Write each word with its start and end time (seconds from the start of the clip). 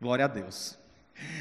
Glória 0.00 0.26
a 0.26 0.28
Deus. 0.28 0.78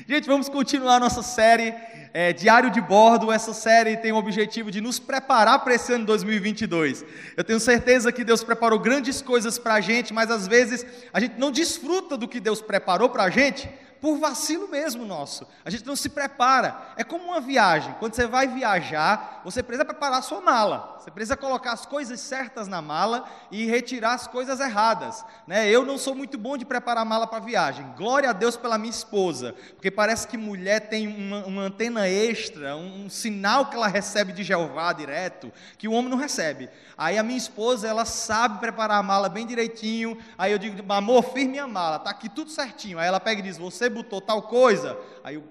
Gente, 0.08 0.26
vamos 0.26 0.50
continuar 0.50 1.00
nossa 1.00 1.22
série 1.22 1.76
é, 2.12 2.34
Diário 2.34 2.72
de 2.72 2.82
Bordo. 2.82 3.32
Essa 3.32 3.54
série 3.54 3.96
tem 3.98 4.12
o 4.12 4.16
objetivo 4.16 4.72
de 4.72 4.82
nos 4.82 4.98
preparar 4.98 5.64
para 5.64 5.76
esse 5.76 5.94
ano 5.94 6.04
2022. 6.08 7.06
Eu 7.36 7.44
tenho 7.44 7.60
certeza 7.60 8.12
que 8.12 8.24
Deus 8.24 8.44
preparou 8.44 8.80
grandes 8.80 9.22
coisas 9.22 9.60
para 9.60 9.76
a 9.76 9.82
gente, 9.82 10.12
mas 10.12 10.32
às 10.32 10.48
vezes 10.48 10.84
a 11.14 11.20
gente 11.20 11.38
não 11.38 11.52
desfruta 11.52 12.18
do 12.18 12.28
que 12.28 12.40
Deus 12.40 12.60
preparou 12.60 13.10
para 13.10 13.26
a 13.26 13.30
gente 13.30 13.70
por 14.02 14.18
vacilo 14.18 14.68
mesmo 14.68 15.06
nosso. 15.06 15.48
A 15.64 15.70
gente 15.70 15.86
não 15.86 15.96
se 15.96 16.10
prepara. 16.10 16.94
É 16.96 17.04
como 17.04 17.26
uma 17.26 17.42
viagem. 17.42 17.96
Quando 18.00 18.14
você 18.14 18.28
vai 18.28 18.48
viajar, 18.48 19.42
você 19.44 19.64
precisa 19.64 19.86
preparar 19.86 20.20
a 20.20 20.22
sua 20.22 20.42
mala. 20.42 20.98
Você 21.00 21.12
precisa 21.12 21.38
colocar 21.38 21.72
as 21.72 21.86
coisas 21.86 22.20
certas 22.20 22.68
na 22.68 22.82
mala 22.82 23.30
e 23.50 23.66
retirar 23.66 24.14
as 24.14 24.28
coisas 24.28 24.60
erradas. 24.60 25.24
Né? 25.48 25.70
Eu 25.70 25.86
não 25.86 25.98
sou 25.98 26.14
muito 26.14 26.38
bom 26.38 26.58
de 26.58 26.66
preparar 26.66 27.04
a 27.04 27.06
mala 27.06 27.26
para 27.26 27.40
viagem. 27.40 27.86
Glória 27.96 28.30
a 28.30 28.34
Deus 28.34 28.58
pela 28.58 28.78
minha 28.78 28.92
esposa, 28.92 29.56
porque 29.76 29.90
parece 29.90 30.28
que 30.28 30.38
mulher 30.38 30.90
tem 30.90 31.08
uma, 31.08 31.46
uma 31.46 31.62
antena 31.64 32.10
extra, 32.10 32.76
um, 32.76 33.06
um, 33.06 33.10
sinal 33.10 33.68
que 33.68 33.76
ela 33.76 33.88
recebe 33.88 34.34
de 34.34 34.44
Jeová 34.44 34.92
direto, 34.92 35.52
que 35.78 35.88
o 35.88 35.94
homem 35.94 36.10
não 36.10 36.18
recebe. 36.18 36.70
Aí 36.98 37.18
a 37.18 37.24
minha 37.24 37.38
esposa, 37.38 37.88
ela 37.88 38.04
sabe 38.04 38.60
preparar 38.60 39.00
a 39.00 39.04
mala 39.04 39.30
bem 39.30 39.46
direitinho. 39.46 40.18
Aí 40.38 40.52
eu 40.52 40.58
digo, 40.58 40.82
amor, 40.92 41.24
firme 41.24 41.58
a 41.58 41.68
mala, 41.68 42.00
tá 42.00 42.10
aqui 42.10 42.28
tudo 42.28 42.52
certinho. 42.52 43.00
Aí 43.00 43.08
ela 43.08 43.20
pega 43.20 43.40
e 43.40 43.44
diz, 43.44 43.58
você 43.58 43.87
você 43.88 43.90
botou 43.90 44.22
tal 44.22 44.44
coisa. 44.44 44.98
Aí 45.24 45.36
eu, 45.36 45.44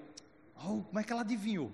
oh, 0.57 0.83
como 0.83 0.99
é 0.99 1.03
que 1.03 1.11
ela 1.11 1.21
adivinhou? 1.21 1.71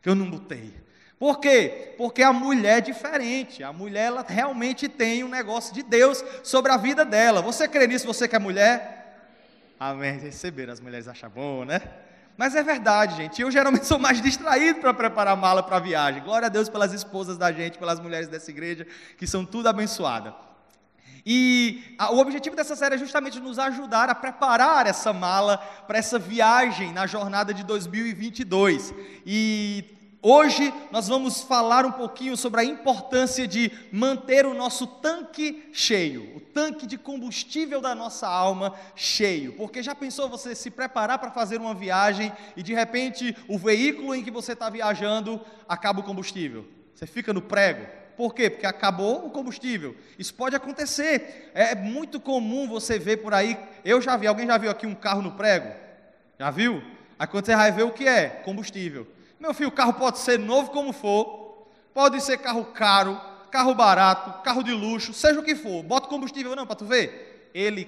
Que 0.00 0.08
eu 0.08 0.14
não 0.14 0.30
botei. 0.30 0.72
Por 1.18 1.40
quê? 1.40 1.94
Porque 1.98 2.22
a 2.22 2.32
mulher 2.32 2.78
é 2.78 2.80
diferente. 2.80 3.64
A 3.64 3.72
mulher 3.72 4.06
ela 4.06 4.24
realmente 4.26 4.88
tem 4.88 5.24
um 5.24 5.28
negócio 5.28 5.74
de 5.74 5.82
Deus 5.82 6.24
sobre 6.44 6.70
a 6.70 6.76
vida 6.76 7.04
dela. 7.04 7.42
Você 7.42 7.66
crê 7.66 7.88
nisso, 7.88 8.06
você 8.06 8.28
que 8.28 8.36
é 8.36 8.38
mulher? 8.38 9.34
Amém. 9.80 10.18
Receberam, 10.18 10.72
as 10.72 10.80
mulheres 10.80 11.08
acham 11.08 11.28
bom, 11.28 11.64
né? 11.64 11.80
Mas 12.36 12.54
é 12.54 12.62
verdade, 12.62 13.16
gente. 13.16 13.42
Eu 13.42 13.50
geralmente 13.50 13.84
sou 13.84 13.98
mais 13.98 14.22
distraído 14.22 14.78
para 14.78 14.94
preparar 14.94 15.36
mala 15.36 15.60
para 15.60 15.78
a 15.78 15.80
viagem. 15.80 16.22
Glória 16.22 16.46
a 16.46 16.48
Deus 16.48 16.68
pelas 16.68 16.92
esposas 16.92 17.36
da 17.36 17.50
gente, 17.50 17.78
pelas 17.78 17.98
mulheres 17.98 18.28
dessa 18.28 18.48
igreja, 18.52 18.86
que 19.16 19.26
são 19.26 19.44
tudo 19.44 19.68
abençoadas. 19.68 20.32
E 21.30 21.94
a, 21.98 22.10
o 22.10 22.20
objetivo 22.20 22.56
dessa 22.56 22.74
série 22.74 22.94
é 22.94 22.98
justamente 22.98 23.38
nos 23.38 23.58
ajudar 23.58 24.08
a 24.08 24.14
preparar 24.14 24.86
essa 24.86 25.12
mala 25.12 25.58
para 25.86 25.98
essa 25.98 26.18
viagem 26.18 26.90
na 26.90 27.06
jornada 27.06 27.52
de 27.52 27.62
2022. 27.64 28.94
E 29.26 29.84
hoje 30.22 30.72
nós 30.90 31.06
vamos 31.06 31.42
falar 31.42 31.84
um 31.84 31.92
pouquinho 31.92 32.34
sobre 32.34 32.62
a 32.62 32.64
importância 32.64 33.46
de 33.46 33.70
manter 33.92 34.46
o 34.46 34.54
nosso 34.54 34.86
tanque 34.86 35.68
cheio, 35.70 36.34
o 36.34 36.40
tanque 36.40 36.86
de 36.86 36.96
combustível 36.96 37.78
da 37.78 37.94
nossa 37.94 38.26
alma 38.26 38.72
cheio. 38.96 39.52
Porque 39.52 39.82
já 39.82 39.94
pensou 39.94 40.30
você 40.30 40.54
se 40.54 40.70
preparar 40.70 41.18
para 41.18 41.30
fazer 41.30 41.60
uma 41.60 41.74
viagem 41.74 42.32
e 42.56 42.62
de 42.62 42.72
repente 42.72 43.36
o 43.46 43.58
veículo 43.58 44.14
em 44.14 44.24
que 44.24 44.30
você 44.30 44.54
está 44.54 44.70
viajando 44.70 45.38
acaba 45.68 46.00
o 46.00 46.04
combustível? 46.04 46.66
Você 46.94 47.06
fica 47.06 47.34
no 47.34 47.42
prego 47.42 47.97
por 48.18 48.34
quê? 48.34 48.50
Porque 48.50 48.66
acabou 48.66 49.24
o 49.24 49.30
combustível. 49.30 49.94
Isso 50.18 50.34
pode 50.34 50.56
acontecer. 50.56 51.52
É 51.54 51.72
muito 51.76 52.18
comum 52.18 52.66
você 52.66 52.98
ver 52.98 53.18
por 53.18 53.32
aí. 53.32 53.56
Eu 53.84 54.02
já 54.02 54.16
vi. 54.16 54.26
Alguém 54.26 54.44
já 54.44 54.58
viu 54.58 54.72
aqui 54.72 54.88
um 54.88 54.94
carro 54.94 55.22
no 55.22 55.32
prego? 55.32 55.72
Já 56.36 56.50
viu? 56.50 56.82
Aí 57.16 57.28
quando 57.28 57.46
você 57.46 57.54
vai 57.54 57.70
ver 57.70 57.84
o 57.84 57.92
que 57.92 58.08
é? 58.08 58.28
Combustível. 58.44 59.06
Meu 59.38 59.54
filho, 59.54 59.68
o 59.68 59.72
carro 59.72 59.92
pode 59.92 60.18
ser 60.18 60.36
novo 60.36 60.72
como 60.72 60.92
for. 60.92 61.68
Pode 61.94 62.20
ser 62.20 62.38
carro 62.38 62.64
caro, 62.64 63.20
carro 63.52 63.72
barato, 63.72 64.42
carro 64.42 64.64
de 64.64 64.72
luxo, 64.72 65.12
seja 65.12 65.38
o 65.38 65.44
que 65.44 65.54
for. 65.54 65.84
Bota 65.84 66.08
combustível 66.08 66.56
não 66.56 66.66
para 66.66 66.74
tu 66.74 66.86
ver. 66.86 67.48
Ele 67.54 67.84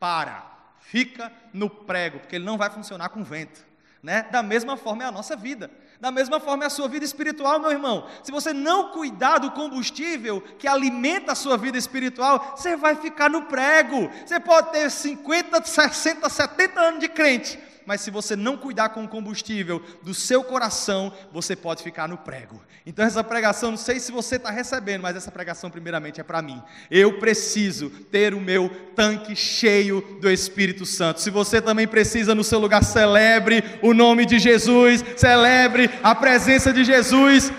para, 0.00 0.50
fica 0.80 1.30
no 1.52 1.68
prego, 1.68 2.20
porque 2.20 2.36
ele 2.36 2.44
não 2.46 2.56
vai 2.56 2.70
funcionar 2.70 3.10
com 3.10 3.22
vento. 3.22 3.62
Né? 4.02 4.22
Da 4.30 4.42
mesma 4.42 4.78
forma 4.78 5.04
é 5.04 5.06
a 5.06 5.12
nossa 5.12 5.36
vida. 5.36 5.70
Da 6.00 6.12
mesma 6.12 6.38
forma 6.38 6.62
é 6.62 6.68
a 6.68 6.70
sua 6.70 6.86
vida 6.86 7.04
espiritual, 7.04 7.58
meu 7.58 7.72
irmão. 7.72 8.06
Se 8.22 8.30
você 8.30 8.52
não 8.52 8.90
cuidar 8.90 9.38
do 9.38 9.50
combustível 9.50 10.40
que 10.56 10.68
alimenta 10.68 11.32
a 11.32 11.34
sua 11.34 11.56
vida 11.56 11.76
espiritual, 11.76 12.54
você 12.56 12.76
vai 12.76 12.94
ficar 12.94 13.28
no 13.28 13.42
prego. 13.42 14.08
Você 14.24 14.38
pode 14.38 14.70
ter 14.70 14.88
50, 14.90 15.64
60, 15.64 16.28
70 16.28 16.80
anos 16.80 17.00
de 17.00 17.08
crente, 17.08 17.58
mas 17.88 18.02
se 18.02 18.10
você 18.10 18.36
não 18.36 18.54
cuidar 18.54 18.90
com 18.90 19.02
o 19.02 19.08
combustível 19.08 19.82
do 20.02 20.12
seu 20.12 20.44
coração, 20.44 21.10
você 21.32 21.56
pode 21.56 21.82
ficar 21.82 22.06
no 22.06 22.18
prego. 22.18 22.62
Então, 22.84 23.02
essa 23.02 23.24
pregação, 23.24 23.70
não 23.70 23.78
sei 23.78 23.98
se 23.98 24.12
você 24.12 24.36
está 24.36 24.50
recebendo, 24.50 25.00
mas 25.00 25.16
essa 25.16 25.30
pregação, 25.30 25.70
primeiramente, 25.70 26.20
é 26.20 26.22
para 26.22 26.42
mim. 26.42 26.62
Eu 26.90 27.18
preciso 27.18 27.88
ter 27.88 28.34
o 28.34 28.40
meu 28.42 28.68
tanque 28.94 29.34
cheio 29.34 30.02
do 30.20 30.30
Espírito 30.30 30.84
Santo. 30.84 31.22
Se 31.22 31.30
você 31.30 31.62
também 31.62 31.88
precisa, 31.88 32.34
no 32.34 32.44
seu 32.44 32.58
lugar, 32.58 32.84
celebre 32.84 33.64
o 33.80 33.94
nome 33.94 34.26
de 34.26 34.38
Jesus, 34.38 35.02
celebre 35.16 35.88
a 36.02 36.14
presença 36.14 36.74
de 36.74 36.84
Jesus. 36.84 37.50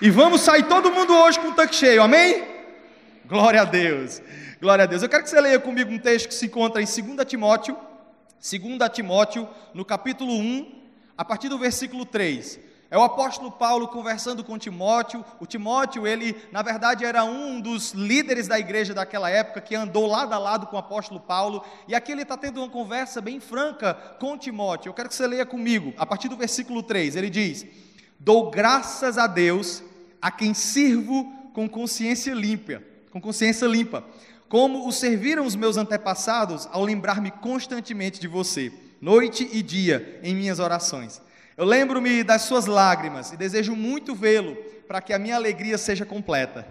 E 0.00 0.08
vamos 0.10 0.42
sair 0.42 0.62
todo 0.62 0.92
mundo 0.92 1.12
hoje 1.12 1.40
com 1.40 1.48
o 1.48 1.54
tanque 1.54 1.74
cheio, 1.74 2.04
amém? 2.04 2.44
Glória 3.26 3.62
a 3.62 3.64
Deus, 3.64 4.22
glória 4.60 4.84
a 4.84 4.86
Deus. 4.86 5.02
Eu 5.02 5.08
quero 5.08 5.24
que 5.24 5.30
você 5.30 5.40
leia 5.40 5.58
comigo 5.58 5.90
um 5.90 5.98
texto 5.98 6.28
que 6.28 6.34
se 6.34 6.46
encontra 6.46 6.80
em 6.80 6.84
2 6.84 7.26
Timóteo 7.26 7.76
2 8.40 8.90
Timóteo, 8.92 9.48
no 9.72 9.84
capítulo 9.84 10.32
1, 10.32 10.82
a 11.16 11.24
partir 11.24 11.48
do 11.48 11.58
versículo 11.58 12.04
3. 12.04 12.60
É 12.88 12.96
o 12.96 13.02
apóstolo 13.02 13.50
Paulo 13.50 13.88
conversando 13.88 14.44
com 14.44 14.56
Timóteo. 14.56 15.24
O 15.40 15.46
Timóteo, 15.46 16.06
ele, 16.06 16.36
na 16.52 16.62
verdade, 16.62 17.04
era 17.04 17.24
um 17.24 17.60
dos 17.60 17.92
líderes 17.92 18.46
da 18.46 18.60
igreja 18.60 18.94
daquela 18.94 19.28
época, 19.28 19.60
que 19.60 19.74
andou 19.74 20.06
lado 20.06 20.32
a 20.32 20.38
lado 20.38 20.68
com 20.68 20.76
o 20.76 20.78
apóstolo 20.78 21.18
Paulo. 21.18 21.64
E 21.88 21.94
aqui 21.96 22.12
ele 22.12 22.22
está 22.22 22.36
tendo 22.36 22.58
uma 22.58 22.68
conversa 22.68 23.20
bem 23.20 23.40
franca 23.40 23.94
com 24.20 24.38
Timóteo. 24.38 24.90
Eu 24.90 24.94
quero 24.94 25.08
que 25.08 25.16
você 25.16 25.26
leia 25.26 25.44
comigo, 25.44 25.92
a 25.98 26.06
partir 26.06 26.28
do 26.28 26.36
versículo 26.36 26.80
3. 26.80 27.16
Ele 27.16 27.28
diz: 27.28 27.66
Dou 28.20 28.50
graças 28.52 29.18
a 29.18 29.26
Deus, 29.26 29.82
a 30.22 30.30
quem 30.30 30.54
sirvo 30.54 31.32
com 31.52 31.68
consciência 31.68 32.34
limpa, 32.34 32.80
com 33.10 33.20
consciência 33.20 33.66
limpa 33.66 34.04
como 34.48 34.86
o 34.86 34.92
serviram 34.92 35.44
os 35.44 35.56
meus 35.56 35.76
antepassados 35.76 36.68
ao 36.70 36.84
lembrar-me 36.84 37.30
constantemente 37.30 38.20
de 38.20 38.28
você, 38.28 38.72
noite 39.00 39.48
e 39.52 39.62
dia, 39.62 40.20
em 40.22 40.34
minhas 40.34 40.58
orações. 40.58 41.20
Eu 41.56 41.64
lembro-me 41.64 42.22
das 42.22 42.42
suas 42.42 42.66
lágrimas 42.66 43.32
e 43.32 43.36
desejo 43.36 43.74
muito 43.74 44.14
vê-lo 44.14 44.56
para 44.86 45.00
que 45.00 45.12
a 45.12 45.18
minha 45.18 45.34
alegria 45.34 45.76
seja 45.76 46.04
completa. 46.04 46.66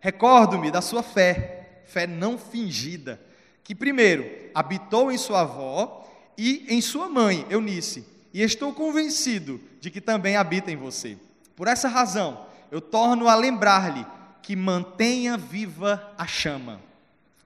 Recordo-me 0.00 0.70
da 0.70 0.82
sua 0.82 1.02
fé, 1.02 1.82
fé 1.86 2.06
não 2.06 2.36
fingida, 2.36 3.20
que 3.62 3.74
primeiro 3.74 4.30
habitou 4.54 5.10
em 5.10 5.16
sua 5.16 5.42
avó 5.42 6.06
e 6.36 6.66
em 6.68 6.80
sua 6.80 7.08
mãe, 7.08 7.46
Eunice, 7.48 8.04
e 8.34 8.42
estou 8.42 8.74
convencido 8.74 9.60
de 9.80 9.90
que 9.90 10.00
também 10.00 10.36
habita 10.36 10.70
em 10.70 10.76
você. 10.76 11.16
Por 11.56 11.68
essa 11.68 11.88
razão, 11.88 12.44
eu 12.70 12.80
torno 12.80 13.28
a 13.28 13.34
lembrar-lhe 13.34 14.04
que 14.42 14.54
mantenha 14.54 15.38
viva 15.38 16.12
a 16.18 16.26
chama 16.26 16.80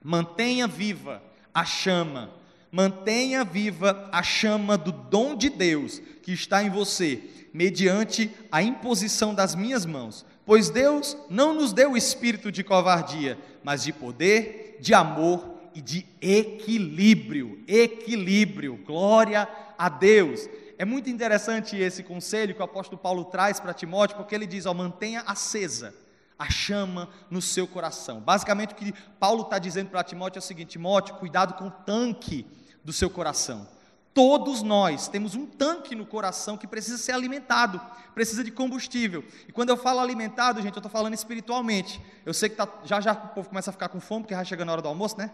Mantenha 0.01 0.67
viva 0.67 1.21
a 1.53 1.65
chama, 1.65 2.29
mantenha 2.71 3.43
viva 3.43 4.09
a 4.11 4.23
chama 4.23 4.77
do 4.77 4.91
dom 4.91 5.35
de 5.35 5.49
Deus 5.49 5.99
que 6.23 6.31
está 6.31 6.63
em 6.63 6.69
você, 6.69 7.21
mediante 7.53 8.31
a 8.51 8.63
imposição 8.63 9.33
das 9.33 9.55
minhas 9.55 9.85
mãos. 9.85 10.25
Pois 10.45 10.69
Deus 10.69 11.17
não 11.29 11.53
nos 11.53 11.73
deu 11.73 11.91
o 11.91 11.97
espírito 11.97 12.51
de 12.51 12.63
covardia, 12.63 13.37
mas 13.63 13.83
de 13.83 13.91
poder, 13.91 14.77
de 14.79 14.93
amor 14.93 15.59
e 15.75 15.81
de 15.81 16.05
equilíbrio. 16.21 17.61
Equilíbrio, 17.67 18.79
glória 18.85 19.47
a 19.77 19.89
Deus. 19.89 20.47
É 20.77 20.85
muito 20.85 21.09
interessante 21.09 21.75
esse 21.75 22.03
conselho 22.03 22.55
que 22.55 22.61
o 22.61 22.65
apóstolo 22.65 22.97
Paulo 22.97 23.25
traz 23.25 23.59
para 23.59 23.73
Timóteo, 23.73 24.15
porque 24.15 24.33
ele 24.33 24.47
diz: 24.47 24.65
ó, 24.65 24.73
mantenha 24.73 25.23
acesa 25.27 25.93
a 26.39 26.49
chama 26.49 27.09
no 27.29 27.41
seu 27.41 27.67
coração. 27.67 28.21
Basicamente, 28.21 28.71
o 28.71 28.75
que 28.75 28.93
Paulo 29.19 29.43
está 29.43 29.59
dizendo 29.59 29.89
para 29.89 30.03
Timóteo 30.03 30.39
é 30.39 30.41
o 30.41 30.43
seguinte: 30.43 30.69
Timóteo, 30.69 31.15
cuidado 31.15 31.53
com 31.55 31.67
o 31.67 31.71
tanque 31.71 32.47
do 32.83 32.93
seu 32.93 33.09
coração. 33.09 33.67
Todos 34.13 34.63
nós 34.63 35.07
temos 35.07 35.35
um 35.35 35.45
tanque 35.45 35.93
no 35.93 36.05
coração 36.05 36.57
que 36.57 36.65
precisa 36.65 36.97
ser 36.97 37.11
alimentado, 37.11 37.79
precisa 38.15 38.43
de 38.43 38.51
combustível. 38.51 39.23
E 39.47 39.51
quando 39.51 39.69
eu 39.69 39.77
falo 39.77 39.99
alimentado, 39.99 40.61
gente, 40.61 40.73
eu 40.73 40.79
estou 40.79 40.91
falando 40.91 41.13
espiritualmente. 41.13 42.01
Eu 42.25 42.33
sei 42.33 42.49
que 42.49 42.55
tá, 42.55 42.67
já 42.83 42.99
já 42.99 43.13
o 43.13 43.27
povo 43.29 43.49
começa 43.49 43.69
a 43.69 43.73
ficar 43.73 43.89
com 43.89 43.99
fome, 43.99 44.23
porque 44.23 44.33
já 44.33 44.43
chega 44.43 44.65
na 44.65 44.71
hora 44.71 44.81
do 44.81 44.87
almoço, 44.87 45.17
né? 45.17 45.31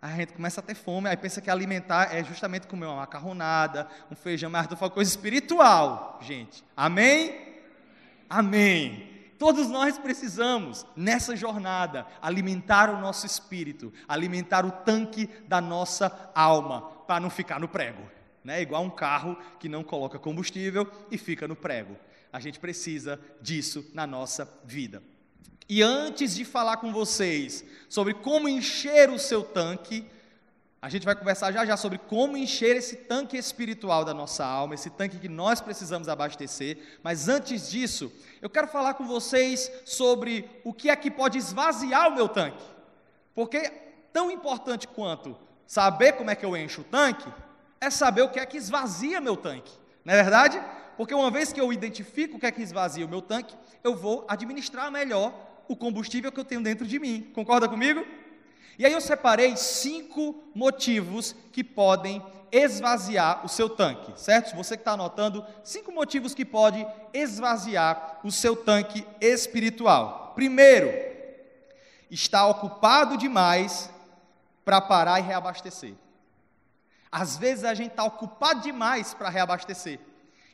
A 0.00 0.10
gente 0.10 0.32
começa 0.32 0.60
a 0.60 0.62
ter 0.62 0.74
fome, 0.74 1.08
aí 1.08 1.16
pensa 1.16 1.40
que 1.40 1.50
alimentar 1.50 2.14
é 2.14 2.22
justamente 2.22 2.68
comer 2.68 2.86
uma 2.86 2.96
macarronada, 2.96 3.88
um 4.10 4.14
feijão, 4.14 4.48
mas 4.48 4.60
eu 4.60 4.64
estou 4.64 4.78
falando 4.78 4.94
coisa 4.94 5.10
espiritual, 5.10 6.20
gente. 6.22 6.62
Amém? 6.76 7.34
Amém. 8.30 9.07
Todos 9.38 9.68
nós 9.68 9.96
precisamos, 9.98 10.84
nessa 10.96 11.36
jornada, 11.36 12.06
alimentar 12.20 12.90
o 12.90 13.00
nosso 13.00 13.24
espírito, 13.24 13.92
alimentar 14.08 14.66
o 14.66 14.70
tanque 14.70 15.28
da 15.46 15.60
nossa 15.60 16.30
alma, 16.34 16.82
para 17.06 17.20
não 17.20 17.30
ficar 17.30 17.60
no 17.60 17.68
prego. 17.68 18.02
Né? 18.42 18.60
Igual 18.60 18.82
um 18.82 18.90
carro 18.90 19.38
que 19.60 19.68
não 19.68 19.84
coloca 19.84 20.18
combustível 20.18 20.90
e 21.10 21.16
fica 21.16 21.46
no 21.46 21.54
prego. 21.54 21.96
A 22.32 22.40
gente 22.40 22.58
precisa 22.58 23.20
disso 23.40 23.88
na 23.94 24.06
nossa 24.06 24.60
vida. 24.64 25.02
E 25.68 25.82
antes 25.82 26.34
de 26.34 26.44
falar 26.44 26.78
com 26.78 26.92
vocês 26.92 27.64
sobre 27.88 28.14
como 28.14 28.48
encher 28.48 29.08
o 29.10 29.18
seu 29.18 29.42
tanque, 29.42 30.04
A 30.80 30.88
gente 30.88 31.04
vai 31.04 31.16
conversar 31.16 31.50
já 31.50 31.66
já 31.66 31.76
sobre 31.76 31.98
como 31.98 32.36
encher 32.36 32.76
esse 32.76 32.94
tanque 32.94 33.36
espiritual 33.36 34.04
da 34.04 34.14
nossa 34.14 34.44
alma, 34.44 34.74
esse 34.74 34.88
tanque 34.88 35.18
que 35.18 35.28
nós 35.28 35.60
precisamos 35.60 36.08
abastecer. 36.08 36.78
Mas 37.02 37.28
antes 37.28 37.68
disso, 37.68 38.12
eu 38.40 38.48
quero 38.48 38.68
falar 38.68 38.94
com 38.94 39.04
vocês 39.04 39.70
sobre 39.84 40.48
o 40.62 40.72
que 40.72 40.88
é 40.88 40.94
que 40.94 41.10
pode 41.10 41.36
esvaziar 41.36 42.08
o 42.08 42.14
meu 42.14 42.28
tanque. 42.28 42.62
Porque 43.34 43.72
tão 44.12 44.30
importante 44.30 44.86
quanto 44.86 45.36
saber 45.66 46.12
como 46.12 46.30
é 46.30 46.36
que 46.36 46.46
eu 46.46 46.56
encho 46.56 46.82
o 46.82 46.84
tanque, 46.84 47.28
é 47.80 47.90
saber 47.90 48.22
o 48.22 48.28
que 48.28 48.38
é 48.38 48.46
que 48.46 48.56
esvazia 48.56 49.20
meu 49.20 49.36
tanque. 49.36 49.72
Não 50.04 50.14
é 50.14 50.16
verdade? 50.16 50.62
Porque 50.96 51.14
uma 51.14 51.30
vez 51.30 51.52
que 51.52 51.60
eu 51.60 51.72
identifico 51.72 52.36
o 52.36 52.40
que 52.40 52.46
é 52.46 52.52
que 52.52 52.62
esvazia 52.62 53.04
o 53.04 53.08
meu 53.08 53.20
tanque, 53.20 53.54
eu 53.82 53.96
vou 53.96 54.24
administrar 54.28 54.90
melhor 54.92 55.34
o 55.68 55.76
combustível 55.76 56.30
que 56.30 56.38
eu 56.38 56.44
tenho 56.44 56.62
dentro 56.62 56.86
de 56.86 56.98
mim. 56.98 57.30
Concorda 57.34 57.68
comigo? 57.68 58.04
E 58.78 58.86
aí 58.86 58.92
eu 58.92 59.00
separei 59.00 59.56
cinco 59.56 60.42
motivos 60.54 61.34
que 61.50 61.64
podem 61.64 62.22
esvaziar 62.52 63.44
o 63.44 63.48
seu 63.48 63.68
tanque, 63.68 64.12
certo? 64.18 64.54
Você 64.54 64.76
que 64.76 64.82
está 64.82 64.92
anotando, 64.92 65.44
cinco 65.64 65.90
motivos 65.92 66.32
que 66.32 66.44
podem 66.44 66.86
esvaziar 67.12 68.20
o 68.22 68.30
seu 68.30 68.54
tanque 68.54 69.04
espiritual. 69.20 70.32
Primeiro, 70.34 70.88
está 72.10 72.46
ocupado 72.46 73.16
demais 73.16 73.90
para 74.64 74.80
parar 74.80 75.18
e 75.18 75.22
reabastecer. 75.22 75.94
Às 77.10 77.36
vezes 77.36 77.64
a 77.64 77.74
gente 77.74 77.90
está 77.90 78.04
ocupado 78.04 78.60
demais 78.60 79.12
para 79.12 79.28
reabastecer. 79.28 79.98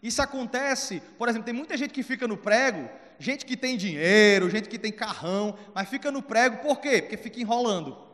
Isso 0.03 0.23
acontece, 0.23 1.03
por 1.19 1.29
exemplo, 1.29 1.45
tem 1.45 1.55
muita 1.55 1.77
gente 1.77 1.93
que 1.93 2.03
fica 2.03 2.27
no 2.27 2.37
prego, 2.37 2.89
gente 3.19 3.45
que 3.45 3.57
tem 3.57 3.77
dinheiro, 3.77 4.51
gente 4.51 4.69
que 4.69 4.79
tem 4.79 4.93
carrão, 4.93 5.57
mas 5.75 5.89
fica 5.89 6.11
no 6.11 6.23
prego, 6.23 6.59
por 6.59 6.81
quê? 6.81 7.03
Porque 7.03 7.17
fica 7.17 7.41
enrolando. 7.41 8.14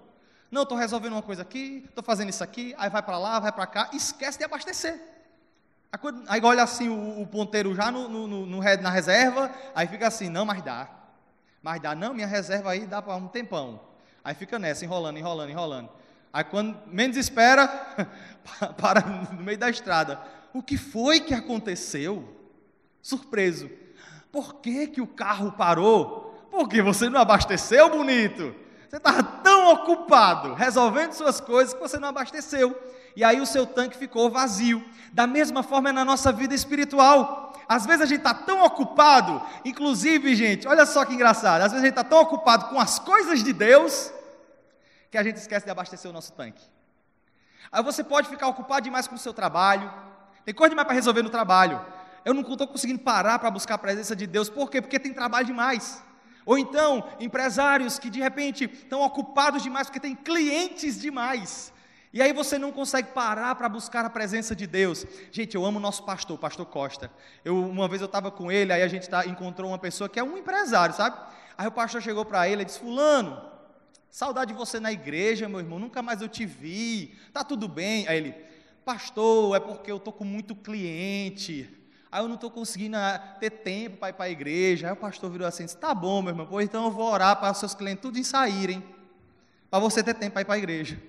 Não, 0.50 0.62
estou 0.62 0.76
resolvendo 0.76 1.12
uma 1.12 1.22
coisa 1.22 1.42
aqui, 1.42 1.84
estou 1.88 2.02
fazendo 2.02 2.30
isso 2.30 2.42
aqui, 2.42 2.74
aí 2.76 2.90
vai 2.90 3.02
para 3.02 3.18
lá, 3.18 3.38
vai 3.38 3.52
para 3.52 3.66
cá, 3.66 3.90
esquece 3.92 4.36
de 4.36 4.44
abastecer. 4.44 5.00
Aí 6.28 6.40
olha 6.42 6.62
assim 6.62 6.88
o, 6.88 7.20
o 7.20 7.26
ponteiro 7.26 7.74
já 7.74 7.90
no, 7.90 8.08
no, 8.08 8.26
no, 8.26 8.60
na 8.80 8.90
reserva, 8.90 9.50
aí 9.74 9.86
fica 9.86 10.08
assim, 10.08 10.28
não, 10.28 10.44
mas 10.44 10.62
dá. 10.62 10.88
Mas 11.62 11.80
dá, 11.80 11.94
não, 11.94 12.14
minha 12.14 12.26
reserva 12.26 12.70
aí 12.70 12.86
dá 12.86 13.02
para 13.02 13.14
um 13.16 13.28
tempão. 13.28 13.80
Aí 14.24 14.34
fica 14.34 14.58
nessa, 14.58 14.84
enrolando, 14.84 15.18
enrolando, 15.18 15.50
enrolando. 15.50 15.90
Aí 16.32 16.44
quando 16.44 16.78
menos 16.86 17.16
espera, 17.16 17.68
para 18.76 19.00
no 19.00 19.42
meio 19.42 19.58
da 19.58 19.70
estrada. 19.70 20.20
O 20.52 20.62
que 20.62 20.76
foi 20.76 21.20
que 21.20 21.34
aconteceu? 21.34 22.36
Surpreso. 23.02 23.70
Por 24.32 24.54
que, 24.56 24.86
que 24.86 25.00
o 25.00 25.06
carro 25.06 25.52
parou? 25.52 26.48
Porque 26.50 26.82
você 26.82 27.08
não 27.08 27.20
abasteceu, 27.20 27.88
bonito. 27.90 28.54
Você 28.90 28.96
estava 28.96 29.22
tão 29.22 29.72
ocupado 29.72 30.52
resolvendo 30.54 31.12
suas 31.12 31.40
coisas 31.40 31.72
que 31.72 31.78
você 31.78 31.96
não 31.96 32.08
abasteceu. 32.08 32.76
E 33.14 33.22
aí 33.22 33.40
o 33.40 33.46
seu 33.46 33.64
tanque 33.64 33.96
ficou 33.96 34.28
vazio. 34.28 34.84
Da 35.12 35.28
mesma 35.28 35.62
forma 35.62 35.90
é 35.90 35.92
na 35.92 36.04
nossa 36.04 36.32
vida 36.32 36.56
espiritual. 36.56 37.54
Às 37.68 37.86
vezes 37.86 38.02
a 38.02 38.06
gente 38.06 38.18
está 38.18 38.34
tão 38.34 38.64
ocupado, 38.64 39.40
inclusive, 39.64 40.34
gente, 40.34 40.66
olha 40.66 40.84
só 40.84 41.04
que 41.04 41.14
engraçado. 41.14 41.62
Às 41.62 41.70
vezes 41.70 41.84
a 41.84 41.86
gente 41.86 41.96
está 41.96 42.02
tão 42.02 42.20
ocupado 42.20 42.64
com 42.66 42.80
as 42.80 42.98
coisas 42.98 43.44
de 43.44 43.52
Deus 43.52 44.12
que 45.08 45.16
a 45.16 45.22
gente 45.22 45.36
esquece 45.36 45.64
de 45.64 45.70
abastecer 45.70 46.10
o 46.10 46.12
nosso 46.12 46.32
tanque. 46.32 46.64
Aí 47.70 47.84
você 47.84 48.02
pode 48.02 48.28
ficar 48.28 48.48
ocupado 48.48 48.82
demais 48.82 49.06
com 49.06 49.14
o 49.14 49.18
seu 49.18 49.32
trabalho, 49.32 49.88
tem 50.44 50.52
coisa 50.52 50.70
demais 50.70 50.86
para 50.86 50.96
resolver 50.96 51.22
no 51.22 51.30
trabalho. 51.30 51.80
Eu 52.24 52.34
não 52.34 52.40
estou 52.40 52.66
conseguindo 52.66 52.98
parar 52.98 53.38
para 53.38 53.52
buscar 53.52 53.76
a 53.76 53.78
presença 53.78 54.16
de 54.16 54.26
Deus, 54.26 54.50
por 54.50 54.68
quê? 54.68 54.82
Porque 54.82 54.98
tem 54.98 55.14
trabalho 55.14 55.46
demais. 55.46 56.02
Ou 56.46 56.58
então, 56.58 57.08
empresários 57.18 57.98
que 57.98 58.10
de 58.10 58.20
repente 58.20 58.64
estão 58.64 59.02
ocupados 59.02 59.62
demais 59.62 59.86
porque 59.86 60.00
tem 60.00 60.14
clientes 60.14 61.00
demais. 61.00 61.72
E 62.12 62.20
aí 62.20 62.32
você 62.32 62.58
não 62.58 62.72
consegue 62.72 63.12
parar 63.12 63.54
para 63.54 63.68
buscar 63.68 64.04
a 64.04 64.10
presença 64.10 64.54
de 64.56 64.66
Deus. 64.66 65.06
Gente, 65.30 65.54
eu 65.54 65.64
amo 65.64 65.78
o 65.78 65.82
nosso 65.82 66.02
pastor, 66.02 66.36
o 66.36 66.40
pastor 66.40 66.66
Costa. 66.66 67.10
Eu, 67.44 67.56
uma 67.56 67.86
vez 67.86 68.00
eu 68.00 68.06
estava 68.06 68.32
com 68.32 68.50
ele, 68.50 68.72
aí 68.72 68.82
a 68.82 68.88
gente 68.88 69.08
tá, 69.08 69.24
encontrou 69.26 69.70
uma 69.70 69.78
pessoa 69.78 70.08
que 70.08 70.18
é 70.18 70.24
um 70.24 70.36
empresário, 70.36 70.94
sabe? 70.94 71.16
Aí 71.56 71.68
o 71.68 71.72
pastor 71.72 72.02
chegou 72.02 72.24
para 72.24 72.48
ele 72.48 72.62
e 72.62 72.64
disse: 72.64 72.80
Fulano, 72.80 73.40
saudade 74.08 74.52
de 74.52 74.58
você 74.58 74.80
na 74.80 74.90
igreja, 74.90 75.48
meu 75.48 75.60
irmão, 75.60 75.78
nunca 75.78 76.02
mais 76.02 76.20
eu 76.20 76.28
te 76.28 76.44
vi. 76.44 77.14
Tá 77.32 77.44
tudo 77.44 77.68
bem? 77.68 78.08
Aí 78.08 78.16
ele, 78.16 78.34
pastor, 78.84 79.54
é 79.56 79.60
porque 79.60 79.92
eu 79.92 79.98
estou 79.98 80.12
com 80.12 80.24
muito 80.24 80.56
cliente. 80.56 81.79
Aí 82.12 82.22
eu 82.22 82.28
não 82.28 82.34
estou 82.34 82.50
conseguindo 82.50 82.96
ah, 82.96 83.18
ter 83.38 83.50
tempo 83.50 83.98
para 83.98 84.08
ir 84.08 84.12
para 84.14 84.24
a 84.24 84.30
igreja. 84.30 84.88
Aí 84.88 84.92
o 84.92 84.96
pastor 84.96 85.30
virou 85.30 85.46
assim: 85.46 85.66
tá 85.66 85.94
bom, 85.94 86.20
meu 86.20 86.32
irmão, 86.32 86.46
pois 86.48 86.66
então 86.66 86.84
eu 86.84 86.90
vou 86.90 87.10
orar 87.10 87.36
para 87.38 87.52
os 87.52 87.58
seus 87.58 87.74
clientes 87.74 88.02
tudo 88.02 88.22
saírem, 88.24 88.82
para 89.70 89.78
você 89.78 90.02
ter 90.02 90.14
tempo 90.14 90.32
para 90.32 90.42
ir 90.42 90.44
para 90.44 90.54
a 90.54 90.58
igreja. 90.58 91.00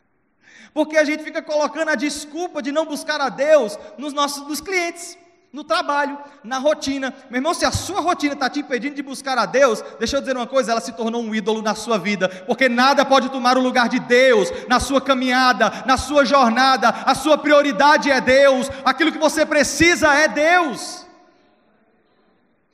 Porque 0.72 0.96
a 0.96 1.04
gente 1.04 1.22
fica 1.22 1.42
colocando 1.42 1.90
a 1.90 1.94
desculpa 1.94 2.62
de 2.62 2.72
não 2.72 2.86
buscar 2.86 3.20
a 3.20 3.28
Deus 3.28 3.78
nos 3.98 4.14
nossos 4.14 4.48
nos 4.48 4.60
clientes, 4.60 5.18
no 5.52 5.62
trabalho, 5.62 6.18
na 6.42 6.58
rotina. 6.58 7.12
Meu 7.28 7.38
irmão, 7.38 7.52
se 7.52 7.64
a 7.64 7.70
sua 7.70 8.00
rotina 8.00 8.32
está 8.32 8.48
te 8.48 8.60
impedindo 8.60 8.96
de 8.96 9.02
buscar 9.02 9.36
a 9.36 9.44
Deus, 9.44 9.82
deixa 9.98 10.16
eu 10.16 10.20
dizer 10.20 10.34
uma 10.34 10.46
coisa: 10.46 10.72
ela 10.72 10.80
se 10.80 10.92
tornou 10.92 11.22
um 11.22 11.34
ídolo 11.34 11.60
na 11.60 11.74
sua 11.74 11.98
vida, 11.98 12.28
porque 12.46 12.68
nada 12.68 13.04
pode 13.04 13.28
tomar 13.28 13.58
o 13.58 13.62
lugar 13.62 13.88
de 13.88 14.00
Deus 14.00 14.48
na 14.66 14.80
sua 14.80 15.00
caminhada, 15.00 15.84
na 15.84 15.98
sua 15.98 16.24
jornada. 16.24 16.88
A 16.88 17.14
sua 17.14 17.36
prioridade 17.36 18.10
é 18.10 18.20
Deus, 18.20 18.68
aquilo 18.84 19.12
que 19.12 19.18
você 19.18 19.44
precisa 19.44 20.12
é 20.14 20.26
Deus. 20.26 21.06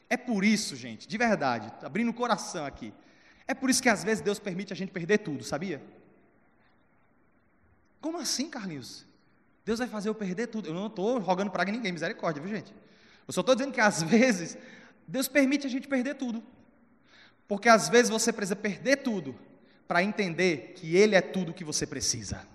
É 0.08 0.16
por 0.16 0.44
isso, 0.44 0.76
gente, 0.76 1.06
de 1.06 1.18
verdade, 1.18 1.70
abrindo 1.82 2.10
o 2.10 2.14
coração 2.14 2.64
aqui, 2.64 2.94
é 3.46 3.52
por 3.54 3.68
isso 3.68 3.82
que 3.82 3.88
às 3.88 4.04
vezes 4.04 4.22
Deus 4.22 4.38
permite 4.38 4.72
a 4.72 4.76
gente 4.76 4.92
perder 4.92 5.18
tudo, 5.18 5.42
sabia? 5.42 5.82
Como 8.00 8.18
assim, 8.18 8.48
Carlinhos? 8.48 9.07
Deus 9.68 9.80
vai 9.80 9.86
fazer 9.88 10.08
eu 10.08 10.14
perder 10.14 10.46
tudo. 10.46 10.66
Eu 10.66 10.72
não 10.72 10.86
estou 10.86 11.18
rogando 11.18 11.50
praga 11.50 11.70
ninguém, 11.70 11.92
misericórdia, 11.92 12.42
viu 12.42 12.50
gente? 12.50 12.74
Eu 13.26 13.34
só 13.34 13.42
estou 13.42 13.54
dizendo 13.54 13.70
que 13.70 13.82
às 13.82 14.00
vezes 14.14 14.56
Deus 15.06 15.28
permite 15.28 15.66
a 15.66 15.70
gente 15.70 15.86
perder 15.86 16.14
tudo. 16.14 16.42
Porque 17.46 17.68
às 17.68 17.86
vezes 17.86 18.08
você 18.08 18.32
precisa 18.32 18.56
perder 18.56 18.96
tudo 18.96 19.36
para 19.86 20.02
entender 20.02 20.72
que 20.74 20.96
Ele 20.96 21.14
é 21.14 21.20
tudo 21.20 21.52
que 21.52 21.64
você 21.64 21.86
precisa. 21.86 22.46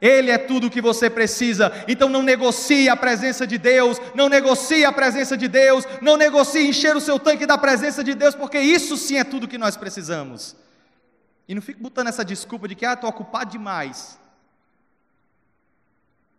Ele 0.00 0.32
é 0.32 0.36
tudo 0.36 0.66
o 0.66 0.70
que 0.70 0.80
você 0.80 1.08
precisa. 1.08 1.70
Então 1.86 2.08
não 2.08 2.24
negocie 2.24 2.88
a 2.88 2.96
presença 2.96 3.46
de 3.46 3.56
Deus, 3.56 3.96
não 4.16 4.28
negocie 4.28 4.84
a 4.84 4.90
presença 4.90 5.36
de 5.36 5.46
Deus, 5.46 5.84
não 6.02 6.16
negocie 6.16 6.66
encher 6.66 6.96
o 6.96 7.00
seu 7.00 7.20
tanque 7.20 7.46
da 7.46 7.56
presença 7.56 8.02
de 8.02 8.16
Deus, 8.16 8.34
porque 8.34 8.58
isso 8.58 8.96
sim 8.96 9.16
é 9.16 9.22
tudo 9.22 9.46
que 9.46 9.56
nós 9.56 9.76
precisamos. 9.76 10.56
E 11.46 11.54
não 11.54 11.62
fique 11.62 11.80
botando 11.80 12.08
essa 12.08 12.24
desculpa 12.24 12.66
de 12.66 12.74
que, 12.74 12.84
ah, 12.84 12.94
estou 12.94 13.08
ocupado 13.08 13.52
demais 13.52 14.18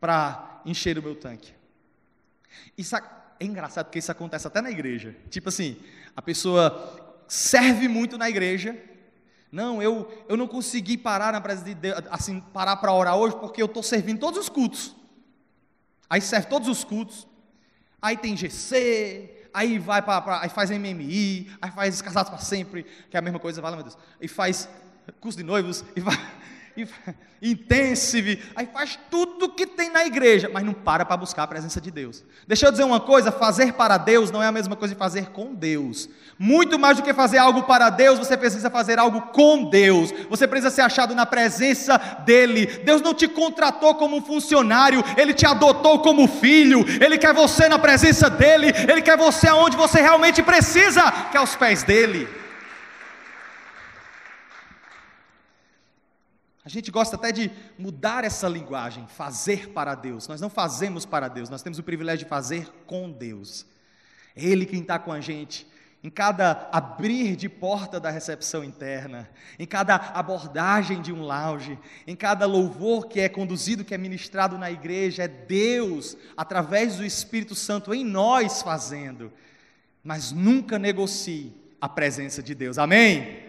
para 0.05 0.61
encher 0.63 0.99
o 0.99 1.01
meu 1.01 1.15
tanque. 1.15 1.51
Isso 2.77 2.95
é 2.95 3.01
engraçado 3.41 3.87
porque 3.87 3.97
isso 3.97 4.11
acontece 4.11 4.45
até 4.45 4.61
na 4.61 4.69
igreja. 4.69 5.15
Tipo 5.31 5.49
assim, 5.49 5.77
a 6.15 6.21
pessoa 6.21 7.17
serve 7.27 7.87
muito 7.87 8.15
na 8.15 8.29
igreja. 8.29 8.79
Não, 9.51 9.81
eu, 9.81 10.25
eu 10.29 10.37
não 10.37 10.47
consegui 10.47 10.95
parar 10.95 11.33
na 11.33 11.41
presença 11.41 11.65
de 11.65 11.73
Deus, 11.73 11.97
assim, 12.11 12.39
parar 12.39 12.75
para 12.75 12.93
orar 12.93 13.17
hoje 13.17 13.35
porque 13.37 13.59
eu 13.59 13.65
estou 13.65 13.81
servindo 13.81 14.19
todos 14.19 14.39
os 14.39 14.47
cultos. 14.47 14.95
Aí 16.07 16.21
serve 16.21 16.49
todos 16.49 16.67
os 16.67 16.83
cultos. 16.83 17.27
Aí 17.99 18.15
tem 18.15 18.37
GC, 18.37 19.47
aí 19.51 19.79
vai 19.79 20.03
para, 20.03 20.41
aí 20.41 20.49
faz 20.49 20.69
MMI, 20.69 21.49
aí 21.59 21.71
faz 21.71 21.99
casados 21.99 22.29
para 22.29 22.37
sempre, 22.37 22.83
que 23.09 23.17
é 23.17 23.19
a 23.19 23.23
mesma 23.23 23.39
coisa, 23.39 23.59
vale 23.59 23.75
meu 23.75 23.83
Deus. 23.83 23.97
E 24.21 24.27
faz 24.27 24.69
curso 25.19 25.35
de 25.35 25.43
noivos, 25.43 25.83
e 25.95 25.99
vai, 25.99 26.15
e, 26.75 26.87
intensive, 27.41 28.41
aí 28.55 28.67
faz 28.71 28.99
tudo 29.09 29.49
que 29.49 29.65
tem 29.65 29.89
na 29.89 30.05
igreja, 30.05 30.49
mas 30.51 30.63
não 30.63 30.73
para 30.73 31.05
para 31.05 31.17
buscar 31.17 31.43
a 31.43 31.47
presença 31.47 31.79
de 31.79 31.91
Deus. 31.91 32.23
Deixa 32.47 32.65
eu 32.65 32.71
dizer 32.71 32.83
uma 32.83 32.99
coisa: 32.99 33.31
fazer 33.31 33.73
para 33.73 33.97
Deus 33.97 34.31
não 34.31 34.43
é 34.43 34.47
a 34.47 34.51
mesma 34.51 34.75
coisa 34.75 34.93
de 34.93 34.99
fazer 34.99 35.27
com 35.27 35.53
Deus. 35.53 36.09
Muito 36.37 36.77
mais 36.77 36.97
do 36.97 37.03
que 37.03 37.13
fazer 37.13 37.37
algo 37.37 37.63
para 37.63 37.89
Deus, 37.89 38.19
você 38.19 38.35
precisa 38.35 38.69
fazer 38.69 38.99
algo 38.99 39.21
com 39.33 39.69
Deus. 39.69 40.11
Você 40.29 40.47
precisa 40.47 40.69
ser 40.69 40.81
achado 40.81 41.15
na 41.15 41.25
presença 41.25 41.97
dEle. 42.25 42.65
Deus 42.83 43.01
não 43.01 43.13
te 43.13 43.27
contratou 43.27 43.95
como 43.95 44.17
um 44.17 44.21
funcionário, 44.21 45.03
Ele 45.15 45.33
te 45.33 45.45
adotou 45.45 45.99
como 45.99 46.27
filho. 46.27 46.85
Ele 47.01 47.17
quer 47.17 47.33
você 47.33 47.69
na 47.69 47.79
presença 47.79 48.29
dEle, 48.29 48.67
Ele 48.67 49.01
quer 49.01 49.17
você 49.17 49.47
aonde 49.47 49.77
você 49.77 50.01
realmente 50.01 50.43
precisa, 50.43 51.09
que 51.31 51.37
é 51.37 51.39
aos 51.39 51.55
pés 51.55 51.83
dEle. 51.83 52.44
A 56.65 56.69
gente 56.69 56.89
gosta 56.89 57.15
até 57.15 57.31
de 57.31 57.51
mudar 57.77 58.23
essa 58.23 58.49
linguagem, 58.49 59.07
fazer 59.07 59.69
para 59.69 59.93
Deus. 59.93 60.27
Nós 60.27 60.41
não 60.41 60.49
fazemos 60.49 61.05
para 61.05 61.27
Deus, 61.27 61.49
nós 61.49 61.61
temos 61.61 61.77
o 61.77 61.83
privilégio 61.83 62.25
de 62.25 62.29
fazer 62.29 62.67
com 62.87 63.11
Deus. 63.11 63.65
É 64.35 64.43
Ele 64.43 64.65
quem 64.65 64.81
está 64.81 64.97
com 64.97 65.11
a 65.13 65.21
gente 65.21 65.67
em 66.05 66.09
cada 66.11 66.69
abrir 66.71 67.35
de 67.35 67.49
porta 67.49 67.99
da 67.99 68.11
recepção 68.11 68.63
interna, 68.63 69.27
em 69.57 69.65
cada 69.65 69.95
abordagem 69.95 71.01
de 71.01 71.11
um 71.11 71.23
lounge, 71.23 71.79
em 72.05 72.15
cada 72.15 72.45
louvor 72.45 73.07
que 73.07 73.19
é 73.19 73.27
conduzido, 73.27 73.83
que 73.83 73.91
é 73.91 73.97
ministrado 73.97 74.55
na 74.55 74.69
igreja, 74.69 75.23
é 75.23 75.27
Deus, 75.27 76.15
através 76.37 76.97
do 76.97 77.03
Espírito 77.03 77.55
Santo 77.55 77.91
em 77.91 78.05
nós 78.05 78.61
fazendo. 78.61 79.33
Mas 80.03 80.31
nunca 80.31 80.77
negocie 80.77 81.51
a 81.81 81.89
presença 81.89 82.43
de 82.43 82.53
Deus, 82.53 82.77
amém? 82.77 83.39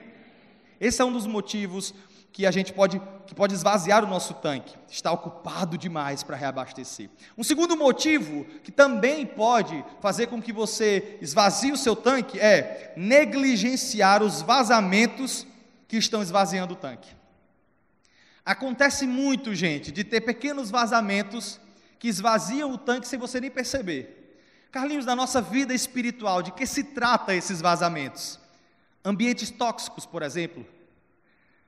Esse 0.80 1.02
é 1.02 1.04
um 1.04 1.12
dos 1.12 1.26
motivos 1.26 1.94
que 2.36 2.44
a 2.44 2.50
gente 2.50 2.70
pode, 2.70 3.00
que 3.26 3.34
pode 3.34 3.54
esvaziar 3.54 4.04
o 4.04 4.06
nosso 4.06 4.34
tanque, 4.34 4.76
está 4.90 5.10
ocupado 5.10 5.78
demais 5.78 6.22
para 6.22 6.36
reabastecer. 6.36 7.08
Um 7.34 7.42
segundo 7.42 7.74
motivo 7.74 8.44
que 8.62 8.70
também 8.70 9.24
pode 9.24 9.82
fazer 10.02 10.26
com 10.26 10.42
que 10.42 10.52
você 10.52 11.16
esvazie 11.22 11.72
o 11.72 11.78
seu 11.78 11.96
tanque 11.96 12.38
é 12.38 12.92
negligenciar 12.94 14.22
os 14.22 14.42
vazamentos 14.42 15.46
que 15.88 15.96
estão 15.96 16.20
esvaziando 16.20 16.74
o 16.74 16.76
tanque. 16.76 17.08
Acontece 18.44 19.06
muito, 19.06 19.54
gente, 19.54 19.90
de 19.90 20.04
ter 20.04 20.20
pequenos 20.20 20.70
vazamentos 20.70 21.58
que 21.98 22.06
esvaziam 22.06 22.70
o 22.70 22.76
tanque 22.76 23.08
sem 23.08 23.18
você 23.18 23.40
nem 23.40 23.50
perceber. 23.50 24.38
Carlinhos, 24.70 25.06
na 25.06 25.16
nossa 25.16 25.40
vida 25.40 25.72
espiritual, 25.72 26.42
de 26.42 26.52
que 26.52 26.66
se 26.66 26.84
trata 26.84 27.34
esses 27.34 27.62
vazamentos? 27.62 28.38
Ambientes 29.02 29.50
tóxicos, 29.50 30.04
por 30.04 30.22
exemplo 30.22 30.75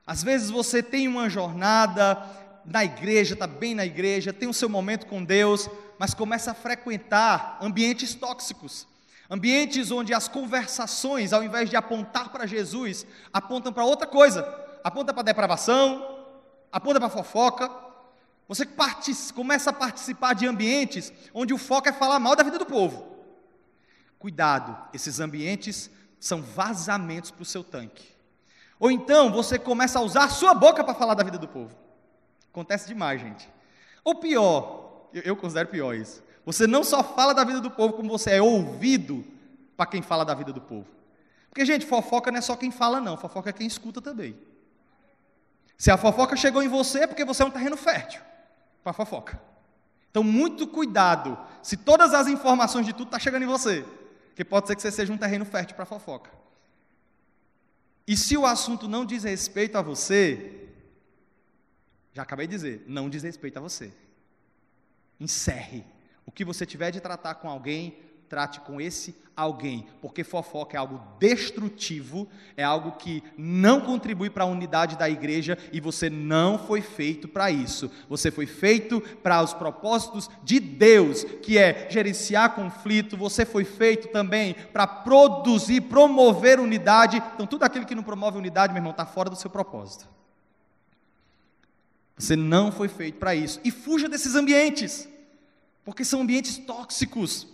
às 0.09 0.23
vezes 0.23 0.49
você 0.49 0.83
tem 0.83 1.07
uma 1.07 1.29
jornada 1.29 2.19
na 2.65 2.83
igreja, 2.83 3.35
está 3.35 3.47
bem 3.47 3.75
na 3.75 3.85
igreja, 3.85 4.33
tem 4.33 4.49
o 4.49 4.55
seu 4.55 4.67
momento 4.67 5.05
com 5.05 5.23
Deus, 5.23 5.69
mas 5.99 6.15
começa 6.15 6.53
a 6.53 6.55
frequentar 6.55 7.59
ambientes 7.61 8.15
tóxicos. 8.15 8.89
Ambientes 9.29 9.91
onde 9.91 10.15
as 10.15 10.27
conversações, 10.27 11.35
ao 11.35 11.45
invés 11.45 11.69
de 11.69 11.77
apontar 11.77 12.31
para 12.31 12.47
Jesus, 12.47 13.07
apontam 13.31 13.71
para 13.71 13.85
outra 13.85 14.07
coisa. 14.07 14.41
Aponta 14.83 15.13
para 15.13 15.25
depravação, 15.25 16.25
aponta 16.73 16.99
para 16.99 17.11
fofoca. 17.11 17.71
Você 18.49 18.67
começa 19.35 19.69
a 19.69 19.75
participar 19.75 20.33
de 20.33 20.47
ambientes 20.47 21.13
onde 21.35 21.53
o 21.53 21.59
foco 21.59 21.87
é 21.87 21.93
falar 21.93 22.19
mal 22.19 22.35
da 22.35 22.43
vida 22.43 22.59
do 22.59 22.65
povo. 22.65 23.15
Cuidado, 24.19 24.75
esses 24.95 25.21
ambientes 25.21 25.91
são 26.19 26.41
vazamentos 26.41 27.31
para 27.31 27.43
o 27.43 27.45
seu 27.45 27.63
tanque. 27.63 28.18
Ou 28.79 28.91
então 28.91 29.33
você 29.33 29.59
começa 29.59 29.99
a 29.99 30.03
usar 30.03 30.29
sua 30.29 30.55
boca 30.55 30.85
para 30.85 30.95
falar 30.95 31.15
da 31.15 31.25
vida 31.25 31.39
do 31.39 31.49
povo. 31.49 31.75
Acontece 32.51 32.89
demais, 32.89 33.21
gente. 33.21 33.49
Ou 34.05 34.15
pior, 34.15 35.09
eu, 35.13 35.37
considero 35.37 35.69
pior 35.69 35.95
isso. 35.95 36.23
Você 36.45 36.67
não 36.67 36.83
só 36.85 37.03
fala 37.03 37.35
da 37.35 37.45
vida 37.45 37.61
do 37.61 37.71
povo, 37.71 37.95
como 37.95 38.09
você 38.09 38.31
é 38.33 38.43
ouvido 38.43 39.25
para 39.77 39.87
quem 39.87 40.03
fala 40.03 40.25
da 40.25 40.35
vida 40.35 40.53
do 40.53 40.61
povo. 40.61 40.87
Porque, 41.51 41.65
gente, 41.65 41.85
fofoca 41.87 42.31
não 42.31 42.39
é 42.39 42.41
só 42.41 42.57
quem 42.57 42.71
fala, 42.71 43.01
não. 43.01 43.17
Fofoca 43.17 43.51
é 43.51 43.53
quem 43.53 43.67
escuta 43.67 44.01
também. 44.01 44.37
Se 45.77 45.91
a 45.91 45.97
fofoca 45.97 46.37
chegou 46.37 46.63
em 46.63 46.69
você, 46.69 47.01
é 47.01 47.07
porque 47.07 47.25
você 47.25 47.43
é 47.43 47.47
um 47.47 47.51
terreno 47.51 47.77
fértil 47.77 48.21
para 48.83 48.93
fofoca. 48.93 49.41
Então, 50.11 50.23
muito 50.23 50.67
cuidado 50.67 51.39
se 51.63 51.77
todas 51.77 52.15
as 52.15 52.27
informações 52.27 52.87
de 52.87 52.93
tudo 52.93 53.05
estão 53.05 53.19
tá 53.19 53.23
chegando 53.23 53.43
em 53.43 53.47
você. 53.47 53.85
Que 54.35 54.45
pode 54.45 54.67
ser 54.69 54.77
que 54.77 54.83
você 54.83 54.91
seja 54.91 55.13
um 55.13 55.19
terreno 55.19 55.45
fértil 55.45 55.77
para 55.77 55.85
fofoca. 55.85 56.31
E 58.09 58.17
se 58.17 58.39
o 58.39 58.47
assunto 58.47 58.89
não 58.89 59.05
diz 59.05 59.23
respeito 59.23 59.77
a 59.77 59.83
você, 59.83 60.67
já 62.15 62.23
acabei 62.23 62.47
de 62.47 62.55
dizer, 62.55 62.85
não 62.87 63.11
diz 63.11 63.23
respeito 63.23 63.59
a 63.59 63.61
você. 63.61 63.93
Encerre. 65.21 65.85
O 66.25 66.33
que 66.33 66.43
você 66.43 66.65
tiver 66.65 66.91
de 66.91 67.03
tratar 67.03 67.35
com 67.35 67.51
alguém, 67.51 67.99
trate 68.29 68.61
com 68.61 68.81
esse 68.81 69.15
alguém, 69.39 69.87
porque 70.03 70.25
fofoca 70.25 70.77
é 70.77 70.81
algo 70.81 71.01
destrutivo, 71.21 72.29
é 72.57 72.65
algo 72.65 72.93
que 72.93 73.23
não 73.37 73.81
contribui 73.81 74.29
para 74.29 74.43
a 74.43 74.49
unidade 74.49 74.99
da 74.99 75.09
igreja 75.09 75.57
e 75.73 75.81
você 75.81 76.11
não 76.11 76.59
foi 76.59 76.81
feito 76.81 77.29
para 77.29 77.49
isso. 77.49 77.89
Você 78.09 78.33
foi 78.33 78.47
feito 78.47 79.01
para 79.23 79.41
os 79.41 79.55
propósitos 79.55 80.29
de 80.43 80.59
Deus, 80.59 81.23
que 81.23 81.57
é 81.57 81.87
gerenciar 81.89 82.57
conflito, 82.57 83.17
você 83.17 83.47
foi 83.47 83.65
feito 83.65 84.09
também 84.09 84.55
para 84.73 84.89
produzir, 84.89 85.83
promover 85.83 86.59
unidade. 86.59 87.23
Então, 87.35 87.47
tudo 87.47 87.63
aquilo 87.63 87.87
que 87.87 87.95
não 87.95 88.03
promove 88.03 88.39
unidade, 88.39 88.73
meu 88.73 88.81
irmão, 88.81 88.91
está 88.91 89.07
fora 89.07 89.31
do 89.31 89.37
seu 89.37 89.49
propósito. 89.49 90.09
Você 92.17 92.35
não 92.35 92.73
foi 92.73 92.89
feito 92.89 93.19
para 93.19 93.37
isso. 93.37 93.61
E 93.63 93.71
fuja 93.71 94.09
desses 94.09 94.35
ambientes, 94.35 95.09
porque 95.85 96.05
são 96.05 96.23
ambientes 96.23 96.59
tóxicos. 96.59 97.47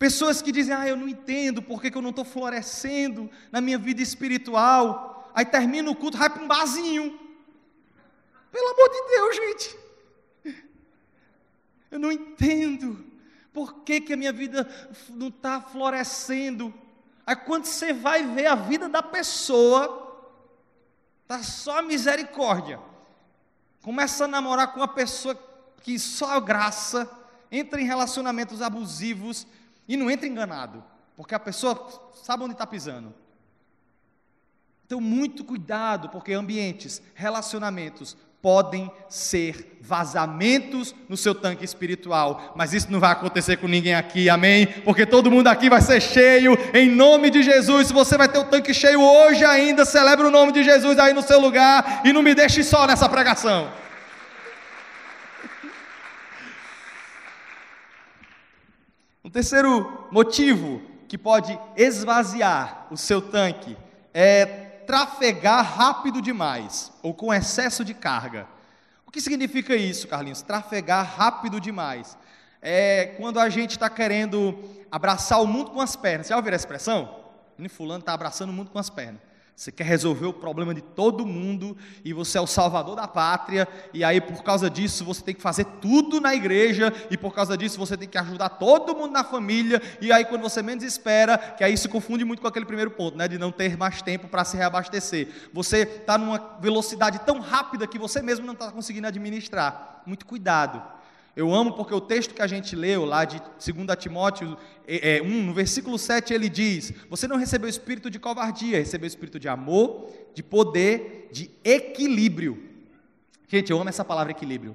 Pessoas 0.00 0.40
que 0.40 0.50
dizem, 0.50 0.74
ah, 0.74 0.88
eu 0.88 0.96
não 0.96 1.06
entendo 1.06 1.60
por 1.60 1.78
que, 1.82 1.94
eu 1.94 2.00
não 2.00 2.08
estou 2.08 2.24
florescendo 2.24 3.30
na 3.52 3.60
minha 3.60 3.76
vida 3.76 4.00
espiritual. 4.00 5.30
Aí 5.34 5.44
termina 5.44 5.90
o 5.90 5.94
culto, 5.94 6.16
vai 6.16 6.30
para 6.30 6.42
um 6.42 6.48
barzinho. 6.48 7.20
Pelo 8.50 8.68
amor 8.70 8.88
de 8.88 9.08
Deus, 9.14 9.36
gente. 9.36 9.78
Eu 11.90 11.98
não 11.98 12.10
entendo 12.10 13.04
por 13.52 13.82
que, 13.82 14.00
que 14.00 14.14
a 14.14 14.16
minha 14.16 14.32
vida 14.32 14.66
não 15.10 15.28
está 15.28 15.60
florescendo. 15.60 16.72
Aí 17.26 17.36
quando 17.36 17.66
você 17.66 17.92
vai 17.92 18.22
ver 18.24 18.46
a 18.46 18.54
vida 18.54 18.88
da 18.88 19.02
pessoa, 19.02 20.30
está 21.20 21.42
só 21.42 21.82
misericórdia. 21.82 22.80
Começa 23.82 24.24
a 24.24 24.28
namorar 24.28 24.72
com 24.72 24.80
uma 24.80 24.88
pessoa 24.88 25.38
que 25.82 25.98
só 25.98 26.40
graça, 26.40 27.06
entra 27.52 27.78
em 27.78 27.84
relacionamentos 27.84 28.62
abusivos, 28.62 29.46
e 29.90 29.96
não 29.96 30.08
entra 30.08 30.28
enganado, 30.28 30.84
porque 31.16 31.34
a 31.34 31.40
pessoa 31.40 32.12
sabe 32.22 32.44
onde 32.44 32.52
está 32.52 32.64
pisando. 32.64 33.12
Então, 34.86 35.00
muito 35.00 35.42
cuidado, 35.42 36.08
porque 36.08 36.32
ambientes, 36.32 37.02
relacionamentos 37.12 38.16
podem 38.40 38.88
ser 39.08 39.78
vazamentos 39.80 40.94
no 41.08 41.16
seu 41.16 41.34
tanque 41.34 41.64
espiritual, 41.64 42.52
mas 42.54 42.72
isso 42.72 42.90
não 42.90 43.00
vai 43.00 43.10
acontecer 43.10 43.56
com 43.56 43.66
ninguém 43.66 43.94
aqui, 43.94 44.30
amém? 44.30 44.64
Porque 44.84 45.04
todo 45.04 45.30
mundo 45.30 45.48
aqui 45.48 45.68
vai 45.68 45.80
ser 45.80 46.00
cheio, 46.00 46.56
em 46.72 46.88
nome 46.88 47.28
de 47.28 47.42
Jesus. 47.42 47.88
Se 47.88 47.92
você 47.92 48.16
vai 48.16 48.28
ter 48.28 48.38
o 48.38 48.44
tanque 48.44 48.72
cheio 48.72 49.02
hoje 49.02 49.44
ainda, 49.44 49.84
celebre 49.84 50.24
o 50.24 50.30
nome 50.30 50.52
de 50.52 50.62
Jesus 50.62 51.00
aí 51.00 51.12
no 51.12 51.22
seu 51.22 51.40
lugar 51.40 52.02
e 52.04 52.12
não 52.12 52.22
me 52.22 52.32
deixe 52.32 52.62
só 52.62 52.86
nessa 52.86 53.08
pregação. 53.08 53.68
Um 59.22 59.28
terceiro 59.28 60.08
motivo 60.10 60.80
que 61.06 61.18
pode 61.18 61.58
esvaziar 61.76 62.86
o 62.90 62.96
seu 62.96 63.20
tanque 63.20 63.76
é 64.14 64.46
trafegar 64.86 65.62
rápido 65.62 66.22
demais 66.22 66.90
ou 67.02 67.12
com 67.12 67.32
excesso 67.32 67.84
de 67.84 67.92
carga. 67.92 68.46
O 69.06 69.10
que 69.10 69.20
significa 69.20 69.76
isso, 69.76 70.08
Carlinhos? 70.08 70.40
Trafegar 70.40 71.04
rápido 71.04 71.60
demais. 71.60 72.16
É 72.62 73.14
quando 73.18 73.38
a 73.38 73.50
gente 73.50 73.72
está 73.72 73.90
querendo 73.90 74.58
abraçar 74.90 75.42
o 75.42 75.46
mundo 75.46 75.70
com 75.70 75.82
as 75.82 75.94
pernas. 75.94 76.28
Já 76.28 76.36
ouviram 76.36 76.54
a 76.54 76.56
expressão? 76.56 77.20
O 77.58 77.68
fulano 77.68 78.00
está 78.00 78.14
abraçando 78.14 78.48
o 78.48 78.54
mundo 78.54 78.70
com 78.70 78.78
as 78.78 78.88
pernas. 78.88 79.20
Você 79.60 79.70
quer 79.70 79.84
resolver 79.84 80.24
o 80.24 80.32
problema 80.32 80.74
de 80.74 80.80
todo 80.80 81.26
mundo 81.26 81.76
e 82.02 82.14
você 82.14 82.38
é 82.38 82.40
o 82.40 82.46
salvador 82.46 82.96
da 82.96 83.06
pátria, 83.06 83.68
e 83.92 84.02
aí 84.02 84.18
por 84.18 84.42
causa 84.42 84.70
disso 84.70 85.04
você 85.04 85.22
tem 85.22 85.34
que 85.34 85.42
fazer 85.42 85.66
tudo 85.82 86.18
na 86.18 86.34
igreja, 86.34 86.90
e 87.10 87.16
por 87.18 87.34
causa 87.34 87.58
disso 87.58 87.78
você 87.78 87.94
tem 87.94 88.08
que 88.08 88.16
ajudar 88.16 88.48
todo 88.48 88.96
mundo 88.96 89.12
na 89.12 89.22
família, 89.22 89.82
e 90.00 90.10
aí 90.10 90.24
quando 90.24 90.40
você 90.40 90.62
menos 90.62 90.82
espera, 90.82 91.36
que 91.36 91.62
aí 91.62 91.76
se 91.76 91.90
confunde 91.90 92.24
muito 92.24 92.40
com 92.40 92.48
aquele 92.48 92.64
primeiro 92.64 92.90
ponto, 92.90 93.18
né, 93.18 93.28
de 93.28 93.36
não 93.36 93.52
ter 93.52 93.76
mais 93.76 94.00
tempo 94.00 94.28
para 94.28 94.46
se 94.46 94.56
reabastecer. 94.56 95.28
Você 95.52 95.82
está 95.82 96.16
numa 96.16 96.56
velocidade 96.58 97.18
tão 97.26 97.38
rápida 97.38 97.86
que 97.86 97.98
você 97.98 98.22
mesmo 98.22 98.46
não 98.46 98.54
está 98.54 98.72
conseguindo 98.72 99.08
administrar. 99.08 100.00
Muito 100.06 100.24
cuidado. 100.24 100.82
Eu 101.36 101.54
amo 101.54 101.72
porque 101.72 101.94
o 101.94 102.00
texto 102.00 102.34
que 102.34 102.42
a 102.42 102.46
gente 102.46 102.74
leu 102.74 103.04
lá 103.04 103.24
de 103.24 103.40
2 103.40 103.96
Timóteo 103.98 104.56
é, 104.86 105.18
é, 105.18 105.22
1, 105.22 105.26
no 105.42 105.54
versículo 105.54 105.98
7, 105.98 106.34
ele 106.34 106.48
diz: 106.48 106.92
Você 107.08 107.28
não 107.28 107.36
recebeu 107.36 107.68
espírito 107.68 108.10
de 108.10 108.18
covardia, 108.18 108.78
recebeu 108.78 109.06
espírito 109.06 109.38
de 109.38 109.48
amor, 109.48 110.10
de 110.34 110.42
poder, 110.42 111.28
de 111.32 111.50
equilíbrio. 111.62 112.68
Gente, 113.48 113.70
eu 113.70 113.80
amo 113.80 113.88
essa 113.88 114.04
palavra 114.04 114.32
equilíbrio. 114.32 114.74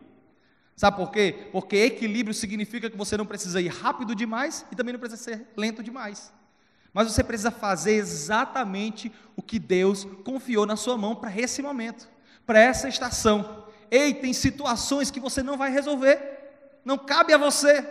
Sabe 0.76 0.98
por 0.98 1.12
quê? 1.12 1.48
Porque 1.52 1.78
equilíbrio 1.78 2.34
significa 2.34 2.90
que 2.90 2.98
você 2.98 3.16
não 3.16 3.26
precisa 3.26 3.62
ir 3.62 3.70
rápido 3.70 4.14
demais 4.14 4.66
e 4.72 4.76
também 4.76 4.94
não 4.94 5.00
precisa 5.00 5.22
ser 5.22 5.48
lento 5.56 5.82
demais. 5.82 6.34
Mas 6.94 7.12
você 7.12 7.24
precisa 7.24 7.52
fazer 7.52 7.94
exatamente 7.94 9.12
o 9.36 9.42
que 9.42 9.60
Deus 9.60 10.06
confiou 10.24 10.66
na 10.66 10.76
sua 10.76 10.98
mão 10.98 11.16
para 11.16 11.34
esse 11.38 11.62
momento, 11.62 12.10
para 12.46 12.60
essa 12.60 12.88
estação. 12.88 13.66
Ei, 13.92 14.14
tem 14.14 14.34
situações 14.34 15.12
que 15.12 15.20
você 15.20 15.44
não 15.44 15.58
vai 15.58 15.72
resolver 15.72 16.35
não 16.86 16.98
cabe 16.98 17.34
a 17.34 17.38
você. 17.38 17.86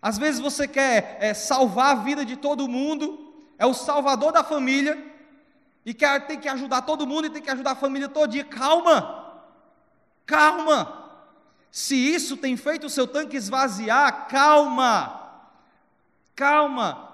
Às 0.00 0.16
vezes 0.16 0.40
você 0.40 0.66
quer 0.66 1.18
é, 1.20 1.34
salvar 1.34 1.90
a 1.90 2.00
vida 2.02 2.24
de 2.24 2.36
todo 2.36 2.68
mundo, 2.68 3.34
é 3.58 3.66
o 3.66 3.74
salvador 3.74 4.32
da 4.32 4.44
família, 4.44 5.12
e 5.84 5.92
quer, 5.92 6.26
tem 6.26 6.38
que 6.38 6.48
ajudar 6.48 6.82
todo 6.82 7.06
mundo 7.06 7.26
e 7.26 7.30
tem 7.30 7.42
que 7.42 7.50
ajudar 7.50 7.72
a 7.72 7.76
família 7.76 8.08
todo 8.08 8.30
dia. 8.30 8.44
Calma, 8.44 9.42
calma. 10.24 11.00
Se 11.70 11.96
isso 11.96 12.36
tem 12.36 12.56
feito 12.56 12.86
o 12.86 12.90
seu 12.90 13.06
tanque 13.06 13.36
esvaziar, 13.36 14.28
calma, 14.28 15.40
calma. 16.36 17.10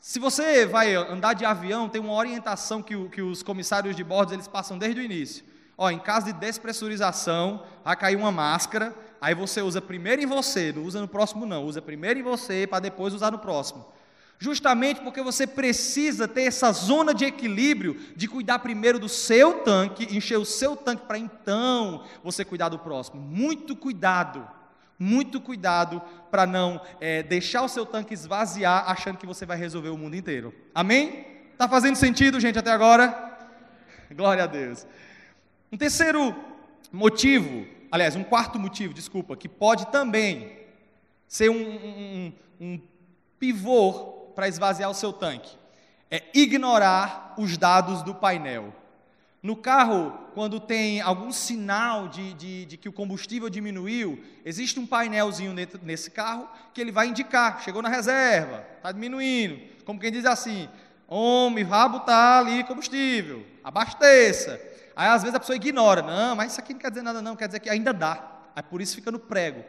Se 0.00 0.18
você 0.18 0.66
vai 0.66 0.94
andar 0.94 1.34
de 1.34 1.44
avião, 1.44 1.88
tem 1.88 2.00
uma 2.00 2.14
orientação 2.14 2.82
que, 2.82 3.08
que 3.10 3.22
os 3.22 3.42
comissários 3.42 3.94
de 3.94 4.02
bordo 4.02 4.32
eles 4.32 4.48
passam 4.48 4.78
desde 4.78 5.00
o 5.00 5.04
início. 5.04 5.44
Ó, 5.76 5.90
em 5.90 5.98
caso 5.98 6.26
de 6.26 6.32
despressurização, 6.32 7.64
vai 7.84 7.96
cair 7.96 8.16
uma 8.16 8.32
máscara, 8.32 8.94
aí 9.20 9.34
você 9.34 9.60
usa 9.62 9.80
primeiro 9.80 10.22
em 10.22 10.26
você, 10.26 10.72
não 10.72 10.84
usa 10.84 11.00
no 11.00 11.08
próximo 11.08 11.44
não, 11.46 11.64
usa 11.64 11.82
primeiro 11.82 12.20
em 12.20 12.22
você 12.22 12.66
para 12.66 12.80
depois 12.80 13.14
usar 13.14 13.30
no 13.30 13.38
próximo. 13.38 13.86
Justamente 14.42 15.02
porque 15.02 15.22
você 15.22 15.46
precisa 15.46 16.26
ter 16.26 16.44
essa 16.44 16.72
zona 16.72 17.12
de 17.12 17.26
equilíbrio 17.26 18.00
de 18.16 18.26
cuidar 18.26 18.60
primeiro 18.60 18.98
do 18.98 19.08
seu 19.08 19.60
tanque, 19.60 20.16
encher 20.16 20.38
o 20.38 20.46
seu 20.46 20.74
tanque 20.74 21.04
para 21.06 21.18
então 21.18 22.04
você 22.24 22.42
cuidar 22.42 22.70
do 22.70 22.78
próximo. 22.78 23.20
Muito 23.20 23.76
cuidado, 23.76 24.48
muito 24.98 25.42
cuidado 25.42 26.00
para 26.30 26.46
não 26.46 26.80
é, 26.98 27.22
deixar 27.22 27.60
o 27.62 27.68
seu 27.68 27.84
tanque 27.84 28.14
esvaziar 28.14 28.90
achando 28.90 29.18
que 29.18 29.26
você 29.26 29.44
vai 29.44 29.58
resolver 29.58 29.90
o 29.90 29.98
mundo 29.98 30.16
inteiro. 30.16 30.54
Amém? 30.74 31.26
Está 31.52 31.68
fazendo 31.68 31.96
sentido, 31.96 32.40
gente, 32.40 32.58
até 32.58 32.70
agora? 32.70 33.38
Glória 34.10 34.44
a 34.44 34.46
Deus. 34.46 34.86
Um 35.70 35.76
terceiro 35.76 36.34
motivo, 36.90 37.66
aliás, 37.90 38.16
um 38.16 38.24
quarto 38.24 38.58
motivo, 38.58 38.94
desculpa, 38.94 39.36
que 39.36 39.48
pode 39.48 39.86
também 39.86 40.58
ser 41.26 41.50
um, 41.50 41.54
um, 41.56 42.32
um 42.60 42.80
pivô 43.38 44.32
para 44.34 44.48
esvaziar 44.48 44.90
o 44.90 44.94
seu 44.94 45.12
tanque? 45.12 45.56
É 46.10 46.24
ignorar 46.34 47.34
os 47.38 47.56
dados 47.56 48.02
do 48.02 48.14
painel. 48.14 48.72
No 49.42 49.56
carro, 49.56 50.12
quando 50.34 50.60
tem 50.60 51.00
algum 51.00 51.32
sinal 51.32 52.08
de, 52.08 52.34
de, 52.34 52.64
de, 52.66 52.76
que 52.76 52.88
o 52.88 52.92
combustível 52.92 53.48
diminuiu, 53.48 54.22
existe 54.44 54.78
um 54.78 54.86
painelzinho 54.86 55.54
nesse 55.82 56.10
carro 56.10 56.46
que 56.74 56.80
ele 56.80 56.92
vai 56.92 57.08
indicar, 57.08 57.62
chegou 57.62 57.80
na 57.80 57.88
reserva, 57.88 58.66
está 58.76 58.92
diminuindo. 58.92 59.58
Como 59.84 59.98
quem 59.98 60.12
diz 60.12 60.26
assim, 60.26 60.68
homem, 61.08 61.64
rabo 61.64 61.98
está 61.98 62.38
ali 62.38 62.64
combustível, 62.64 63.46
abasteça. 63.64 64.60
Aí 65.00 65.08
às 65.08 65.22
vezes 65.22 65.34
a 65.34 65.40
pessoa 65.40 65.56
ignora, 65.56 66.02
não, 66.02 66.36
mas 66.36 66.52
isso 66.52 66.60
aqui 66.60 66.74
não 66.74 66.80
quer 66.80 66.90
dizer 66.90 67.00
nada 67.00 67.22
não, 67.22 67.34
quer 67.34 67.46
dizer 67.46 67.58
que 67.60 67.70
ainda 67.70 67.90
dá. 67.90 68.22
Aí 68.54 68.62
por 68.62 68.82
isso 68.82 68.94
fica 68.94 69.10
no 69.10 69.18
prego. 69.18 69.64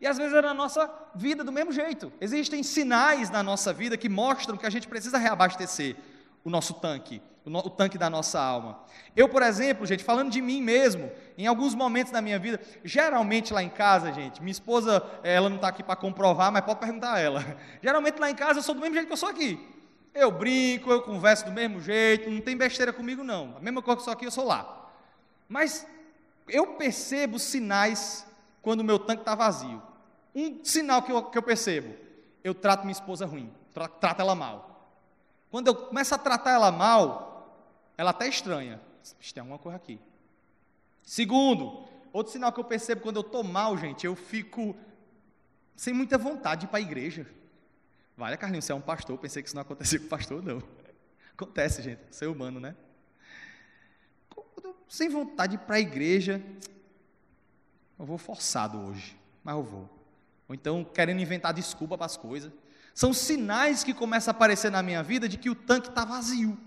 E 0.00 0.06
às 0.08 0.18
vezes 0.18 0.34
é 0.34 0.42
na 0.42 0.52
nossa 0.52 0.90
vida 1.14 1.44
do 1.44 1.52
mesmo 1.52 1.70
jeito. 1.70 2.12
Existem 2.20 2.64
sinais 2.64 3.30
na 3.30 3.44
nossa 3.44 3.72
vida 3.72 3.96
que 3.96 4.08
mostram 4.08 4.56
que 4.56 4.66
a 4.66 4.70
gente 4.70 4.88
precisa 4.88 5.18
reabastecer 5.18 5.94
o 6.44 6.50
nosso 6.50 6.74
tanque, 6.74 7.22
o, 7.44 7.50
no, 7.50 7.60
o, 7.60 7.70
tanque 7.70 7.96
da 7.96 8.10
nossa 8.10 8.40
alma. 8.40 8.80
Eu, 9.14 9.28
por 9.28 9.40
exemplo, 9.40 9.86
gente, 9.86 10.02
falando 10.02 10.32
de 10.32 10.42
mim 10.42 10.60
mesmo, 10.60 11.12
em 11.38 11.46
alguns 11.46 11.76
momentos 11.76 12.12
da 12.12 12.20
minha 12.20 12.40
vida, 12.40 12.60
geralmente 12.82 13.52
lá 13.52 13.62
em 13.62 13.70
casa, 13.70 14.12
gente, 14.12 14.42
minha 14.42 14.50
esposa, 14.50 15.00
ela 15.22 15.48
não 15.48 15.56
está 15.58 15.68
aqui 15.68 15.84
para 15.84 15.94
comprovar, 15.94 16.50
mas 16.50 16.64
pode 16.64 16.80
perguntar 16.80 17.12
a 17.12 17.20
ela. 17.20 17.56
Geralmente 17.80 18.18
lá 18.18 18.28
em 18.28 18.34
casa 18.34 18.58
eu 18.58 18.64
sou 18.64 18.74
do 18.74 18.80
mesmo 18.80 18.96
jeito 18.96 19.06
que 19.06 19.12
eu 19.12 19.16
sou 19.16 19.28
aqui. 19.28 19.64
Eu 20.14 20.30
brinco, 20.30 20.90
eu 20.90 21.02
converso 21.02 21.44
do 21.46 21.52
mesmo 21.52 21.80
jeito, 21.80 22.30
não 22.30 22.40
tem 22.40 22.56
besteira 22.56 22.92
comigo 22.92 23.24
não. 23.24 23.56
A 23.56 23.60
mesma 23.60 23.80
coisa 23.80 23.98
que 23.98 24.04
sou 24.04 24.12
aqui, 24.12 24.26
eu 24.26 24.30
sou 24.30 24.46
lá. 24.46 24.90
Mas 25.48 25.86
eu 26.48 26.74
percebo 26.74 27.38
sinais 27.38 28.26
quando 28.60 28.80
o 28.80 28.84
meu 28.84 28.98
tanque 28.98 29.22
está 29.22 29.34
vazio. 29.34 29.82
Um 30.34 30.62
sinal 30.64 31.02
que 31.02 31.12
eu, 31.12 31.22
que 31.24 31.38
eu 31.38 31.42
percebo: 31.42 31.94
eu 32.44 32.54
trato 32.54 32.82
minha 32.82 32.92
esposa 32.92 33.26
ruim, 33.26 33.52
tra, 33.72 33.88
trato 33.88 34.20
ela 34.20 34.34
mal. 34.34 34.90
Quando 35.50 35.66
eu 35.68 35.74
começo 35.74 36.14
a 36.14 36.18
tratar 36.18 36.52
ela 36.52 36.72
mal, 36.72 37.58
ela 37.96 38.10
até 38.10 38.26
estranha. 38.26 38.80
Tem 39.34 39.40
alguma 39.40 39.58
coisa 39.58 39.76
aqui. 39.76 39.98
Segundo, 41.02 41.84
outro 42.12 42.32
sinal 42.32 42.52
que 42.52 42.60
eu 42.60 42.64
percebo 42.64 43.00
quando 43.00 43.16
eu 43.16 43.22
estou 43.22 43.42
mal, 43.42 43.76
gente, 43.76 44.06
eu 44.06 44.14
fico 44.14 44.76
sem 45.76 45.92
muita 45.92 46.16
vontade 46.16 46.66
para 46.66 46.78
a 46.78 46.82
igreja. 46.82 47.26
Vale, 48.16 48.36
Carlinhos, 48.36 48.64
você 48.64 48.72
é 48.72 48.74
um 48.74 48.80
pastor, 48.80 49.16
pensei 49.18 49.42
que 49.42 49.48
isso 49.48 49.56
não 49.56 49.62
acontecia 49.62 49.98
com 49.98 50.06
pastor, 50.06 50.42
não. 50.42 50.62
Acontece, 51.32 51.82
gente, 51.82 52.00
ser 52.10 52.26
humano, 52.26 52.60
né? 52.60 52.76
Sem 54.88 55.08
vontade 55.08 55.56
para 55.58 55.76
a 55.76 55.80
igreja, 55.80 56.42
eu 57.98 58.04
vou 58.04 58.18
forçado 58.18 58.78
hoje, 58.78 59.16
mas 59.42 59.54
eu 59.54 59.62
vou 59.62 60.02
ou 60.52 60.54
então 60.54 60.84
querendo 60.84 61.20
inventar 61.20 61.54
desculpa 61.54 61.96
para 61.96 62.04
as 62.04 62.16
coisas. 62.16 62.52
São 62.94 63.14
sinais 63.14 63.82
que 63.82 63.94
começam 63.94 64.30
a 64.30 64.36
aparecer 64.36 64.70
na 64.70 64.82
minha 64.82 65.02
vida 65.02 65.26
de 65.26 65.38
que 65.38 65.48
o 65.48 65.54
tanque 65.54 65.88
está 65.88 66.04
vazio. 66.04 66.58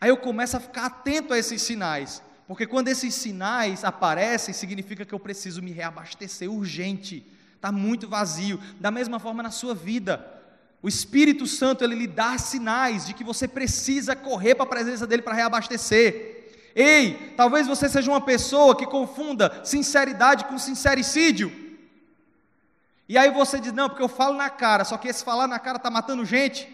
Aí 0.00 0.08
eu 0.08 0.16
começo 0.16 0.56
a 0.56 0.60
ficar 0.60 0.86
atento 0.86 1.34
a 1.34 1.38
esses 1.38 1.60
sinais, 1.60 2.22
porque 2.48 2.66
quando 2.66 2.88
esses 2.88 3.14
sinais 3.14 3.84
aparecem, 3.84 4.54
significa 4.54 5.04
que 5.04 5.12
eu 5.12 5.20
preciso 5.20 5.60
me 5.60 5.70
reabastecer 5.70 6.50
urgente. 6.50 7.26
Está 7.60 7.70
muito 7.70 8.08
vazio. 8.08 8.58
Da 8.80 8.90
mesma 8.90 9.18
forma 9.18 9.42
na 9.42 9.50
sua 9.50 9.74
vida. 9.74 10.26
O 10.82 10.88
Espírito 10.88 11.46
Santo 11.46 11.84
ele 11.84 11.94
lhe 11.94 12.06
dá 12.06 12.38
sinais 12.38 13.04
de 13.04 13.12
que 13.12 13.22
você 13.22 13.46
precisa 13.46 14.16
correr 14.16 14.54
para 14.54 14.64
a 14.64 14.68
presença 14.68 15.06
dele 15.06 15.20
para 15.20 15.34
reabastecer. 15.34 16.72
Ei, 16.74 17.34
talvez 17.36 17.66
você 17.66 17.86
seja 17.86 18.10
uma 18.10 18.22
pessoa 18.22 18.74
que 18.74 18.86
confunda 18.86 19.60
sinceridade 19.62 20.46
com 20.46 20.58
sincericídio. 20.58 21.52
E 23.06 23.18
aí 23.18 23.30
você 23.30 23.60
diz: 23.60 23.74
não, 23.74 23.90
porque 23.90 24.02
eu 24.02 24.08
falo 24.08 24.38
na 24.38 24.48
cara, 24.48 24.82
só 24.82 24.96
que 24.96 25.08
esse 25.08 25.22
falar 25.22 25.46
na 25.46 25.58
cara 25.58 25.76
está 25.76 25.90
matando 25.90 26.24
gente. 26.24 26.66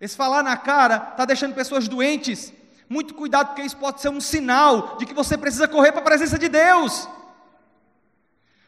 Esse 0.00 0.16
falar 0.16 0.42
na 0.42 0.56
cara 0.56 1.08
está 1.10 1.26
deixando 1.26 1.54
pessoas 1.54 1.86
doentes. 1.86 2.50
Muito 2.88 3.12
cuidado, 3.12 3.48
porque 3.48 3.62
isso 3.62 3.76
pode 3.76 4.00
ser 4.00 4.08
um 4.08 4.22
sinal 4.22 4.96
de 4.96 5.04
que 5.04 5.12
você 5.12 5.36
precisa 5.36 5.68
correr 5.68 5.92
para 5.92 6.00
a 6.00 6.04
presença 6.04 6.38
de 6.38 6.48
Deus. 6.48 7.06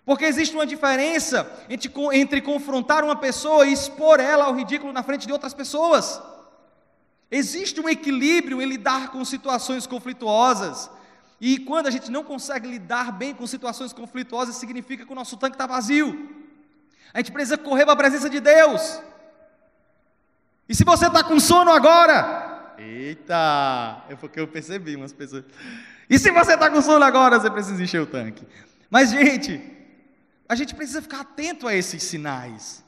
Porque 0.07 0.25
existe 0.25 0.55
uma 0.55 0.64
diferença 0.64 1.51
entre, 1.69 1.92
entre 2.12 2.40
confrontar 2.40 3.03
uma 3.03 3.16
pessoa 3.16 3.66
e 3.66 3.73
expor 3.73 4.21
ela 4.21 4.45
ao 4.45 4.55
ridículo 4.55 4.92
na 4.92 5.03
frente 5.03 5.27
de 5.27 5.33
outras 5.33 5.53
pessoas. 5.53 6.23
Existe 7.29 7.81
um 7.81 7.88
equilíbrio 7.88 8.62
em 8.62 8.66
lidar 8.66 9.11
com 9.11 9.25
situações 9.25 9.85
conflituosas. 9.85 10.88
E 11.40 11.59
quando 11.59 11.88
a 11.88 11.90
gente 11.90 12.09
não 12.09 12.23
consegue 12.23 12.69
lidar 12.69 13.11
bem 13.11 13.35
com 13.35 13.45
situações 13.49 13.92
conflituosas, 13.92 14.55
significa 14.55 15.05
que 15.05 15.11
o 15.11 15.14
nosso 15.16 15.37
tanque 15.37 15.57
está 15.57 15.66
vazio. 15.66 16.31
A 17.12 17.19
gente 17.19 17.33
precisa 17.33 17.59
correr 17.59 17.85
para 17.85 17.95
a 17.95 17.97
presença 17.97 18.31
de 18.31 18.38
Deus. 18.38 19.01
E 20.69 20.75
se 20.75 20.85
você 20.85 21.09
está 21.09 21.25
com 21.25 21.40
sono 21.40 21.73
agora, 21.73 22.75
eita, 22.79 24.05
é 24.09 24.14
porque 24.14 24.38
eu 24.38 24.47
percebi 24.47 24.95
umas 24.95 25.12
pessoas. 25.12 25.42
E 26.09 26.16
se 26.16 26.31
você 26.31 26.55
está 26.55 26.71
com 26.71 26.81
sono 26.81 27.05
agora, 27.05 27.40
você 27.40 27.51
precisa 27.51 27.83
encher 27.83 28.01
o 28.01 28.07
tanque. 28.07 28.47
Mas, 28.88 29.11
gente, 29.11 29.76
a 30.49 30.55
gente 30.55 30.75
precisa 30.75 31.03
ficar 31.03 31.21
atento 31.21 31.67
a 31.67 31.75
esses 31.75 32.03
sinais. 32.03 32.85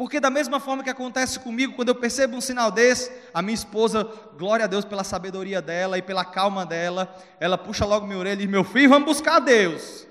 Porque 0.00 0.18
da 0.18 0.30
mesma 0.30 0.58
forma 0.58 0.82
que 0.82 0.88
acontece 0.88 1.38
comigo, 1.38 1.74
quando 1.74 1.88
eu 1.88 1.94
percebo 1.94 2.34
um 2.34 2.40
sinal 2.40 2.70
desse, 2.70 3.12
a 3.34 3.42
minha 3.42 3.54
esposa, 3.54 4.02
glória 4.38 4.64
a 4.64 4.66
Deus 4.66 4.82
pela 4.82 5.04
sabedoria 5.04 5.60
dela 5.60 5.98
e 5.98 6.02
pela 6.02 6.24
calma 6.24 6.64
dela, 6.64 7.14
ela 7.38 7.58
puxa 7.58 7.84
logo 7.84 8.06
minha 8.06 8.18
orelha 8.18 8.32
e 8.32 8.38
diz: 8.38 8.48
Meu 8.48 8.64
filho, 8.64 8.88
vamos 8.88 9.04
buscar 9.04 9.36
a 9.36 9.40
Deus. 9.40 10.06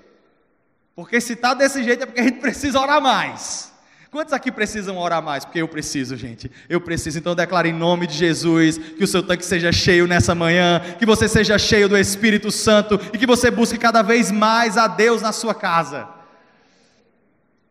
Porque 0.94 1.20
se 1.20 1.32
está 1.32 1.54
desse 1.54 1.82
jeito 1.82 2.04
é 2.04 2.06
porque 2.06 2.20
a 2.20 2.24
gente 2.24 2.38
precisa 2.42 2.78
orar 2.78 3.00
mais. 3.00 3.72
Quantos 4.12 4.32
aqui 4.32 4.52
precisam 4.52 4.96
orar 4.96 5.22
mais? 5.22 5.44
Porque 5.44 5.60
eu 5.60 5.66
preciso, 5.66 6.16
gente. 6.16 6.48
Eu 6.68 6.80
preciso. 6.80 7.18
Então 7.18 7.34
declaro 7.34 7.66
em 7.66 7.72
nome 7.72 8.06
de 8.06 8.14
Jesus 8.14 8.78
que 8.78 9.02
o 9.02 9.08
seu 9.08 9.24
tanque 9.24 9.44
seja 9.44 9.72
cheio 9.72 10.06
nessa 10.06 10.36
manhã, 10.36 10.80
que 11.00 11.06
você 11.06 11.28
seja 11.28 11.58
cheio 11.58 11.88
do 11.88 11.98
Espírito 11.98 12.52
Santo 12.52 12.94
e 13.12 13.18
que 13.18 13.26
você 13.26 13.50
busque 13.50 13.76
cada 13.76 14.02
vez 14.02 14.30
mais 14.30 14.76
a 14.76 14.86
Deus 14.86 15.20
na 15.20 15.32
sua 15.32 15.54
casa. 15.54 16.19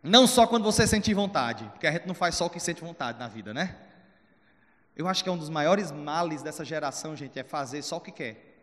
Não 0.02 0.26
só 0.26 0.48
quando 0.48 0.64
você 0.64 0.88
sentir 0.88 1.14
vontade, 1.14 1.66
porque 1.66 1.86
a 1.86 1.92
gente 1.92 2.08
não 2.08 2.16
faz 2.16 2.36
só 2.36 2.46
o 2.46 2.50
que 2.50 2.60
sente 2.60 2.82
vontade 2.82 3.20
na 3.20 3.28
vida, 3.28 3.54
né? 3.54 3.76
Eu 4.96 5.08
acho 5.08 5.24
que 5.24 5.30
é 5.30 5.32
um 5.32 5.38
dos 5.38 5.50
maiores 5.50 5.92
males 5.92 6.42
dessa 6.42 6.64
geração, 6.64 7.16
gente, 7.16 7.38
é 7.40 7.44
fazer 7.44 7.82
só 7.82 7.98
o 7.98 8.02
que 8.02 8.12
quer. 8.12 8.62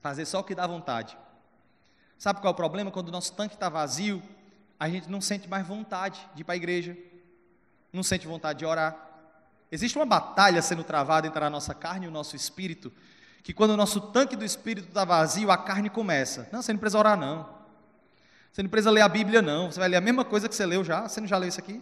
Fazer 0.00 0.24
só 0.24 0.40
o 0.40 0.44
que 0.44 0.54
dá 0.54 0.66
vontade. 0.66 1.16
Sabe 2.18 2.40
qual 2.40 2.50
é 2.50 2.54
o 2.54 2.56
problema? 2.56 2.90
Quando 2.90 3.08
o 3.08 3.12
nosso 3.12 3.32
tanque 3.34 3.54
está 3.54 3.68
vazio, 3.68 4.22
a 4.78 4.88
gente 4.88 5.08
não 5.08 5.20
sente 5.20 5.48
mais 5.48 5.66
vontade 5.66 6.20
de 6.34 6.42
ir 6.42 6.44
para 6.44 6.54
a 6.54 6.56
igreja, 6.56 6.96
não 7.92 8.02
sente 8.02 8.26
vontade 8.26 8.60
de 8.60 8.64
orar. 8.64 8.96
Existe 9.70 9.96
uma 9.96 10.06
batalha 10.06 10.60
sendo 10.60 10.84
travada 10.84 11.26
entre 11.26 11.44
a 11.44 11.50
nossa 11.50 11.74
carne 11.74 12.06
e 12.06 12.08
o 12.08 12.12
nosso 12.12 12.34
espírito, 12.34 12.92
que 13.42 13.52
quando 13.52 13.70
o 13.70 13.76
nosso 13.76 14.00
tanque 14.00 14.36
do 14.36 14.44
espírito 14.44 14.88
está 14.88 15.04
vazio, 15.04 15.50
a 15.50 15.56
carne 15.56 15.88
começa. 15.88 16.48
Não, 16.52 16.62
você 16.62 16.72
não 16.72 16.80
precisa 16.80 16.98
orar, 16.98 17.16
não. 17.16 17.61
Você 18.52 18.62
não 18.62 18.68
precisa 18.68 18.90
ler 18.90 19.00
a 19.00 19.08
Bíblia, 19.08 19.40
não. 19.40 19.70
Você 19.70 19.80
vai 19.80 19.88
ler 19.88 19.96
a 19.96 20.00
mesma 20.00 20.24
coisa 20.24 20.48
que 20.48 20.54
você 20.54 20.66
leu 20.66 20.84
já. 20.84 21.08
Você 21.08 21.20
não 21.20 21.26
já 21.26 21.38
leu 21.38 21.48
isso 21.48 21.58
aqui? 21.58 21.80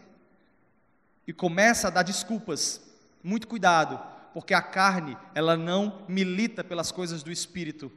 E 1.27 1.33
começa 1.33 1.89
a 1.89 1.91
dar 1.91 2.03
desculpas. 2.03 2.81
Muito 3.23 3.49
cuidado, 3.49 4.01
porque 4.33 4.55
a 4.55 4.63
carne, 4.63 5.19
ela 5.35 5.57
não 5.57 6.03
milita 6.09 6.63
pelas 6.63 6.91
coisas 6.91 7.23
do 7.23 7.31
espírito. 7.31 7.91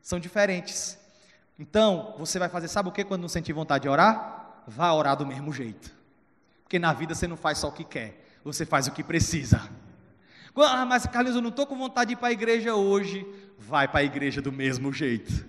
São 0.00 0.20
diferentes. 0.20 0.96
Então, 1.58 2.14
você 2.18 2.38
vai 2.38 2.48
fazer, 2.48 2.68
sabe 2.68 2.88
o 2.88 2.92
que 2.92 3.04
quando 3.04 3.22
não 3.22 3.28
sentir 3.28 3.52
vontade 3.52 3.82
de 3.82 3.88
orar? 3.88 4.62
Vá 4.66 4.92
orar 4.92 5.16
do 5.16 5.26
mesmo 5.26 5.52
jeito. 5.52 5.90
Porque 6.62 6.78
na 6.78 6.92
vida 6.92 7.14
você 7.14 7.26
não 7.26 7.36
faz 7.36 7.58
só 7.58 7.68
o 7.68 7.72
que 7.72 7.84
quer, 7.84 8.24
você 8.42 8.64
faz 8.64 8.86
o 8.86 8.92
que 8.92 9.02
precisa. 9.02 9.70
Ah, 10.56 10.86
mas 10.86 11.04
Carlos, 11.06 11.34
eu 11.34 11.42
não 11.42 11.50
estou 11.50 11.66
com 11.66 11.76
vontade 11.76 12.08
de 12.08 12.12
ir 12.14 12.16
para 12.16 12.28
a 12.28 12.32
igreja 12.32 12.74
hoje. 12.74 13.26
Vai 13.58 13.88
para 13.88 14.00
a 14.00 14.04
igreja 14.04 14.40
do 14.40 14.52
mesmo 14.52 14.92
jeito. 14.92 15.44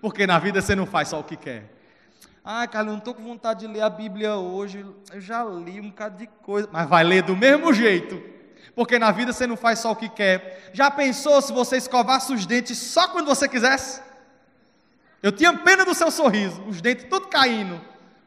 Porque 0.00 0.26
na 0.26 0.38
vida 0.38 0.60
você 0.60 0.74
não 0.74 0.86
faz 0.86 1.08
só 1.08 1.20
o 1.20 1.24
que 1.24 1.36
quer. 1.36 1.81
Ah, 2.44 2.66
Carlos, 2.66 2.92
não 2.92 2.98
estou 2.98 3.14
com 3.14 3.22
vontade 3.22 3.60
de 3.60 3.72
ler 3.72 3.82
a 3.82 3.90
Bíblia 3.90 4.34
hoje. 4.34 4.84
Eu 5.12 5.20
já 5.20 5.44
li 5.44 5.80
um 5.80 5.90
bocado 5.90 6.18
de 6.18 6.26
coisa. 6.26 6.68
Mas 6.72 6.88
vai 6.88 7.04
ler 7.04 7.22
do 7.22 7.36
mesmo 7.36 7.72
jeito. 7.72 8.20
Porque 8.74 8.98
na 8.98 9.12
vida 9.12 9.32
você 9.32 9.46
não 9.46 9.56
faz 9.56 9.78
só 9.78 9.92
o 9.92 9.96
que 9.96 10.08
quer. 10.08 10.70
Já 10.72 10.90
pensou 10.90 11.40
se 11.40 11.52
você 11.52 11.76
escovasse 11.76 12.32
os 12.32 12.44
dentes 12.44 12.78
só 12.78 13.08
quando 13.08 13.26
você 13.26 13.48
quisesse? 13.48 14.00
Eu 15.22 15.30
tinha 15.30 15.56
pena 15.56 15.84
do 15.84 15.94
seu 15.94 16.10
sorriso, 16.10 16.60
os 16.66 16.80
dentes 16.80 17.06
tudo 17.08 17.28
caindo. 17.28 17.80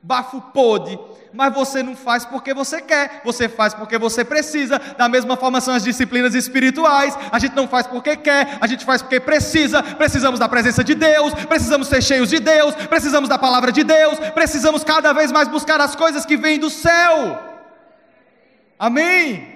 Bafo 0.05 0.39
podre, 0.39 0.99
mas 1.33 1.51
você 1.51 1.81
não 1.81 1.95
faz 1.95 2.23
porque 2.23 2.53
você 2.53 2.79
quer, 2.79 3.21
você 3.25 3.49
faz 3.49 3.73
porque 3.73 3.97
você 3.97 4.23
precisa. 4.23 4.77
Da 4.77 5.09
mesma 5.09 5.35
forma 5.35 5.59
são 5.59 5.73
as 5.73 5.83
disciplinas 5.83 6.35
espirituais, 6.35 7.17
a 7.31 7.39
gente 7.39 7.55
não 7.55 7.67
faz 7.67 7.87
porque 7.87 8.15
quer, 8.15 8.59
a 8.61 8.67
gente 8.67 8.85
faz 8.85 9.01
porque 9.01 9.19
precisa. 9.19 9.81
Precisamos 9.81 10.39
da 10.39 10.47
presença 10.47 10.83
de 10.83 10.93
Deus, 10.93 11.33
precisamos 11.45 11.87
ser 11.87 12.03
cheios 12.03 12.29
de 12.29 12.39
Deus, 12.39 12.75
precisamos 12.75 13.27
da 13.27 13.39
palavra 13.39 13.71
de 13.71 13.83
Deus, 13.83 14.19
precisamos 14.35 14.83
cada 14.83 15.11
vez 15.11 15.31
mais 15.31 15.47
buscar 15.47 15.81
as 15.81 15.95
coisas 15.95 16.23
que 16.23 16.37
vêm 16.37 16.59
do 16.59 16.69
céu. 16.69 17.39
Amém? 18.77 19.55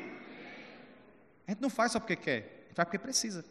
A 1.47 1.51
gente 1.51 1.61
não 1.61 1.69
faz 1.69 1.91
só 1.91 1.99
porque 1.99 2.15
quer, 2.15 2.63
a 2.65 2.67
gente 2.69 2.75
faz 2.75 2.85
porque 2.87 2.97
precisa. 2.97 3.45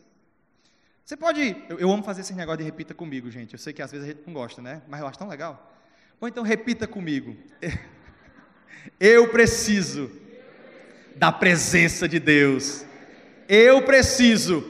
Você 1.05 1.17
pode. 1.17 1.57
Eu, 1.69 1.79
eu 1.79 1.91
amo 1.91 2.03
fazer 2.03 2.23
esse 2.23 2.35
negócio 2.35 2.59
de 2.59 2.65
repita 2.65 2.93
comigo, 2.93 3.31
gente. 3.31 3.55
Eu 3.55 3.59
sei 3.59 3.73
que 3.73 3.81
às 3.81 3.93
vezes 3.93 4.05
a 4.05 4.09
gente 4.11 4.27
não 4.27 4.35
gosta, 4.35 4.61
né? 4.61 4.83
Mas 4.89 5.01
eu 5.01 5.07
acho 5.07 5.19
tão 5.19 5.29
legal. 5.29 5.78
Ou 6.21 6.29
então 6.29 6.43
repita 6.43 6.87
comigo. 6.87 7.37
Eu 8.99 9.29
preciso 9.29 10.11
da 11.15 11.31
presença 11.31 12.09
de 12.09 12.19
Deus. 12.19 12.85
Eu 13.49 13.83
preciso 13.83 14.65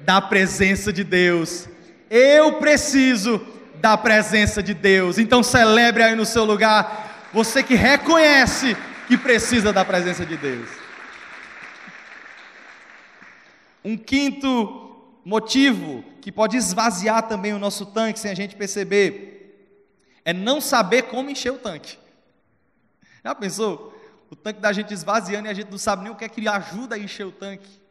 da 0.00 0.20
presença 0.20 0.92
de 0.92 1.02
Deus. 1.02 1.68
Eu 2.10 2.54
preciso 2.58 3.44
da 3.76 3.96
presença 3.96 4.62
de 4.62 4.74
Deus. 4.74 5.18
Então 5.18 5.42
celebre 5.42 6.02
aí 6.02 6.14
no 6.14 6.24
seu 6.24 6.44
lugar, 6.44 7.28
você 7.32 7.62
que 7.62 7.74
reconhece 7.74 8.76
que 9.06 9.16
precisa 9.16 9.72
da 9.72 9.84
presença 9.84 10.24
de 10.24 10.36
Deus. 10.36 10.68
Um 13.84 13.96
quinto 13.96 14.96
motivo 15.24 16.04
que 16.20 16.32
pode 16.32 16.56
esvaziar 16.56 17.28
também 17.28 17.52
o 17.52 17.58
nosso 17.58 17.86
tanque 17.86 18.18
sem 18.18 18.30
a 18.30 18.34
gente 18.34 18.56
perceber 18.56 19.33
é 20.24 20.32
não 20.32 20.60
saber 20.60 21.02
como 21.02 21.30
encher 21.30 21.52
o 21.52 21.58
tanque. 21.58 21.98
Já 23.22 23.34
pensou? 23.34 23.92
O 24.30 24.36
tanque 24.36 24.60
da 24.60 24.72
gente 24.72 24.92
esvaziando 24.92 25.48
e 25.48 25.50
a 25.50 25.54
gente 25.54 25.70
não 25.70 25.78
sabe 25.78 26.02
nem 26.02 26.12
o 26.12 26.16
que 26.16 26.24
é 26.24 26.28
que 26.28 26.46
ajuda 26.48 26.96
a 26.96 26.98
encher 26.98 27.26
o 27.26 27.32
tanque. 27.32 27.82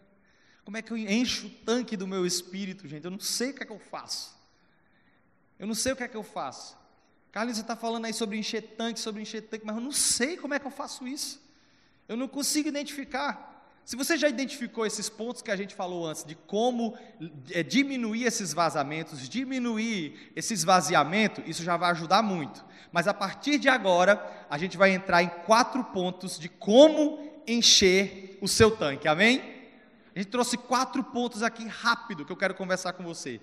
Como 0.65 0.77
é 0.77 0.81
que 0.81 0.91
eu 0.91 0.97
encho 0.97 1.47
o 1.47 1.49
tanque 1.49 1.97
do 1.97 2.07
meu 2.07 2.25
espírito, 2.25 2.87
gente? 2.87 3.05
Eu 3.05 3.11
não 3.11 3.19
sei 3.19 3.51
o 3.51 3.53
que 3.53 3.63
é 3.63 3.65
que 3.65 3.71
eu 3.71 3.79
faço. 3.79 4.33
Eu 5.59 5.67
não 5.67 5.75
sei 5.75 5.93
o 5.93 5.95
que 5.95 6.03
é 6.03 6.07
que 6.07 6.17
eu 6.17 6.23
faço. 6.23 6.77
Carlos, 7.31 7.55
você 7.55 7.61
está 7.61 7.75
falando 7.75 8.05
aí 8.05 8.13
sobre 8.13 8.37
encher 8.37 8.61
tanque, 8.77 8.99
sobre 8.99 9.21
encher 9.21 9.41
tanque, 9.41 9.65
mas 9.65 9.75
eu 9.75 9.81
não 9.81 9.91
sei 9.91 10.37
como 10.37 10.53
é 10.53 10.59
que 10.59 10.67
eu 10.67 10.71
faço 10.71 11.07
isso. 11.07 11.41
Eu 12.07 12.15
não 12.15 12.27
consigo 12.27 12.67
identificar. 12.69 13.52
Se 13.85 13.97
você 13.97 14.17
já 14.17 14.29
identificou 14.29 14.85
esses 14.85 15.09
pontos 15.09 15.41
que 15.41 15.51
a 15.51 15.55
gente 15.57 15.75
falou 15.75 16.07
antes, 16.07 16.23
de 16.23 16.35
como 16.35 16.97
é, 17.51 17.61
diminuir 17.61 18.23
esses 18.23 18.53
vazamentos, 18.53 19.27
diminuir 19.27 20.31
esse 20.35 20.53
esvaziamento, 20.53 21.41
isso 21.45 21.63
já 21.63 21.75
vai 21.75 21.91
ajudar 21.91 22.21
muito. 22.21 22.63
Mas 22.93 23.07
a 23.07 23.13
partir 23.13 23.57
de 23.57 23.67
agora, 23.67 24.45
a 24.49 24.57
gente 24.57 24.77
vai 24.77 24.91
entrar 24.91 25.21
em 25.21 25.27
quatro 25.45 25.83
pontos 25.85 26.39
de 26.39 26.47
como 26.47 27.19
encher 27.45 28.37
o 28.41 28.47
seu 28.47 28.71
tanque, 28.71 29.07
amém? 29.07 29.41
A 30.15 30.19
gente 30.19 30.29
trouxe 30.29 30.57
quatro 30.57 31.03
pontos 31.03 31.43
aqui 31.43 31.67
rápido 31.67 32.23
que 32.23 32.31
eu 32.31 32.37
quero 32.37 32.53
conversar 32.53 32.93
com 32.93 33.03
você. 33.03 33.41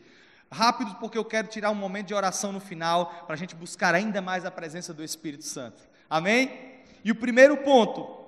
Rápido, 0.51 0.95
porque 0.95 1.19
eu 1.19 1.25
quero 1.25 1.49
tirar 1.49 1.71
um 1.71 1.75
momento 1.75 2.09
de 2.09 2.15
oração 2.15 2.51
no 2.51 2.61
final, 2.61 3.25
para 3.27 3.35
a 3.35 3.39
gente 3.39 3.55
buscar 3.55 3.95
ainda 3.95 4.23
mais 4.23 4.47
a 4.47 4.51
presença 4.51 4.95
do 4.95 5.05
Espírito 5.05 5.45
Santo, 5.45 5.83
amém? 6.09 6.81
E 7.05 7.11
o 7.11 7.15
primeiro 7.15 7.59
ponto 7.59 8.20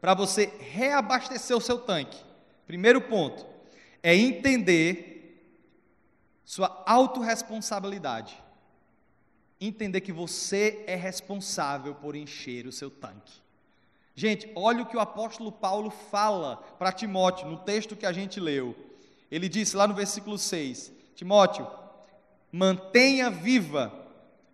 para 0.00 0.14
você 0.14 0.52
reabastecer 0.58 1.56
o 1.56 1.60
seu 1.60 1.78
tanque. 1.78 2.18
Primeiro 2.66 3.00
ponto 3.00 3.46
é 4.02 4.14
entender 4.14 5.08
sua 6.44 6.82
autorresponsabilidade. 6.86 8.40
Entender 9.60 10.00
que 10.00 10.12
você 10.12 10.84
é 10.86 10.94
responsável 10.94 11.94
por 11.94 12.14
encher 12.14 12.66
o 12.66 12.72
seu 12.72 12.90
tanque. 12.90 13.32
Gente, 14.14 14.50
olha 14.54 14.82
o 14.82 14.86
que 14.86 14.96
o 14.96 15.00
apóstolo 15.00 15.50
Paulo 15.50 15.90
fala 15.90 16.56
para 16.78 16.92
Timóteo 16.92 17.48
no 17.48 17.56
texto 17.58 17.96
que 17.96 18.06
a 18.06 18.12
gente 18.12 18.40
leu. 18.40 18.74
Ele 19.30 19.48
disse 19.48 19.76
lá 19.76 19.86
no 19.86 19.94
versículo 19.94 20.38
6: 20.38 20.92
Timóteo, 21.14 21.66
mantenha 22.52 23.30
viva 23.30 23.92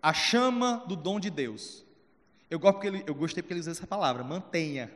a 0.01 0.13
chama 0.13 0.83
do 0.87 0.95
dom 0.95 1.19
de 1.19 1.29
Deus. 1.29 1.83
Eu, 2.49 2.59
gosto 2.59 2.79
porque 2.79 3.09
eu 3.09 3.15
gostei 3.15 3.41
porque 3.41 3.53
ele 3.53 3.59
usa 3.59 3.71
essa 3.71 3.87
palavra, 3.87 4.23
mantenha 4.23 4.91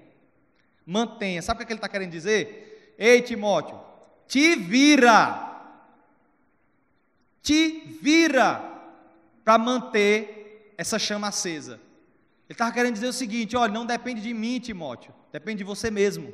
mantenha. 0.90 1.42
Sabe 1.42 1.64
o 1.64 1.66
que 1.68 1.72
ele 1.72 1.78
está 1.78 1.88
querendo 1.88 2.10
dizer? 2.10 2.96
Ei, 2.98 3.22
Timóteo, 3.22 3.80
te 4.28 4.56
vira. 4.56 5.46
Te 7.42 7.98
vira 8.02 8.62
para 9.44 9.58
manter 9.58 10.74
essa 10.78 10.98
chama 10.98 11.28
acesa. 11.28 11.74
Ele 11.74 12.56
estava 12.56 12.72
querendo 12.72 12.94
dizer 12.94 13.08
o 13.08 13.14
seguinte: 13.14 13.56
olha, 13.56 13.72
não 13.72 13.86
depende 13.86 14.22
de 14.22 14.34
mim, 14.34 14.60
Timóteo, 14.60 15.14
depende 15.32 15.60
de 15.60 15.64
você 15.64 15.92
mesmo. 15.92 16.34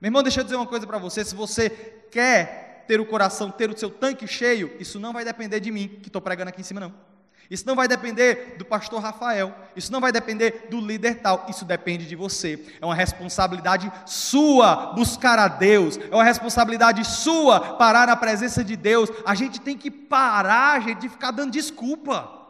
Meu 0.00 0.08
irmão, 0.08 0.22
deixa 0.22 0.40
eu 0.40 0.44
dizer 0.44 0.56
uma 0.56 0.66
coisa 0.66 0.86
para 0.86 0.98
você: 0.98 1.24
se 1.24 1.34
você 1.34 1.70
quer 2.10 2.84
ter 2.86 3.00
o 3.00 3.06
coração, 3.06 3.50
ter 3.50 3.70
o 3.70 3.78
seu 3.78 3.88
tanque 3.88 4.26
cheio, 4.26 4.76
isso 4.78 5.00
não 5.00 5.12
vai 5.12 5.24
depender 5.24 5.60
de 5.60 5.70
mim, 5.70 5.88
que 5.88 6.08
estou 6.08 6.20
pregando 6.20 6.50
aqui 6.50 6.60
em 6.60 6.64
cima, 6.64 6.80
não. 6.80 7.11
Isso 7.50 7.66
não 7.66 7.74
vai 7.74 7.86
depender 7.86 8.56
do 8.56 8.64
pastor 8.64 9.02
Rafael, 9.02 9.54
isso 9.76 9.92
não 9.92 10.00
vai 10.00 10.10
depender 10.10 10.68
do 10.70 10.80
líder 10.80 11.16
tal, 11.16 11.46
isso 11.48 11.64
depende 11.64 12.06
de 12.06 12.16
você. 12.16 12.64
É 12.80 12.84
uma 12.84 12.94
responsabilidade 12.94 13.92
sua 14.06 14.92
buscar 14.94 15.38
a 15.38 15.48
Deus, 15.48 15.98
é 15.98 16.14
uma 16.14 16.24
responsabilidade 16.24 17.04
sua 17.04 17.76
parar 17.76 18.06
na 18.06 18.16
presença 18.16 18.64
de 18.64 18.76
Deus. 18.76 19.10
A 19.26 19.34
gente 19.34 19.60
tem 19.60 19.76
que 19.76 19.90
parar, 19.90 20.80
gente, 20.80 21.00
de 21.00 21.08
ficar 21.08 21.30
dando 21.30 21.52
desculpa. 21.52 22.40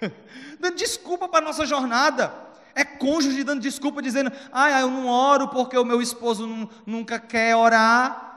dando 0.58 0.76
desculpa 0.76 1.28
para 1.28 1.38
a 1.38 1.48
nossa 1.48 1.64
jornada. 1.64 2.48
É 2.74 2.84
cônjuge 2.84 3.42
dando 3.42 3.60
desculpa, 3.60 4.00
dizendo: 4.00 4.30
ah, 4.52 4.80
eu 4.80 4.90
não 4.90 5.08
oro 5.08 5.48
porque 5.48 5.76
o 5.76 5.84
meu 5.84 6.00
esposo 6.00 6.68
nunca 6.86 7.18
quer 7.18 7.56
orar. 7.56 8.27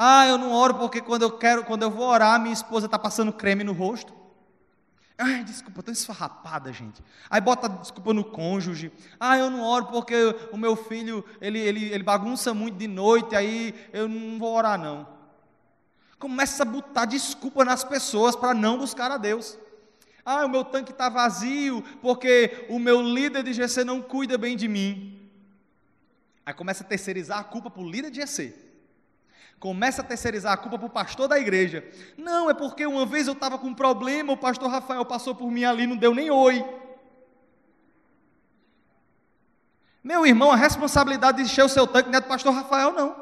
Ah, 0.00 0.28
eu 0.28 0.38
não 0.38 0.52
oro 0.52 0.74
porque 0.74 1.00
quando 1.00 1.22
eu 1.22 1.30
quero, 1.32 1.64
quando 1.64 1.82
eu 1.82 1.90
vou 1.90 2.06
orar, 2.06 2.40
minha 2.40 2.52
esposa 2.52 2.86
está 2.86 2.96
passando 2.96 3.32
creme 3.32 3.64
no 3.64 3.72
rosto. 3.72 4.14
Ai, 5.18 5.42
desculpa, 5.42 5.80
estou 5.80 5.92
esfarrapada, 5.92 6.72
gente. 6.72 7.02
Aí 7.28 7.40
bota 7.40 7.68
desculpa 7.68 8.14
no 8.14 8.22
cônjuge. 8.22 8.92
Ah, 9.18 9.36
eu 9.36 9.50
não 9.50 9.64
oro 9.64 9.86
porque 9.86 10.14
o 10.52 10.56
meu 10.56 10.76
filho, 10.76 11.24
ele, 11.40 11.58
ele, 11.58 11.86
ele 11.86 12.04
bagunça 12.04 12.54
muito 12.54 12.78
de 12.78 12.86
noite, 12.86 13.34
aí 13.34 13.74
eu 13.92 14.08
não 14.08 14.38
vou 14.38 14.54
orar, 14.54 14.78
não. 14.78 15.08
Começa 16.16 16.62
a 16.62 16.66
botar 16.66 17.04
desculpa 17.04 17.64
nas 17.64 17.82
pessoas 17.82 18.36
para 18.36 18.54
não 18.54 18.78
buscar 18.78 19.10
a 19.10 19.16
Deus. 19.16 19.58
Ah, 20.24 20.46
o 20.46 20.48
meu 20.48 20.64
tanque 20.64 20.92
está 20.92 21.08
vazio 21.08 21.82
porque 22.00 22.66
o 22.68 22.78
meu 22.78 23.02
líder 23.02 23.42
de 23.42 23.52
GC 23.52 23.82
não 23.82 24.00
cuida 24.00 24.38
bem 24.38 24.56
de 24.56 24.68
mim. 24.68 25.28
Aí 26.46 26.54
começa 26.54 26.84
a 26.84 26.86
terceirizar 26.86 27.40
a 27.40 27.44
culpa 27.44 27.68
para 27.68 27.82
o 27.82 27.90
líder 27.90 28.12
de 28.12 28.20
GC. 28.20 28.67
Começa 29.58 30.02
a 30.02 30.04
terceirizar 30.04 30.52
a 30.52 30.56
culpa 30.56 30.78
para 30.78 30.86
o 30.86 30.90
pastor 30.90 31.28
da 31.28 31.38
igreja. 31.38 31.84
Não, 32.16 32.48
é 32.48 32.54
porque 32.54 32.86
uma 32.86 33.04
vez 33.04 33.26
eu 33.26 33.32
estava 33.32 33.58
com 33.58 33.68
um 33.68 33.74
problema, 33.74 34.32
o 34.32 34.36
pastor 34.36 34.70
Rafael 34.70 35.04
passou 35.04 35.34
por 35.34 35.50
mim 35.50 35.64
ali, 35.64 35.86
não 35.86 35.96
deu 35.96 36.14
nem 36.14 36.30
oi. 36.30 36.64
Meu 40.02 40.24
irmão, 40.26 40.50
a 40.50 40.56
responsabilidade 40.56 41.38
de 41.38 41.44
encher 41.44 41.64
o 41.64 41.68
seu 41.68 41.86
tanque 41.86 42.08
não 42.08 42.18
é 42.18 42.20
do 42.20 42.28
pastor 42.28 42.54
Rafael, 42.54 42.92
não. 42.92 43.14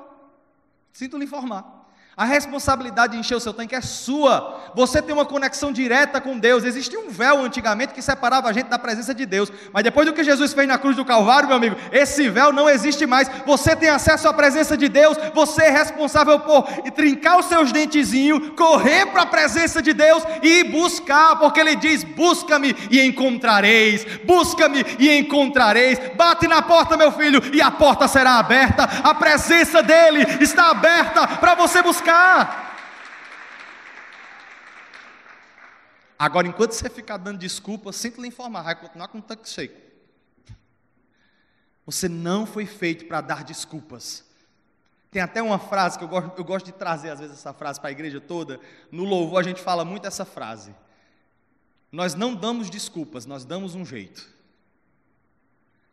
Sinto 0.92 1.18
lhe 1.18 1.24
informar. 1.24 1.75
A 2.18 2.24
responsabilidade 2.24 3.12
de 3.12 3.18
encher 3.18 3.34
o 3.34 3.40
seu 3.40 3.52
tanque 3.52 3.74
é 3.74 3.80
sua. 3.82 4.72
Você 4.74 5.02
tem 5.02 5.14
uma 5.14 5.26
conexão 5.26 5.70
direta 5.70 6.18
com 6.18 6.38
Deus. 6.38 6.64
Existia 6.64 6.98
um 6.98 7.10
véu 7.10 7.44
antigamente 7.44 7.92
que 7.92 8.00
separava 8.00 8.48
a 8.48 8.54
gente 8.54 8.68
da 8.68 8.78
presença 8.78 9.14
de 9.14 9.26
Deus. 9.26 9.52
Mas 9.70 9.84
depois 9.84 10.06
do 10.06 10.14
que 10.14 10.24
Jesus 10.24 10.54
fez 10.54 10.66
na 10.66 10.78
cruz 10.78 10.96
do 10.96 11.04
Calvário, 11.04 11.46
meu 11.46 11.58
amigo, 11.58 11.76
esse 11.92 12.26
véu 12.30 12.54
não 12.54 12.70
existe 12.70 13.04
mais. 13.04 13.30
Você 13.44 13.76
tem 13.76 13.90
acesso 13.90 14.26
à 14.26 14.32
presença 14.32 14.78
de 14.78 14.88
Deus. 14.88 15.18
Você 15.34 15.64
é 15.64 15.68
responsável 15.68 16.40
por 16.40 16.62
trincar 16.92 17.38
os 17.38 17.50
seus 17.50 17.70
dentezinhos, 17.70 18.48
correr 18.56 19.04
para 19.08 19.24
a 19.24 19.26
presença 19.26 19.82
de 19.82 19.92
Deus 19.92 20.22
e 20.42 20.64
buscar, 20.64 21.36
porque 21.38 21.60
Ele 21.60 21.76
diz: 21.76 22.02
busca-me 22.02 22.74
e 22.90 22.98
encontrareis. 23.02 24.06
Busca-me 24.24 24.86
e 24.98 25.18
encontrareis. 25.18 25.98
Bate 26.14 26.48
na 26.48 26.62
porta, 26.62 26.96
meu 26.96 27.12
filho, 27.12 27.42
e 27.52 27.60
a 27.60 27.70
porta 27.70 28.08
será 28.08 28.38
aberta. 28.38 28.84
A 29.04 29.12
presença 29.12 29.82
dele 29.82 30.24
está 30.40 30.70
aberta 30.70 31.26
para 31.26 31.54
você 31.54 31.82
buscar 31.82 32.05
Agora, 36.18 36.46
enquanto 36.46 36.72
você 36.72 36.88
ficar 36.88 37.18
dando 37.18 37.38
desculpa, 37.38 37.92
sinto 37.92 38.20
lhe 38.20 38.28
informar, 38.28 38.62
vai 38.62 38.74
continuar 38.74 39.08
com 39.08 39.18
o 39.18 39.22
tanque 39.22 39.48
cheio. 39.48 39.70
Você 41.84 42.08
não 42.08 42.46
foi 42.46 42.66
feito 42.66 43.06
para 43.06 43.20
dar 43.20 43.44
desculpas. 43.44 44.24
Tem 45.10 45.22
até 45.22 45.40
uma 45.40 45.58
frase 45.58 45.96
que 45.96 46.04
eu 46.04 46.08
gosto, 46.08 46.36
eu 46.36 46.44
gosto 46.44 46.66
de 46.66 46.72
trazer, 46.72 47.10
às 47.10 47.20
vezes, 47.20 47.36
essa 47.36 47.52
frase 47.52 47.80
para 47.80 47.90
a 47.90 47.92
igreja 47.92 48.20
toda. 48.20 48.60
No 48.90 49.04
louvor, 49.04 49.40
a 49.40 49.42
gente 49.42 49.62
fala 49.62 49.84
muito 49.84 50.06
essa 50.06 50.24
frase. 50.24 50.74
Nós 51.92 52.14
não 52.14 52.34
damos 52.34 52.68
desculpas, 52.68 53.24
nós 53.24 53.44
damos 53.44 53.74
um 53.74 53.84
jeito. 53.84 54.28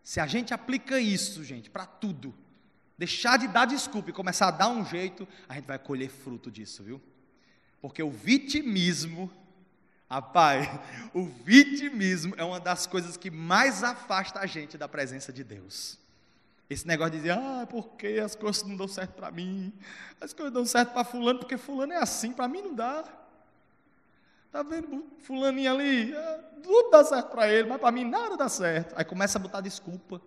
Se 0.02 0.20
a 0.20 0.28
gente 0.28 0.54
aplica 0.54 1.00
isso, 1.00 1.44
gente, 1.44 1.70
para 1.70 1.86
tudo, 1.86 2.34
deixar 2.98 3.38
de 3.38 3.48
dar 3.48 3.66
desculpa 3.66 4.10
e 4.10 4.14
começar 4.14 4.48
a 4.48 4.52
dar 4.52 4.70
um 4.70 4.86
jeito, 4.86 5.28
a 5.48 5.56
gente 5.56 5.66
vai 5.66 5.80
colher 5.80 6.10
fruto 6.10 6.52
disso, 6.52 6.84
viu? 6.84 7.02
Porque 7.82 8.02
o 8.02 8.12
vitimismo, 8.12 9.32
Rapaz, 10.14 10.70
o 11.12 11.26
vitimismo 11.26 12.36
é 12.38 12.44
uma 12.44 12.60
das 12.60 12.86
coisas 12.86 13.18
que 13.18 13.32
mais 13.32 13.84
afasta 13.84 14.40
a 14.40 14.46
gente 14.46 14.78
da 14.78 14.88
presença 14.88 15.34
de 15.34 15.44
Deus. 15.44 15.98
Esse 16.70 16.88
negócio 16.88 17.14
de 17.14 17.18
dizer, 17.18 17.32
ah, 17.32 17.68
porque 17.68 18.22
as 18.24 18.36
coisas 18.36 18.62
não 18.62 18.78
dão 18.78 18.88
certo 18.88 19.14
para 19.14 19.32
mim, 19.32 19.74
as 20.22 20.32
coisas 20.32 20.54
dão 20.54 20.66
certo 20.68 20.94
para 20.94 21.04
fulano, 21.04 21.40
porque 21.40 21.58
fulano 21.58 21.94
é 21.94 21.98
assim, 21.98 22.32
para 22.32 22.48
mim 22.48 22.62
não 22.62 22.76
dá. 22.76 23.04
Tá 24.52 24.62
vendo 24.62 25.04
fulaninho 25.24 25.72
ali? 25.74 26.14
É, 26.14 26.38
tudo 26.62 26.92
dá 26.92 27.04
certo 27.04 27.32
para 27.32 27.50
ele, 27.52 27.68
mas 27.68 27.82
para 27.82 27.92
mim 27.92 28.06
nada 28.06 28.38
dá 28.38 28.48
certo. 28.48 28.94
Aí 28.96 29.04
começa 29.04 29.40
a 29.40 29.42
botar 29.42 29.62
desculpa. 29.62 30.22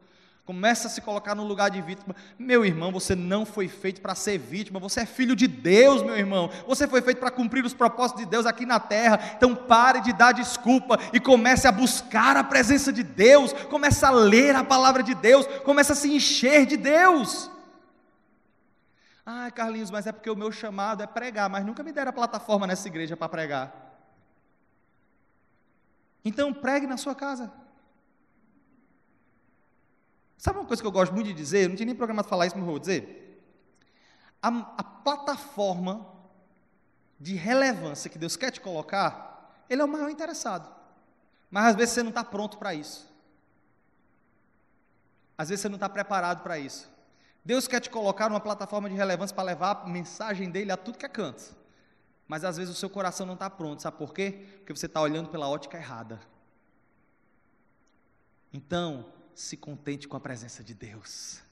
Começa 0.47 0.87
a 0.87 0.91
se 0.91 1.01
colocar 1.01 1.35
no 1.35 1.43
lugar 1.43 1.69
de 1.69 1.83
vítima. 1.83 2.15
Meu 2.39 2.65
irmão, 2.65 2.93
você 2.93 3.17
não 3.17 3.45
foi 3.45 3.67
feito 3.67 4.01
para 4.01 4.15
ser 4.15 4.39
vítima, 4.39 4.79
você 4.79 5.01
é 5.01 5.07
filho 5.07 5.35
de 5.35 5.49
Deus, 5.49 6.03
meu 6.03 6.17
irmão. 6.17 6.49
Você 6.69 6.87
foi 6.87 7.03
feito 7.03 7.19
para 7.19 7.33
cumprir 7.33 7.65
os 7.65 7.75
propósitos 7.75 8.23
de 8.23 8.31
Deus 8.31 8.47
aqui 8.47 8.65
na 8.65 8.79
terra. 8.79 9.19
Então 9.37 9.57
pare 9.57 10.01
de 10.01 10.13
dar 10.13 10.31
desculpa 10.31 11.01
e 11.13 11.19
comece 11.19 11.67
a 11.67 11.73
buscar 11.73 12.37
a 12.37 12.45
presença 12.45 12.93
de 12.93 13.03
Deus. 13.03 13.53
Comece 13.53 14.05
a 14.07 14.11
ler 14.11 14.55
a 14.55 14.63
palavra 14.63 15.03
de 15.03 15.17
Deus. 15.17 15.45
Comece 15.65 15.91
a 15.91 15.97
se 15.97 16.15
encher 16.15 16.65
de 16.65 16.77
Deus. 16.77 17.51
Ah, 19.27 19.51
Carlinhos, 19.51 19.91
mas 19.91 20.07
é 20.07 20.13
porque 20.13 20.31
o 20.31 20.37
meu 20.37 20.53
chamado 20.53 21.03
é 21.03 21.09
pregar, 21.09 21.51
mas 21.51 21.67
nunca 21.67 21.83
me 21.83 21.91
deram 21.91 22.11
a 22.11 22.13
plataforma 22.13 22.69
nessa 22.69 22.87
igreja 22.87 23.17
para 23.17 23.29
pregar. 23.29 23.75
Então 26.25 26.55
pregue 26.55 26.87
na 26.87 26.97
sua 26.97 27.17
casa. 27.17 27.66
Sabe 30.37 30.59
uma 30.59 30.67
coisa 30.67 30.83
que 30.83 30.87
eu 30.87 30.93
gosto 30.93 31.13
muito 31.15 31.29
de 31.29 31.35
dizer? 31.35 31.65
Eu 31.65 31.69
não 31.71 31.77
tinha 31.77 31.87
nem 31.87 31.95
programado 31.95 32.29
falar 32.29 32.47
isso, 32.47 32.57
mas 32.57 32.65
vou 32.65 32.79
dizer. 32.79 33.43
A, 34.43 34.49
a 34.49 34.83
plataforma 34.83 36.07
de 37.19 37.35
relevância 37.35 38.11
que 38.11 38.19
Deus 38.19 38.37
quer 38.37 38.51
te 38.51 38.61
colocar, 38.61 39.65
Ele 39.69 39.81
é 39.81 39.85
o 39.85 39.89
maior 39.89 40.11
interessado. 40.11 40.75
Mas 41.51 41.67
às 41.67 41.77
vezes 41.77 41.95
você 41.95 42.03
não 42.03 42.11
está 42.11 42.23
pronto 42.23 42.59
para 42.59 42.75
isso. 42.75 43.11
Às 45.39 45.49
vezes 45.49 45.63
você 45.63 45.69
não 45.69 45.77
está 45.77 45.89
preparado 45.89 46.43
para 46.43 46.59
isso. 46.59 46.89
Deus 47.45 47.69
quer 47.69 47.81
te 47.81 47.89
colocar 47.89 48.29
numa 48.29 48.41
plataforma 48.41 48.89
de 48.89 48.97
relevância 48.97 49.35
para 49.35 49.45
levar 49.45 49.83
a 49.83 49.87
mensagem 49.87 50.51
dele 50.51 50.73
a 50.73 50.77
tudo 50.77 50.99
que 50.99 51.07
é 51.07 51.09
canto. 51.09 51.55
Mas 52.27 52.45
às 52.45 52.57
vezes 52.57 52.75
o 52.75 52.79
seu 52.79 52.91
coração 52.91 53.25
não 53.25 53.35
está 53.35 53.49
pronto. 53.49 53.81
Sabe 53.81 53.97
por 53.97 54.13
quê? 54.13 54.45
Porque 54.59 54.75
você 54.75 54.87
está 54.87 55.01
olhando 55.01 55.29
pela 55.29 55.49
ótica 55.49 55.79
errada. 55.79 56.21
Então, 58.53 59.07
se 59.37 59.55
contente 59.55 60.09
com 60.09 60.17
a 60.17 60.21
presença 60.21 60.65
de 60.65 60.73
Deus. 60.73 61.43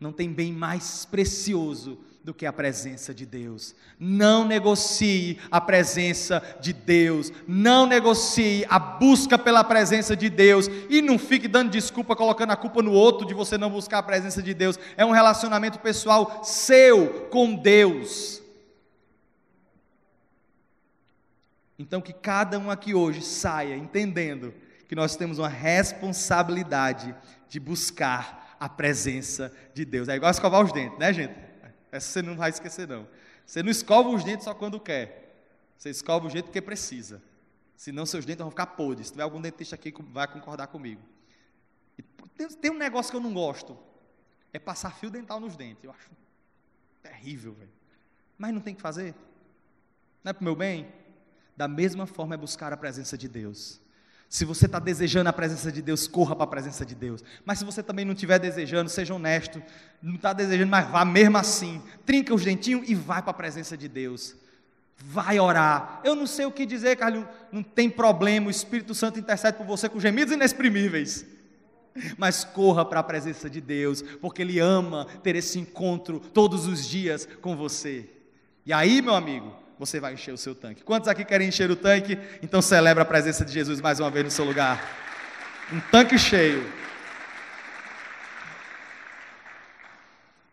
Não 0.00 0.10
tem 0.10 0.32
bem 0.32 0.50
mais 0.50 1.04
precioso 1.04 2.00
do 2.24 2.32
que 2.32 2.46
a 2.46 2.52
presença 2.52 3.12
de 3.12 3.26
Deus. 3.26 3.74
Não 4.00 4.46
negocie 4.46 5.38
a 5.50 5.60
presença 5.60 6.42
de 6.58 6.72
Deus. 6.72 7.30
Não 7.46 7.86
negocie 7.86 8.64
a 8.68 8.78
busca 8.78 9.38
pela 9.38 9.62
presença 9.62 10.16
de 10.16 10.30
Deus. 10.30 10.68
E 10.88 11.02
não 11.02 11.18
fique 11.18 11.46
dando 11.46 11.70
desculpa, 11.70 12.16
colocando 12.16 12.50
a 12.50 12.56
culpa 12.56 12.82
no 12.82 12.92
outro 12.92 13.26
de 13.26 13.34
você 13.34 13.58
não 13.58 13.70
buscar 13.70 13.98
a 13.98 14.02
presença 14.02 14.42
de 14.42 14.54
Deus. 14.54 14.78
É 14.96 15.04
um 15.04 15.12
relacionamento 15.12 15.78
pessoal 15.80 16.42
seu 16.42 17.28
com 17.30 17.54
Deus. 17.54 18.42
Então, 21.78 22.00
que 22.00 22.12
cada 22.12 22.58
um 22.58 22.70
aqui 22.70 22.94
hoje 22.94 23.20
saia 23.20 23.76
entendendo 23.76 24.54
que 24.92 24.96
nós 24.96 25.16
temos 25.16 25.38
uma 25.38 25.48
responsabilidade 25.48 27.16
de 27.48 27.58
buscar 27.58 28.54
a 28.60 28.68
presença 28.68 29.50
de 29.72 29.86
Deus. 29.86 30.06
É 30.06 30.16
igual 30.16 30.30
escovar 30.30 30.62
os 30.62 30.70
dentes, 30.70 30.98
né, 30.98 31.10
gente? 31.14 31.34
Essa 31.90 32.12
você 32.12 32.20
não 32.20 32.36
vai 32.36 32.50
esquecer, 32.50 32.86
não. 32.86 33.08
Você 33.46 33.62
não 33.62 33.70
escova 33.70 34.10
os 34.10 34.22
dentes 34.22 34.44
só 34.44 34.52
quando 34.52 34.78
quer. 34.78 35.48
Você 35.78 35.88
escova 35.88 36.26
os 36.26 36.34
dentes 36.34 36.48
porque 36.48 36.60
precisa. 36.60 37.22
Senão 37.74 38.04
seus 38.04 38.26
dentes 38.26 38.42
vão 38.42 38.50
ficar 38.50 38.66
podres. 38.66 39.06
Se 39.06 39.12
tiver 39.14 39.22
algum 39.22 39.40
dentista 39.40 39.76
aqui, 39.76 39.94
vai 40.12 40.28
concordar 40.30 40.66
comigo. 40.66 41.00
Tem 42.60 42.70
um 42.70 42.76
negócio 42.76 43.10
que 43.10 43.16
eu 43.16 43.22
não 43.22 43.32
gosto. 43.32 43.78
É 44.52 44.58
passar 44.58 44.90
fio 44.90 45.08
dental 45.08 45.40
nos 45.40 45.56
dentes. 45.56 45.84
Eu 45.84 45.90
acho 45.90 46.10
terrível, 47.02 47.54
velho. 47.54 47.72
Mas 48.36 48.52
não 48.52 48.60
tem 48.60 48.74
que 48.74 48.82
fazer. 48.82 49.14
Não 50.22 50.28
é 50.28 50.32
para 50.34 50.42
o 50.42 50.44
meu 50.44 50.54
bem? 50.54 50.92
Da 51.56 51.66
mesma 51.66 52.04
forma 52.04 52.34
é 52.34 52.36
buscar 52.36 52.74
a 52.74 52.76
presença 52.76 53.16
de 53.16 53.26
Deus. 53.26 53.80
Se 54.32 54.46
você 54.46 54.64
está 54.64 54.78
desejando 54.78 55.28
a 55.28 55.32
presença 55.32 55.70
de 55.70 55.82
Deus, 55.82 56.08
corra 56.08 56.34
para 56.34 56.44
a 56.44 56.46
presença 56.46 56.86
de 56.86 56.94
Deus. 56.94 57.22
Mas 57.44 57.58
se 57.58 57.66
você 57.66 57.82
também 57.82 58.02
não 58.02 58.14
estiver 58.14 58.38
desejando, 58.38 58.88
seja 58.88 59.12
honesto, 59.12 59.62
não 60.02 60.14
está 60.14 60.32
desejando, 60.32 60.70
mas 60.70 60.88
vá 60.88 61.04
mesmo 61.04 61.36
assim. 61.36 61.82
Trinca 62.06 62.32
os 62.32 62.42
dentinhos 62.42 62.88
e 62.88 62.94
vai 62.94 63.20
para 63.20 63.32
a 63.32 63.34
presença 63.34 63.76
de 63.76 63.88
Deus. 63.88 64.34
Vai 64.96 65.38
orar. 65.38 66.00
Eu 66.02 66.14
não 66.14 66.26
sei 66.26 66.46
o 66.46 66.50
que 66.50 66.64
dizer, 66.64 66.96
Carlinhos. 66.96 67.28
Não 67.52 67.62
tem 67.62 67.90
problema, 67.90 68.46
o 68.46 68.50
Espírito 68.50 68.94
Santo 68.94 69.18
intercede 69.18 69.58
por 69.58 69.66
você 69.66 69.86
com 69.86 70.00
gemidos 70.00 70.32
inexprimíveis. 70.32 71.26
Mas 72.16 72.42
corra 72.42 72.86
para 72.86 73.00
a 73.00 73.04
presença 73.04 73.50
de 73.50 73.60
Deus, 73.60 74.00
porque 74.18 74.40
Ele 74.40 74.58
ama 74.58 75.06
ter 75.22 75.36
esse 75.36 75.58
encontro 75.58 76.18
todos 76.18 76.66
os 76.66 76.88
dias 76.88 77.28
com 77.42 77.54
você. 77.54 78.08
E 78.64 78.72
aí, 78.72 79.02
meu 79.02 79.14
amigo, 79.14 79.54
você 79.84 79.98
vai 79.98 80.14
encher 80.14 80.32
o 80.32 80.38
seu 80.38 80.54
tanque. 80.54 80.84
Quantos 80.84 81.08
aqui 81.08 81.24
querem 81.24 81.48
encher 81.48 81.68
o 81.68 81.74
tanque? 81.74 82.16
Então 82.40 82.62
celebra 82.62 83.02
a 83.02 83.04
presença 83.04 83.44
de 83.44 83.52
Jesus 83.52 83.80
mais 83.80 83.98
uma 83.98 84.10
vez 84.10 84.24
no 84.24 84.30
seu 84.30 84.44
lugar. 84.44 84.80
Um 85.72 85.80
tanque 85.80 86.16
cheio. 86.16 86.64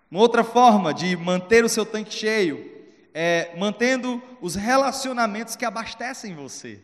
Uma 0.10 0.20
outra 0.20 0.44
forma 0.44 0.92
de 0.92 1.16
manter 1.16 1.64
o 1.64 1.70
seu 1.70 1.86
tanque 1.86 2.12
cheio 2.12 2.68
é 3.14 3.54
mantendo 3.56 4.20
os 4.42 4.56
relacionamentos 4.56 5.56
que 5.56 5.64
abastecem 5.64 6.34
você. 6.34 6.80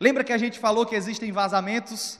Lembra 0.00 0.24
que 0.24 0.32
a 0.32 0.38
gente 0.38 0.58
falou 0.58 0.84
que 0.84 0.96
existem 0.96 1.30
vazamentos, 1.30 2.18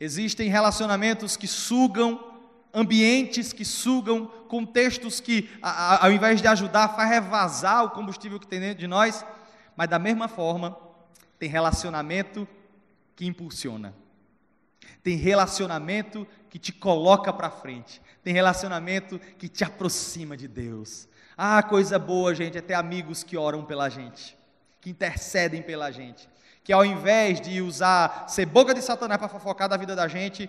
existem 0.00 0.48
relacionamentos 0.48 1.36
que 1.36 1.46
sugam 1.46 2.33
ambientes 2.74 3.52
que 3.52 3.64
sugam, 3.64 4.26
contextos 4.48 5.20
que, 5.20 5.48
ao 5.62 6.10
invés 6.10 6.42
de 6.42 6.48
ajudar, 6.48 6.88
faz 6.88 7.08
revasar 7.08 7.84
o 7.84 7.90
combustível 7.90 8.40
que 8.40 8.46
tem 8.46 8.60
dentro 8.60 8.80
de 8.80 8.86
nós, 8.86 9.24
mas 9.76 9.88
da 9.88 9.98
mesma 9.98 10.28
forma, 10.28 10.76
tem 11.38 11.48
relacionamento 11.48 12.46
que 13.14 13.26
impulsiona. 13.26 13.94
Tem 15.02 15.16
relacionamento 15.16 16.26
que 16.50 16.58
te 16.58 16.72
coloca 16.72 17.32
para 17.32 17.50
frente. 17.50 18.00
Tem 18.22 18.32
relacionamento 18.32 19.18
que 19.38 19.48
te 19.48 19.64
aproxima 19.64 20.36
de 20.36 20.48
Deus. 20.48 21.08
Ah, 21.36 21.62
coisa 21.62 21.98
boa, 21.98 22.34
gente, 22.34 22.58
é 22.58 22.60
ter 22.60 22.74
amigos 22.74 23.22
que 23.22 23.36
oram 23.36 23.64
pela 23.64 23.88
gente, 23.88 24.38
que 24.80 24.88
intercedem 24.88 25.62
pela 25.62 25.90
gente, 25.90 26.28
que 26.62 26.72
ao 26.72 26.84
invés 26.84 27.40
de 27.40 27.60
usar 27.60 28.26
ser 28.28 28.46
boca 28.46 28.72
de 28.72 28.80
Satanás 28.80 29.18
para 29.18 29.28
fofocar 29.28 29.68
da 29.68 29.76
vida 29.76 29.96
da 29.96 30.06
gente, 30.06 30.48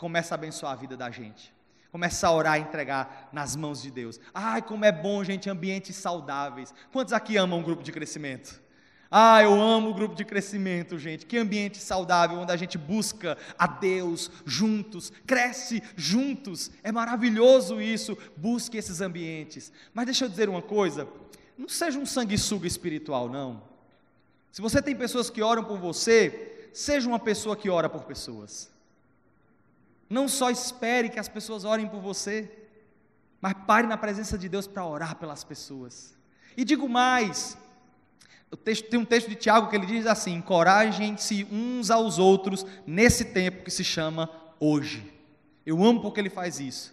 começa 0.00 0.34
a 0.34 0.36
abençoar 0.36 0.72
a 0.72 0.76
vida 0.76 0.96
da 0.96 1.10
gente. 1.10 1.52
Começa 1.92 2.26
a 2.26 2.32
orar 2.32 2.58
e 2.58 2.62
entregar 2.62 3.28
nas 3.32 3.54
mãos 3.54 3.82
de 3.82 3.90
Deus. 3.90 4.18
Ai, 4.32 4.62
como 4.62 4.86
é 4.86 4.90
bom, 4.90 5.22
gente, 5.22 5.50
ambientes 5.50 5.94
saudáveis. 5.94 6.72
Quantos 6.90 7.12
aqui 7.12 7.36
amam 7.36 7.58
um 7.58 7.62
grupo 7.62 7.82
de 7.82 7.92
crescimento? 7.92 8.62
Ah, 9.10 9.42
eu 9.42 9.60
amo 9.60 9.90
o 9.90 9.94
grupo 9.94 10.14
de 10.14 10.24
crescimento, 10.24 10.98
gente. 10.98 11.26
Que 11.26 11.36
ambiente 11.36 11.78
saudável, 11.78 12.38
onde 12.38 12.50
a 12.50 12.56
gente 12.56 12.78
busca 12.78 13.36
a 13.58 13.66
Deus 13.66 14.30
juntos, 14.46 15.12
cresce 15.26 15.82
juntos. 15.96 16.70
É 16.82 16.90
maravilhoso 16.90 17.78
isso. 17.78 18.16
Busque 18.36 18.78
esses 18.78 19.02
ambientes. 19.02 19.70
Mas 19.92 20.06
deixa 20.06 20.24
eu 20.24 20.28
dizer 20.30 20.48
uma 20.48 20.62
coisa: 20.62 21.06
não 21.58 21.68
seja 21.68 21.98
um 21.98 22.06
sanguessuga 22.06 22.66
espiritual, 22.66 23.28
não. 23.28 23.62
Se 24.50 24.62
você 24.62 24.80
tem 24.80 24.96
pessoas 24.96 25.28
que 25.28 25.42
oram 25.42 25.64
por 25.64 25.78
você, 25.78 26.70
seja 26.72 27.06
uma 27.06 27.18
pessoa 27.18 27.54
que 27.54 27.68
ora 27.68 27.88
por 27.88 28.04
pessoas. 28.04 28.70
Não 30.10 30.28
só 30.28 30.50
espere 30.50 31.08
que 31.08 31.20
as 31.20 31.28
pessoas 31.28 31.64
orem 31.64 31.86
por 31.86 32.00
você, 32.00 32.50
mas 33.40 33.54
pare 33.66 33.86
na 33.86 33.96
presença 33.96 34.36
de 34.36 34.48
Deus 34.48 34.66
para 34.66 34.84
orar 34.84 35.14
pelas 35.14 35.44
pessoas. 35.44 36.18
E 36.56 36.64
digo 36.64 36.88
mais, 36.88 37.56
texto, 38.56 38.88
tem 38.88 38.98
um 38.98 39.04
texto 39.04 39.28
de 39.28 39.36
Tiago 39.36 39.70
que 39.70 39.76
ele 39.76 39.86
diz 39.86 40.06
assim: 40.06 40.34
encorajem-se 40.34 41.46
uns 41.50 41.90
aos 41.90 42.18
outros 42.18 42.66
nesse 42.84 43.26
tempo 43.26 43.62
que 43.62 43.70
se 43.70 43.84
chama 43.84 44.28
hoje. 44.58 45.12
Eu 45.64 45.82
amo 45.84 46.00
porque 46.00 46.20
ele 46.20 46.28
faz 46.28 46.58
isso. 46.58 46.92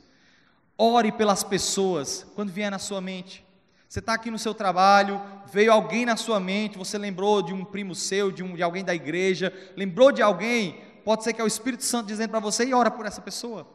Ore 0.77 1.12
pelas 1.12 1.43
pessoas 1.43 2.25
quando 2.36 2.51
vier 2.51 2.69
na 2.69 2.77
sua 2.77 3.01
mente. 3.01 3.43
Você 3.89 3.99
está 3.99 4.13
aqui 4.13 4.30
no 4.30 4.38
seu 4.38 4.53
trabalho, 4.53 5.21
veio 5.51 5.71
alguém 5.71 6.06
na 6.06 6.17
sua 6.17 6.41
mente, 6.41 6.77
você 6.77 6.97
lembrou 6.97 7.41
de 7.41 7.53
um 7.53 7.63
primo 7.63 7.95
seu, 7.95 8.30
de, 8.32 8.43
um, 8.43 8.53
de 8.53 8.62
alguém 8.62 8.84
da 8.84 8.93
igreja, 8.93 9.51
lembrou 9.77 10.12
de 10.12 10.21
alguém, 10.21 10.82
Pode 11.08 11.24
ser 11.24 11.32
que 11.32 11.39
é 11.39 11.43
o 11.46 11.48
Espírito 11.48 11.86
Santo 11.86 12.08
dizendo 12.08 12.32
para 12.32 12.41
você 12.41 12.65
e 12.65 12.74
ora 12.74 12.91
por 12.91 13.06
essa 13.06 13.22
pessoa. 13.22 13.65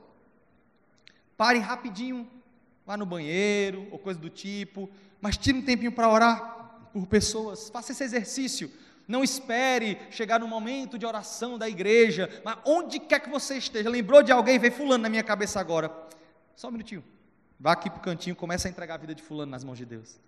Pare 1.34 1.58
rapidinho, 1.60 2.30
vá 2.84 2.94
no 2.94 3.06
banheiro 3.06 3.88
ou 3.90 3.98
coisa 3.98 4.20
do 4.20 4.28
tipo, 4.28 4.90
mas 5.18 5.38
tire 5.38 5.56
um 5.56 5.62
tempinho 5.62 5.92
para 5.92 6.10
orar 6.10 6.90
por 6.92 7.06
pessoas. 7.06 7.70
Faça 7.70 7.92
esse 7.92 8.04
exercício. 8.04 8.70
Não 9.08 9.24
espere 9.24 9.98
chegar 10.10 10.40
no 10.40 10.46
momento 10.46 10.98
de 10.98 11.06
oração 11.06 11.56
da 11.56 11.66
igreja, 11.66 12.28
mas 12.44 12.58
onde 12.66 13.00
quer 13.00 13.20
que 13.20 13.30
você 13.30 13.56
esteja, 13.56 13.88
lembrou 13.88 14.22
de 14.22 14.30
alguém, 14.30 14.58
veio 14.58 14.74
fulano 14.74 15.02
na 15.02 15.08
minha 15.08 15.24
cabeça 15.24 15.58
agora. 15.58 15.90
Só 16.54 16.68
um 16.68 16.72
minutinho. 16.72 17.02
Vá 17.58 17.72
aqui 17.72 17.88
para 17.88 17.98
o 17.98 18.02
cantinho, 18.02 18.36
comece 18.36 18.68
a 18.68 18.70
entregar 18.70 18.96
a 18.96 18.98
vida 18.98 19.14
de 19.14 19.22
fulano 19.22 19.52
nas 19.52 19.64
mãos 19.64 19.78
de 19.78 19.86
Deus. 19.86 20.20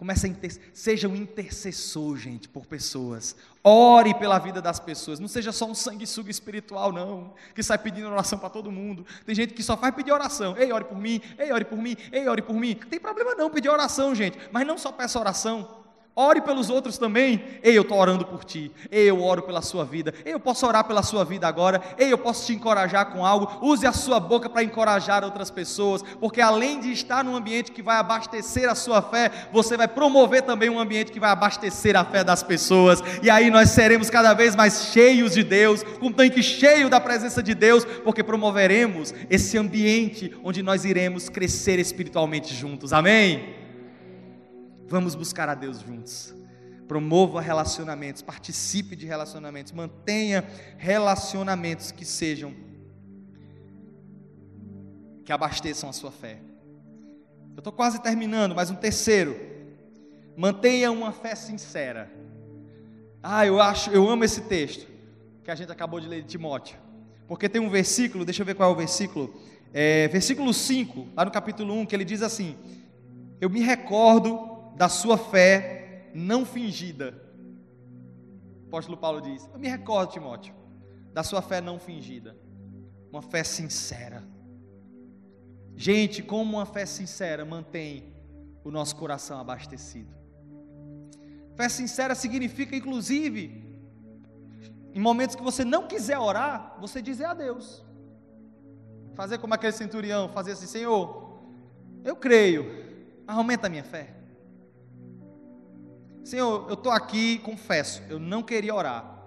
Comece 0.00 0.24
a 0.24 0.30
inter... 0.30 0.50
seja 0.72 1.06
um 1.06 1.14
intercessor, 1.14 2.16
gente, 2.16 2.48
por 2.48 2.64
pessoas. 2.64 3.36
Ore 3.62 4.14
pela 4.14 4.38
vida 4.38 4.62
das 4.62 4.80
pessoas. 4.80 5.20
Não 5.20 5.28
seja 5.28 5.52
só 5.52 5.66
um 5.66 5.74
sanguessuga 5.74 6.30
espiritual, 6.30 6.90
não, 6.90 7.34
que 7.54 7.62
sai 7.62 7.76
pedindo 7.76 8.08
oração 8.08 8.38
para 8.38 8.48
todo 8.48 8.72
mundo. 8.72 9.04
Tem 9.26 9.34
gente 9.34 9.52
que 9.52 9.62
só 9.62 9.76
faz 9.76 9.94
pedir 9.94 10.10
oração. 10.10 10.56
Ei, 10.56 10.72
ore 10.72 10.84
por 10.84 10.96
mim. 10.96 11.20
Ei, 11.38 11.52
ore 11.52 11.66
por 11.66 11.76
mim. 11.76 11.98
Ei, 12.10 12.26
ore 12.26 12.40
por 12.40 12.56
mim. 12.56 12.76
Tem 12.88 12.98
problema 12.98 13.34
não 13.34 13.50
pedir 13.50 13.68
oração, 13.68 14.14
gente. 14.14 14.38
Mas 14.50 14.66
não 14.66 14.78
só 14.78 14.90
peça 14.90 15.20
oração. 15.20 15.79
Ore 16.20 16.42
pelos 16.42 16.68
outros 16.68 16.98
também. 16.98 17.42
Ei, 17.62 17.78
eu 17.78 17.80
estou 17.80 17.96
orando 17.96 18.26
por 18.26 18.44
ti. 18.44 18.70
Ei, 18.90 19.08
eu 19.08 19.22
oro 19.22 19.40
pela 19.40 19.62
sua 19.62 19.86
vida. 19.86 20.12
Ei, 20.22 20.34
eu 20.34 20.38
posso 20.38 20.66
orar 20.66 20.84
pela 20.84 21.02
sua 21.02 21.24
vida 21.24 21.48
agora. 21.48 21.80
Ei, 21.96 22.12
eu 22.12 22.18
posso 22.18 22.44
te 22.44 22.52
encorajar 22.52 23.06
com 23.06 23.24
algo. 23.24 23.66
Use 23.66 23.86
a 23.86 23.92
sua 23.92 24.20
boca 24.20 24.46
para 24.46 24.62
encorajar 24.62 25.24
outras 25.24 25.50
pessoas. 25.50 26.02
Porque 26.20 26.42
além 26.42 26.78
de 26.78 26.92
estar 26.92 27.24
num 27.24 27.34
ambiente 27.34 27.72
que 27.72 27.80
vai 27.80 27.96
abastecer 27.96 28.68
a 28.68 28.74
sua 28.74 29.00
fé, 29.00 29.30
você 29.50 29.78
vai 29.78 29.88
promover 29.88 30.42
também 30.42 30.68
um 30.68 30.78
ambiente 30.78 31.10
que 31.10 31.18
vai 31.18 31.30
abastecer 31.30 31.96
a 31.96 32.04
fé 32.04 32.22
das 32.22 32.42
pessoas. 32.42 33.02
E 33.22 33.30
aí 33.30 33.50
nós 33.50 33.70
seremos 33.70 34.10
cada 34.10 34.34
vez 34.34 34.54
mais 34.54 34.90
cheios 34.92 35.32
de 35.32 35.42
Deus, 35.42 35.82
com 35.82 36.08
um 36.08 36.12
tanque 36.12 36.42
cheio 36.42 36.90
da 36.90 37.00
presença 37.00 37.42
de 37.42 37.54
Deus, 37.54 37.86
porque 38.04 38.22
promoveremos 38.22 39.14
esse 39.30 39.56
ambiente 39.56 40.36
onde 40.44 40.62
nós 40.62 40.84
iremos 40.84 41.30
crescer 41.30 41.78
espiritualmente 41.78 42.54
juntos. 42.54 42.92
Amém? 42.92 43.59
Vamos 44.90 45.14
buscar 45.14 45.48
a 45.48 45.54
Deus 45.54 45.80
juntos. 45.82 46.34
Promova 46.88 47.40
relacionamentos, 47.40 48.22
participe 48.22 48.96
de 48.96 49.06
relacionamentos, 49.06 49.70
mantenha 49.70 50.44
relacionamentos 50.76 51.92
que 51.92 52.04
sejam 52.04 52.52
que 55.24 55.32
abasteçam 55.32 55.88
a 55.88 55.92
sua 55.92 56.10
fé. 56.10 56.40
Eu 57.54 57.60
estou 57.60 57.72
quase 57.72 58.02
terminando, 58.02 58.52
mas 58.52 58.68
um 58.68 58.74
terceiro. 58.74 59.38
Mantenha 60.36 60.90
uma 60.90 61.12
fé 61.12 61.36
sincera. 61.36 62.10
Ah, 63.22 63.46
eu 63.46 63.60
acho, 63.60 63.90
eu 63.90 64.08
amo 64.08 64.24
esse 64.24 64.40
texto 64.40 64.88
que 65.44 65.52
a 65.52 65.54
gente 65.54 65.70
acabou 65.70 66.00
de 66.00 66.08
ler 66.08 66.22
de 66.22 66.28
Timóteo. 66.30 66.76
Porque 67.28 67.48
tem 67.48 67.60
um 67.60 67.70
versículo, 67.70 68.24
deixa 68.24 68.42
eu 68.42 68.46
ver 68.46 68.56
qual 68.56 68.70
é 68.70 68.72
o 68.72 68.76
versículo. 68.76 69.40
É, 69.72 70.08
versículo 70.08 70.52
5, 70.52 71.10
lá 71.14 71.24
no 71.24 71.30
capítulo 71.30 71.74
1, 71.74 71.86
que 71.86 71.94
ele 71.94 72.04
diz 72.04 72.22
assim: 72.22 72.56
Eu 73.40 73.48
me 73.48 73.60
recordo 73.60 74.49
da 74.76 74.88
sua 74.88 75.18
fé 75.18 76.10
não 76.14 76.44
fingida. 76.44 77.20
O 78.64 78.66
apóstolo 78.68 78.96
Paulo 78.96 79.20
diz: 79.20 79.48
Eu 79.52 79.58
me 79.58 79.68
recordo, 79.68 80.12
Timóteo, 80.12 80.54
da 81.12 81.22
sua 81.22 81.42
fé 81.42 81.60
não 81.60 81.78
fingida, 81.78 82.36
uma 83.10 83.22
fé 83.22 83.42
sincera. 83.44 84.22
Gente, 85.76 86.22
como 86.22 86.56
uma 86.56 86.66
fé 86.66 86.84
sincera 86.84 87.44
mantém 87.44 88.12
o 88.62 88.70
nosso 88.70 88.94
coração 88.96 89.40
abastecido. 89.40 90.14
Fé 91.56 91.68
sincera 91.68 92.14
significa, 92.14 92.76
inclusive, 92.76 93.70
em 94.94 95.00
momentos 95.00 95.36
que 95.36 95.42
você 95.42 95.64
não 95.64 95.86
quiser 95.86 96.18
orar, 96.18 96.76
você 96.80 97.00
dizer 97.00 97.24
a 97.24 97.34
Deus. 97.34 97.84
Fazer 99.14 99.38
como 99.38 99.54
aquele 99.54 99.72
centurião, 99.72 100.28
fazer 100.28 100.52
assim, 100.52 100.66
Senhor, 100.66 101.40
eu 102.04 102.16
creio, 102.16 102.64
aumenta 103.26 103.66
a 103.66 103.70
minha 103.70 103.84
fé. 103.84 104.19
Senhor, 106.24 106.68
eu 106.68 106.74
estou 106.74 106.92
aqui, 106.92 107.38
confesso, 107.38 108.02
eu 108.08 108.18
não 108.18 108.42
queria 108.42 108.74
orar, 108.74 109.20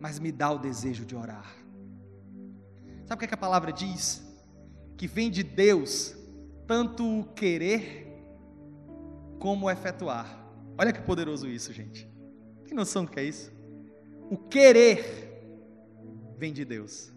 mas 0.00 0.18
me 0.18 0.32
dá 0.32 0.50
o 0.50 0.58
desejo 0.58 1.04
de 1.04 1.14
orar. 1.14 1.54
Sabe 3.06 3.14
o 3.14 3.18
que, 3.18 3.24
é 3.24 3.28
que 3.28 3.34
a 3.34 3.38
palavra 3.38 3.72
diz? 3.72 4.22
Que 4.96 5.06
vem 5.06 5.30
de 5.30 5.42
Deus 5.42 6.14
tanto 6.66 7.20
o 7.20 7.24
querer 7.24 8.06
como 9.38 9.66
o 9.66 9.70
efetuar. 9.70 10.26
Olha 10.76 10.92
que 10.92 11.00
poderoso 11.00 11.48
isso, 11.48 11.72
gente. 11.72 12.08
Tem 12.64 12.74
noção 12.74 13.04
do 13.04 13.10
que 13.10 13.20
é 13.20 13.24
isso? 13.24 13.50
O 14.30 14.36
querer 14.36 15.28
vem 16.36 16.52
de 16.52 16.64
Deus, 16.64 17.10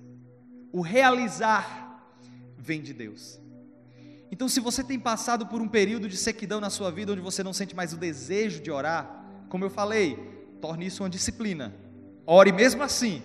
o 0.72 0.82
realizar 0.82 2.16
vem 2.58 2.82
de 2.82 2.94
Deus. 2.94 3.41
Então, 4.32 4.48
se 4.48 4.62
você 4.62 4.82
tem 4.82 4.98
passado 4.98 5.46
por 5.46 5.62
um 5.62 5.68
período 5.68 6.08
de 6.08 6.16
sequidão 6.16 6.62
na 6.62 6.70
sua 6.70 6.90
vida, 6.90 7.12
onde 7.12 7.22
você 7.22 7.44
não 7.44 7.52
sente 7.52 7.76
mais 7.76 7.92
o 7.92 7.98
desejo 7.98 8.62
de 8.62 8.72
orar, 8.72 9.26
como 9.50 9.66
eu 9.66 9.70
falei, 9.70 10.16
torne 10.62 10.86
isso 10.86 11.04
uma 11.04 11.10
disciplina. 11.10 11.76
Ore 12.26 12.54
mesmo 12.54 12.82
assim, 12.82 13.22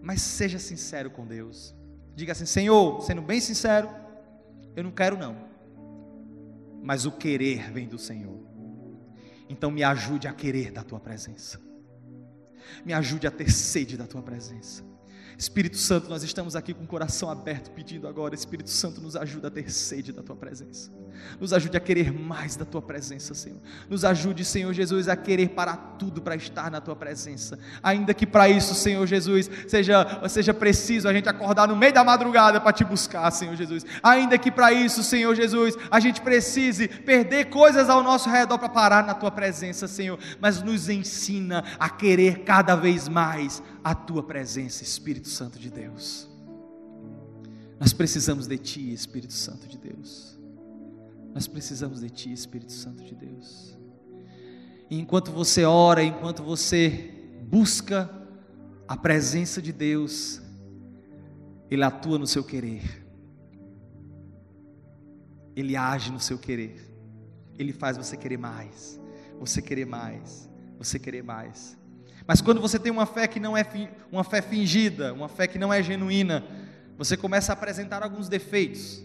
mas 0.00 0.22
seja 0.22 0.58
sincero 0.60 1.10
com 1.10 1.26
Deus. 1.26 1.74
Diga 2.14 2.30
assim: 2.30 2.46
Senhor, 2.46 3.02
sendo 3.02 3.20
bem 3.20 3.40
sincero, 3.40 3.90
eu 4.76 4.84
não 4.84 4.92
quero 4.92 5.18
não, 5.18 5.36
mas 6.80 7.04
o 7.06 7.10
querer 7.10 7.72
vem 7.72 7.88
do 7.88 7.98
Senhor. 7.98 8.38
Então 9.48 9.70
me 9.70 9.82
ajude 9.82 10.28
a 10.28 10.32
querer 10.32 10.70
da 10.70 10.84
tua 10.84 11.00
presença, 11.00 11.60
me 12.84 12.92
ajude 12.92 13.26
a 13.26 13.30
ter 13.32 13.50
sede 13.50 13.96
da 13.96 14.06
tua 14.06 14.22
presença. 14.22 14.84
Espírito 15.38 15.76
Santo, 15.76 16.08
nós 16.08 16.22
estamos 16.22 16.54
aqui 16.54 16.72
com 16.72 16.84
o 16.84 16.86
coração 16.86 17.30
aberto, 17.30 17.70
pedindo 17.70 18.06
agora, 18.06 18.34
Espírito 18.34 18.70
Santo, 18.70 19.00
nos 19.00 19.16
ajuda 19.16 19.48
a 19.48 19.50
ter 19.50 19.70
sede 19.70 20.12
da 20.12 20.22
tua 20.22 20.36
presença. 20.36 20.90
Nos 21.40 21.52
ajude 21.52 21.76
a 21.76 21.80
querer 21.80 22.12
mais 22.12 22.56
da 22.56 22.64
tua 22.64 22.82
presença, 22.82 23.34
Senhor. 23.34 23.58
Nos 23.88 24.04
ajude, 24.04 24.44
Senhor 24.44 24.72
Jesus, 24.72 25.08
a 25.08 25.16
querer 25.16 25.50
parar 25.50 25.96
tudo 25.98 26.22
para 26.22 26.36
estar 26.36 26.70
na 26.70 26.80
tua 26.80 26.96
presença. 26.96 27.58
Ainda 27.82 28.14
que 28.14 28.26
para 28.26 28.48
isso, 28.48 28.74
Senhor 28.74 29.06
Jesus, 29.06 29.50
seja, 29.68 30.28
seja 30.28 30.54
preciso 30.54 31.08
a 31.08 31.12
gente 31.12 31.28
acordar 31.28 31.68
no 31.68 31.76
meio 31.76 31.92
da 31.92 32.04
madrugada 32.04 32.60
para 32.60 32.72
te 32.72 32.84
buscar, 32.84 33.30
Senhor 33.30 33.56
Jesus. 33.56 33.84
Ainda 34.02 34.38
que 34.38 34.50
para 34.50 34.72
isso, 34.72 35.02
Senhor 35.02 35.34
Jesus, 35.34 35.76
a 35.90 36.00
gente 36.00 36.20
precise 36.20 36.88
perder 36.88 37.46
coisas 37.46 37.88
ao 37.88 38.02
nosso 38.02 38.28
redor 38.30 38.58
para 38.58 38.68
parar 38.68 39.04
na 39.04 39.14
tua 39.14 39.30
presença, 39.30 39.88
Senhor. 39.88 40.18
Mas 40.40 40.62
nos 40.62 40.88
ensina 40.88 41.64
a 41.78 41.88
querer 41.88 42.40
cada 42.40 42.74
vez 42.74 43.08
mais 43.08 43.62
a 43.82 43.94
tua 43.94 44.22
presença, 44.22 44.82
Espírito 44.82 45.28
Santo 45.28 45.58
de 45.58 45.70
Deus. 45.70 46.28
Nós 47.78 47.92
precisamos 47.92 48.46
de 48.46 48.56
ti, 48.56 48.92
Espírito 48.92 49.32
Santo 49.32 49.66
de 49.66 49.76
Deus. 49.76 50.33
Nós 51.34 51.48
precisamos 51.48 52.00
de 52.00 52.08
ti, 52.08 52.32
Espírito 52.32 52.70
Santo 52.70 53.02
de 53.02 53.12
Deus. 53.12 53.76
E 54.88 55.00
enquanto 55.00 55.32
você 55.32 55.64
ora, 55.64 56.00
enquanto 56.00 56.44
você 56.44 57.12
busca 57.42 58.08
a 58.86 58.96
presença 58.96 59.60
de 59.60 59.72
Deus, 59.72 60.40
Ele 61.68 61.82
atua 61.82 62.18
no 62.18 62.26
seu 62.26 62.44
querer, 62.44 63.04
Ele 65.56 65.74
age 65.76 66.12
no 66.12 66.20
seu 66.20 66.38
querer, 66.38 66.88
Ele 67.58 67.72
faz 67.72 67.96
você 67.96 68.16
querer 68.16 68.38
mais, 68.38 69.00
você 69.40 69.60
querer 69.60 69.86
mais, 69.86 70.48
você 70.78 71.00
querer 71.00 71.24
mais. 71.24 71.76
Mas 72.28 72.40
quando 72.40 72.60
você 72.60 72.78
tem 72.78 72.92
uma 72.92 73.06
fé 73.06 73.26
que 73.26 73.40
não 73.40 73.56
é 73.56 73.66
uma 74.12 74.22
fé 74.22 74.40
fingida, 74.40 75.12
uma 75.12 75.28
fé 75.28 75.48
que 75.48 75.58
não 75.58 75.72
é 75.72 75.82
genuína, 75.82 76.44
você 76.96 77.16
começa 77.16 77.50
a 77.50 77.54
apresentar 77.54 78.04
alguns 78.04 78.28
defeitos. 78.28 79.02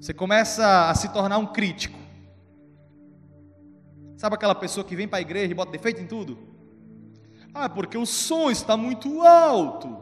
Você 0.00 0.14
começa 0.14 0.88
a 0.88 0.94
se 0.94 1.12
tornar 1.12 1.38
um 1.38 1.46
crítico. 1.46 1.98
Sabe 4.16 4.34
aquela 4.34 4.54
pessoa 4.54 4.84
que 4.84 4.96
vem 4.96 5.08
para 5.08 5.18
a 5.18 5.20
igreja 5.20 5.50
e 5.50 5.54
bota 5.54 5.72
defeito 5.72 6.00
em 6.00 6.06
tudo? 6.06 6.38
Ah, 7.52 7.68
porque 7.68 7.96
o 7.96 8.06
som 8.06 8.50
está 8.50 8.76
muito 8.76 9.22
alto. 9.22 9.96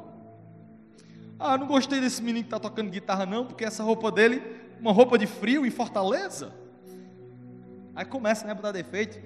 Ah, 1.38 1.56
não 1.59 1.66
gostei 1.66 2.00
desse 2.00 2.22
menino 2.22 2.44
que 2.44 2.46
está 2.46 2.59
tocando 2.59 2.90
guitarra, 2.90 3.26
não, 3.26 3.46
porque 3.46 3.64
essa 3.64 3.82
roupa 3.82 4.11
dele, 4.11 4.42
uma 4.80 4.92
roupa 4.92 5.18
de 5.18 5.26
frio 5.26 5.66
em 5.66 5.70
Fortaleza. 5.70 6.52
Aí 7.94 8.04
começa 8.04 8.44
né, 8.46 8.52
a 8.52 8.54
botar 8.54 8.72
defeito. 8.72 9.18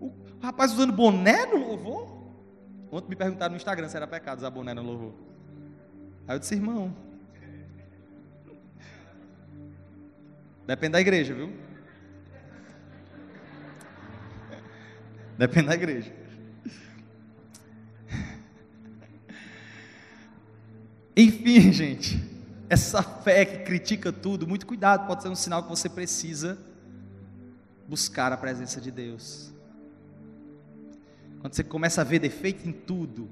O 0.00 0.12
rapaz 0.40 0.72
usando 0.72 0.92
boné 0.92 1.46
no 1.46 1.68
louvor? 1.68 2.22
Ontem 2.90 3.08
me 3.08 3.16
perguntaram 3.16 3.52
no 3.52 3.56
Instagram 3.56 3.88
se 3.88 3.96
era 3.96 4.06
pecado 4.06 4.38
usar 4.38 4.50
boné 4.50 4.74
no 4.74 4.82
louvor. 4.82 5.14
Aí 6.26 6.36
eu 6.36 6.38
disse, 6.38 6.54
irmão. 6.54 6.94
Depende 10.66 10.92
da 10.92 11.00
igreja, 11.00 11.34
viu? 11.34 11.52
Depende 15.36 15.66
da 15.68 15.74
igreja. 15.74 16.12
Enfim, 21.16 21.72
gente, 21.72 22.22
essa 22.70 23.02
fé 23.02 23.44
que 23.44 23.58
critica 23.64 24.12
tudo, 24.12 24.46
muito 24.46 24.66
cuidado, 24.66 25.06
pode 25.06 25.22
ser 25.22 25.28
um 25.28 25.34
sinal 25.34 25.62
que 25.62 25.68
você 25.68 25.88
precisa 25.88 26.58
buscar 27.86 28.32
a 28.32 28.36
presença 28.36 28.80
de 28.80 28.90
Deus. 28.90 29.52
Quando 31.40 31.54
você 31.54 31.62
começa 31.62 32.00
a 32.00 32.04
ver 32.04 32.18
defeito 32.18 32.66
em 32.66 32.72
tudo, 32.72 33.28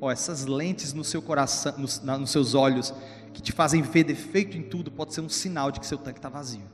ó, 0.00 0.10
essas 0.10 0.44
lentes 0.44 0.92
no 0.92 1.04
seu 1.04 1.22
coração, 1.22 1.78
nos, 1.78 2.02
na, 2.02 2.18
nos 2.18 2.30
seus 2.30 2.52
olhos, 2.52 2.92
que 3.34 3.42
te 3.42 3.52
fazem 3.52 3.82
ver 3.82 4.04
defeito 4.04 4.56
em 4.56 4.62
tudo, 4.62 4.90
pode 4.90 5.12
ser 5.12 5.20
um 5.20 5.28
sinal 5.28 5.72
de 5.72 5.80
que 5.80 5.86
seu 5.86 5.98
tanque 5.98 6.20
está 6.20 6.28
vazio. 6.28 6.70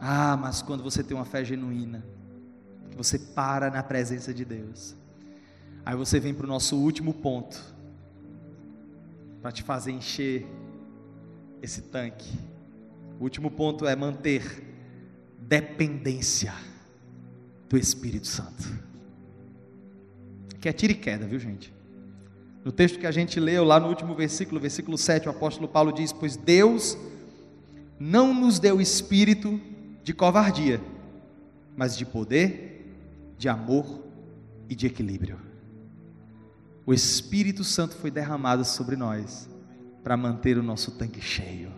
Ah, 0.00 0.36
mas 0.36 0.62
quando 0.62 0.82
você 0.82 1.04
tem 1.04 1.16
uma 1.16 1.26
fé 1.26 1.44
genuína, 1.44 2.04
você 2.96 3.18
para 3.18 3.70
na 3.70 3.82
presença 3.82 4.32
de 4.32 4.44
Deus, 4.44 4.96
aí 5.84 5.94
você 5.94 6.18
vem 6.18 6.34
para 6.34 6.44
o 6.44 6.48
nosso 6.48 6.76
último 6.76 7.12
ponto, 7.12 7.62
para 9.42 9.52
te 9.52 9.62
fazer 9.62 9.92
encher 9.92 10.46
esse 11.60 11.82
tanque, 11.82 12.32
O 13.18 13.24
último 13.24 13.50
ponto 13.50 13.86
é 13.86 13.94
manter 13.94 14.62
dependência 15.38 16.52
do 17.68 17.76
Espírito 17.76 18.26
Santo. 18.26 18.64
Que 20.60 20.68
é 20.68 20.72
tira 20.72 20.92
e 20.92 20.96
queda, 20.96 21.26
viu 21.26 21.38
gente? 21.38 21.73
No 22.64 22.72
texto 22.72 22.98
que 22.98 23.06
a 23.06 23.10
gente 23.10 23.38
leu, 23.38 23.62
lá 23.62 23.78
no 23.78 23.88
último 23.88 24.14
versículo, 24.14 24.58
versículo 24.58 24.96
7, 24.96 25.28
o 25.28 25.30
apóstolo 25.30 25.68
Paulo 25.68 25.92
diz: 25.92 26.12
Pois 26.12 26.36
Deus 26.36 26.96
não 27.98 28.32
nos 28.32 28.58
deu 28.58 28.80
espírito 28.80 29.60
de 30.02 30.14
covardia, 30.14 30.80
mas 31.76 31.96
de 31.96 32.06
poder, 32.06 32.96
de 33.36 33.48
amor 33.48 34.02
e 34.68 34.74
de 34.74 34.86
equilíbrio. 34.86 35.38
O 36.86 36.92
Espírito 36.92 37.64
Santo 37.64 37.94
foi 37.94 38.10
derramado 38.10 38.64
sobre 38.64 38.94
nós 38.94 39.48
para 40.02 40.16
manter 40.16 40.58
o 40.58 40.62
nosso 40.62 40.90
tanque 40.92 41.20
cheio. 41.20 41.72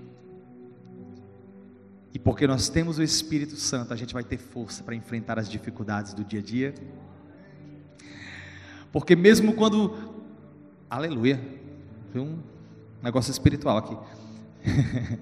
E 2.12 2.18
porque 2.18 2.46
nós 2.46 2.68
temos 2.68 2.98
o 2.98 3.02
Espírito 3.02 3.56
Santo, 3.56 3.92
a 3.92 3.96
gente 3.96 4.14
vai 4.14 4.24
ter 4.24 4.38
força 4.38 4.82
para 4.82 4.94
enfrentar 4.94 5.38
as 5.38 5.48
dificuldades 5.48 6.12
do 6.12 6.24
dia 6.24 6.40
a 6.40 6.42
dia. 6.42 6.74
Porque 8.90 9.14
mesmo 9.14 9.52
quando. 9.52 10.15
Aleluia. 10.88 11.40
Foi 12.12 12.20
um 12.20 12.38
negócio 13.02 13.32
espiritual 13.32 13.78
aqui. 13.78 13.96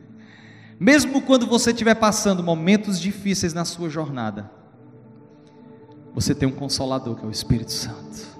mesmo 0.78 1.22
quando 1.22 1.46
você 1.46 1.70
estiver 1.70 1.94
passando 1.94 2.42
momentos 2.42 3.00
difíceis 3.00 3.54
na 3.54 3.64
sua 3.64 3.88
jornada, 3.88 4.50
você 6.14 6.34
tem 6.34 6.46
um 6.46 6.52
consolador 6.52 7.16
que 7.16 7.24
é 7.24 7.28
o 7.28 7.30
Espírito 7.30 7.72
Santo. 7.72 8.34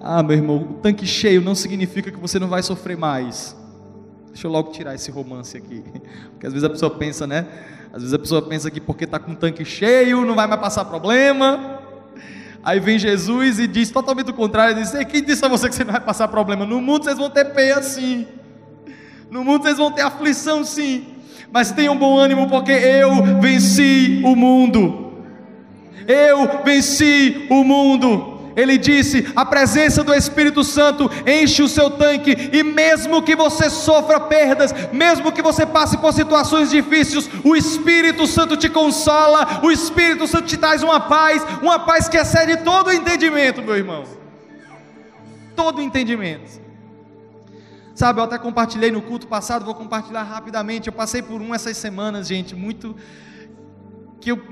Ah, 0.00 0.22
meu 0.22 0.36
irmão, 0.36 0.56
o 0.56 0.74
tanque 0.74 1.06
cheio 1.06 1.40
não 1.40 1.54
significa 1.54 2.10
que 2.10 2.18
você 2.18 2.38
não 2.38 2.48
vai 2.48 2.62
sofrer 2.62 2.96
mais. 2.96 3.56
Deixa 4.28 4.48
eu 4.48 4.50
logo 4.50 4.72
tirar 4.72 4.96
esse 4.96 5.12
romance 5.12 5.56
aqui. 5.56 5.82
Porque 6.32 6.46
às 6.46 6.52
vezes 6.52 6.64
a 6.64 6.70
pessoa 6.70 6.90
pensa, 6.90 7.24
né? 7.24 7.46
Às 7.92 8.02
vezes 8.02 8.12
a 8.12 8.18
pessoa 8.18 8.42
pensa 8.42 8.70
que 8.70 8.80
porque 8.80 9.04
está 9.04 9.18
com 9.18 9.32
o 9.32 9.36
tanque 9.36 9.64
cheio 9.64 10.26
não 10.26 10.34
vai 10.34 10.46
mais 10.46 10.60
passar 10.60 10.84
problema. 10.84 11.75
Aí 12.66 12.80
vem 12.80 12.98
Jesus 12.98 13.60
e 13.60 13.68
diz 13.68 13.92
totalmente 13.92 14.30
o 14.30 14.34
contrário: 14.34 14.74
diz, 14.74 14.90
quem 15.08 15.22
disse 15.22 15.44
a 15.44 15.48
você 15.48 15.68
que 15.68 15.74
você 15.76 15.84
não 15.84 15.92
vai 15.92 16.00
passar 16.00 16.26
problema? 16.26 16.66
No 16.66 16.80
mundo 16.80 17.04
vocês 17.04 17.16
vão 17.16 17.30
ter 17.30 17.44
peia 17.52 17.80
sim. 17.80 18.26
No 19.30 19.44
mundo 19.44 19.62
vocês 19.62 19.76
vão 19.78 19.92
ter 19.92 20.02
aflição 20.02 20.64
sim. 20.64 21.06
Mas 21.52 21.70
tenham 21.70 21.96
bom 21.96 22.18
ânimo, 22.18 22.48
porque 22.48 22.72
eu 22.72 23.38
venci 23.40 24.20
o 24.24 24.34
mundo. 24.34 25.22
Eu 26.08 26.64
venci 26.64 27.46
o 27.48 27.62
mundo 27.62 28.35
ele 28.56 28.78
disse: 28.78 29.30
a 29.36 29.44
presença 29.44 30.02
do 30.02 30.14
Espírito 30.14 30.64
Santo 30.64 31.10
enche 31.26 31.62
o 31.62 31.68
seu 31.68 31.90
tanque, 31.90 32.34
e 32.54 32.62
mesmo 32.62 33.22
que 33.22 33.36
você 33.36 33.68
sofra 33.68 34.18
perdas, 34.18 34.72
mesmo 34.90 35.30
que 35.30 35.42
você 35.42 35.66
passe 35.66 35.98
por 35.98 36.14
situações 36.14 36.70
difíceis, 36.70 37.28
o 37.44 37.54
Espírito 37.54 38.26
Santo 38.26 38.56
te 38.56 38.70
consola, 38.70 39.60
o 39.62 39.70
Espírito 39.70 40.26
Santo 40.26 40.46
te 40.46 40.56
traz 40.56 40.82
uma 40.82 40.98
paz, 40.98 41.44
uma 41.60 41.78
paz 41.78 42.08
que 42.08 42.16
excede 42.16 42.56
todo 42.64 42.88
o 42.88 42.92
entendimento, 42.92 43.62
meu 43.62 43.76
irmão. 43.76 44.04
Todo 45.54 45.78
o 45.78 45.82
entendimento. 45.82 46.64
Sabe, 47.94 48.20
eu 48.20 48.24
até 48.24 48.38
compartilhei 48.38 48.90
no 48.90 49.02
culto 49.02 49.26
passado, 49.26 49.64
vou 49.64 49.74
compartilhar 49.74 50.22
rapidamente. 50.22 50.86
Eu 50.86 50.92
passei 50.92 51.22
por 51.22 51.40
um 51.42 51.54
essas 51.54 51.76
semanas, 51.76 52.26
gente, 52.26 52.54
muito. 52.54 52.96
que 54.20 54.32
eu, 54.32 54.42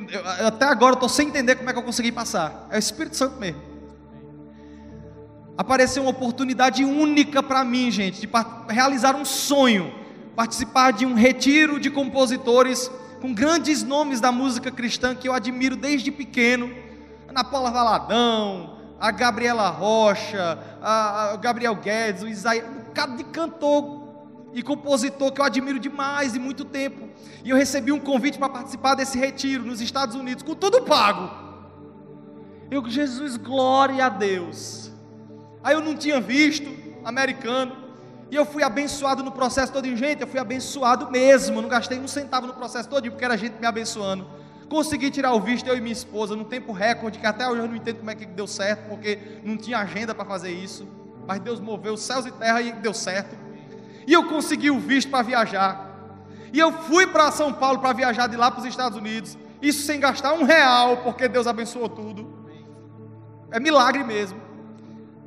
eu 0.41 0.47
até 0.47 0.67
agora 0.67 0.95
estou 0.95 1.09
sem 1.09 1.29
entender 1.29 1.57
como 1.57 1.69
é 1.69 1.73
que 1.73 1.79
eu 1.79 1.83
consegui 1.83 2.13
passar. 2.13 2.67
É 2.71 2.77
o 2.77 2.79
Espírito 2.79 3.17
Santo 3.17 3.39
mesmo 3.39 3.74
apareceu 5.57 6.03
uma 6.03 6.11
oportunidade 6.11 6.85
única 6.85 7.43
para 7.43 7.65
mim, 7.65 7.91
gente, 7.91 8.21
de 8.21 8.29
realizar 8.69 9.15
um 9.15 9.25
sonho, 9.25 9.93
participar 10.35 10.93
de 10.93 11.07
um 11.07 11.15
retiro 11.15 11.79
de 11.79 11.91
compositores 11.91 12.91
com 13.21 13.33
grandes 13.33 13.83
nomes 13.83 14.21
da 14.21 14.31
música 14.31 14.71
cristã 14.71 15.15
que 15.15 15.29
eu 15.29 15.33
admiro 15.33 15.77
desde 15.77 16.11
pequeno, 16.11 16.71
Ana 17.29 17.43
Paula 17.43 17.71
Valadão, 17.71 18.79
a 19.01 19.11
Gabriela 19.11 19.69
Rocha, 19.71 20.59
a, 20.83 21.37
Gabriel 21.41 21.75
Guedes, 21.77 22.23
o 22.23 22.29
Isaías, 22.29 22.67
um 22.69 22.85
bocado 22.85 23.17
de 23.17 23.25
cantor 23.25 24.05
e 24.53 24.63
compositor 24.63 25.33
que 25.33 25.41
eu 25.41 25.45
admiro 25.45 25.79
demais 25.79 26.35
e 26.35 26.39
muito 26.39 26.65
tempo. 26.65 27.09
E 27.45 27.51
eu 27.51 27.57
recebi 27.57 27.93
um 27.93 27.99
convite 27.99 28.39
para 28.39 28.49
participar 28.49 28.95
desse 28.95 29.19
retiro 29.19 29.65
nos 29.65 29.81
Estados 29.81 30.15
Unidos, 30.15 30.43
com 30.43 30.55
tudo 30.55 30.83
pago. 30.83 31.31
Eu, 32.71 32.89
Jesus, 32.89 33.37
glória 33.37 34.07
a 34.07 34.09
Deus. 34.09 34.84
Aí 35.65 35.75
eu 35.75 35.81
não 35.81 35.97
tinha 35.97 36.21
visto 36.21 36.71
americano. 37.03 37.75
E 38.31 38.37
eu 38.37 38.45
fui 38.45 38.62
abençoado 38.62 39.23
no 39.23 39.33
processo 39.33 39.73
todo. 39.73 39.85
Gente, 39.97 40.21
eu 40.21 40.27
fui 40.27 40.39
abençoado 40.39 41.11
mesmo. 41.11 41.62
Não 41.62 41.69
gastei 41.69 41.99
um 41.99 42.07
centavo 42.07 42.47
no 42.47 42.53
processo 42.53 42.89
todo, 42.89 43.11
porque 43.11 43.25
era 43.25 43.37
gente 43.37 43.59
me 43.59 43.67
abençoando. 43.67 44.27
Consegui 44.69 45.11
tirar 45.11 45.33
o 45.33 45.41
visto, 45.41 45.67
eu 45.67 45.77
e 45.77 45.81
minha 45.81 45.93
esposa, 45.93 46.37
no 46.37 46.45
tempo 46.45 46.73
recorde, 46.73 47.19
que 47.19 47.27
até 47.27 47.49
hoje 47.49 47.61
eu 47.61 47.69
não 47.69 47.77
entendo 47.77 47.99
como 47.99 48.11
é 48.11 48.15
que 48.15 48.27
deu 48.27 48.47
certo, 48.47 48.89
porque 48.89 49.19
não 49.43 49.57
tinha 49.57 49.79
agenda 49.79 50.15
para 50.15 50.25
fazer 50.25 50.51
isso. 50.51 50.87
Mas 51.27 51.41
Deus 51.41 51.61
moveu 51.61 51.97
céus 51.97 52.27
e 52.27 52.31
terra 52.33 52.61
e 52.61 52.73
deu 52.73 52.93
certo. 52.93 53.37
E 54.07 54.12
eu 54.12 54.25
consegui 54.25 54.71
o 54.71 54.79
visto 54.79 55.11
para 55.11 55.23
viajar. 55.23 55.91
E 56.53 56.59
eu 56.59 56.73
fui 56.73 57.07
para 57.07 57.31
São 57.31 57.53
Paulo 57.53 57.79
para 57.79 57.93
viajar 57.93 58.27
de 58.27 58.37
lá 58.37 58.51
para 58.51 58.61
os 58.61 58.67
Estados 58.67 58.99
Unidos. 58.99 59.39
Isso 59.62 59.87
sem 59.87 59.99
gastar 59.99 60.35
um 60.35 60.45
real, 60.45 60.99
porque 60.99 61.27
Deus 61.27 61.47
abençoou 61.47 61.89
tudo. 61.89 62.45
É 63.51 63.59
milagre 63.59 64.05
mesmo. 64.05 64.41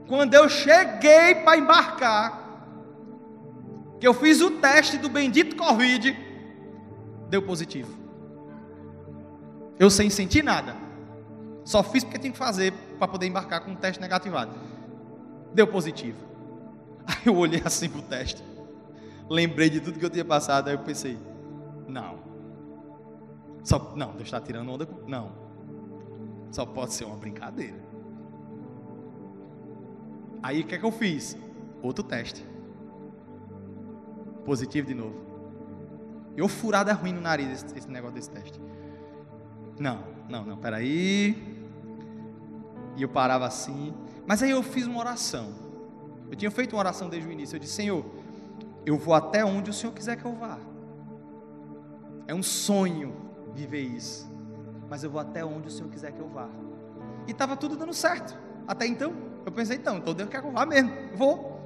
Quando 0.07 0.33
eu 0.33 0.47
cheguei 0.47 1.35
para 1.43 1.57
embarcar, 1.57 2.47
que 3.99 4.07
eu 4.07 4.13
fiz 4.13 4.41
o 4.41 4.51
teste 4.51 4.97
do 4.97 5.09
bendito 5.09 5.55
Covid, 5.55 6.15
deu 7.29 7.41
positivo. 7.41 7.93
Eu 9.79 9.89
sem 9.89 10.09
sentir 10.09 10.43
nada. 10.43 10.75
Só 11.63 11.83
fiz 11.83 12.03
porque 12.03 12.17
tinha 12.17 12.31
que 12.31 12.37
fazer 12.37 12.73
para 12.97 13.07
poder 13.07 13.27
embarcar 13.27 13.61
com 13.61 13.71
um 13.71 13.75
teste 13.75 14.01
negativado. 14.01 14.51
Deu 15.53 15.67
positivo. 15.67 16.17
Aí 17.05 17.25
eu 17.25 17.35
olhei 17.35 17.61
assim 17.63 17.89
para 17.89 17.99
o 17.99 18.03
teste. 18.03 18.41
Lembrei 19.29 19.69
de 19.69 19.81
tudo 19.81 19.99
que 19.99 20.05
eu 20.05 20.09
tinha 20.09 20.25
passado. 20.25 20.69
Aí 20.69 20.75
eu 20.75 20.79
pensei: 20.79 21.17
não. 21.87 22.19
Só, 23.63 23.93
não, 23.95 24.11
Deus 24.11 24.23
está 24.23 24.39
tirando 24.39 24.71
onda. 24.71 24.87
Não. 25.05 25.31
Só 26.51 26.65
pode 26.65 26.93
ser 26.93 27.03
uma 27.03 27.17
brincadeira. 27.17 27.86
Aí 30.47 30.61
o 30.61 30.63
que 30.65 30.75
é 30.75 30.77
que 30.77 30.85
eu 30.85 30.93
fiz? 30.93 31.35
Outro 31.81 32.01
teste. 32.01 32.41
Positivo 34.45 34.87
de 34.87 34.93
novo. 34.93 35.21
Eu 36.37 36.47
furada 36.47 36.93
ruim 36.93 37.11
no 37.11 37.19
nariz 37.19 37.65
esse, 37.65 37.77
esse 37.77 37.91
negócio 37.91 38.15
desse 38.15 38.29
teste. 38.29 38.57
Não, 39.77 40.05
não, 40.29 40.45
não, 40.45 40.57
peraí. 40.57 41.35
E 42.95 43.01
eu 43.01 43.09
parava 43.09 43.45
assim. 43.45 43.93
Mas 44.25 44.41
aí 44.41 44.51
eu 44.51 44.63
fiz 44.63 44.87
uma 44.87 44.99
oração. 45.01 45.53
Eu 46.31 46.37
tinha 46.37 46.49
feito 46.49 46.77
uma 46.77 46.79
oração 46.79 47.09
desde 47.09 47.27
o 47.27 47.31
início. 47.33 47.57
Eu 47.57 47.59
disse, 47.59 47.73
Senhor, 47.73 48.05
eu 48.85 48.97
vou 48.97 49.13
até 49.13 49.43
onde 49.43 49.69
o 49.69 49.73
Senhor 49.73 49.91
quiser 49.91 50.15
que 50.15 50.23
eu 50.23 50.31
vá. 50.31 50.57
É 52.25 52.33
um 52.33 52.41
sonho 52.41 53.13
viver 53.53 53.81
isso. 53.81 54.25
Mas 54.89 55.03
eu 55.03 55.11
vou 55.11 55.19
até 55.19 55.43
onde 55.43 55.67
o 55.67 55.71
Senhor 55.71 55.89
quiser 55.89 56.13
que 56.13 56.21
eu 56.21 56.29
vá. 56.29 56.47
E 57.27 57.31
estava 57.31 57.57
tudo 57.57 57.75
dando 57.75 57.93
certo. 57.93 58.33
Até 58.65 58.87
então. 58.87 59.35
Eu 59.47 59.51
pensei, 59.53 59.77
então, 59.77 59.95
então 59.95 60.13
Deus 60.13 60.29
quer 60.29 60.41
que 60.41 60.47
eu 60.47 60.51
vá 60.51 60.65
mesmo. 60.65 60.91
Vou. 61.15 61.57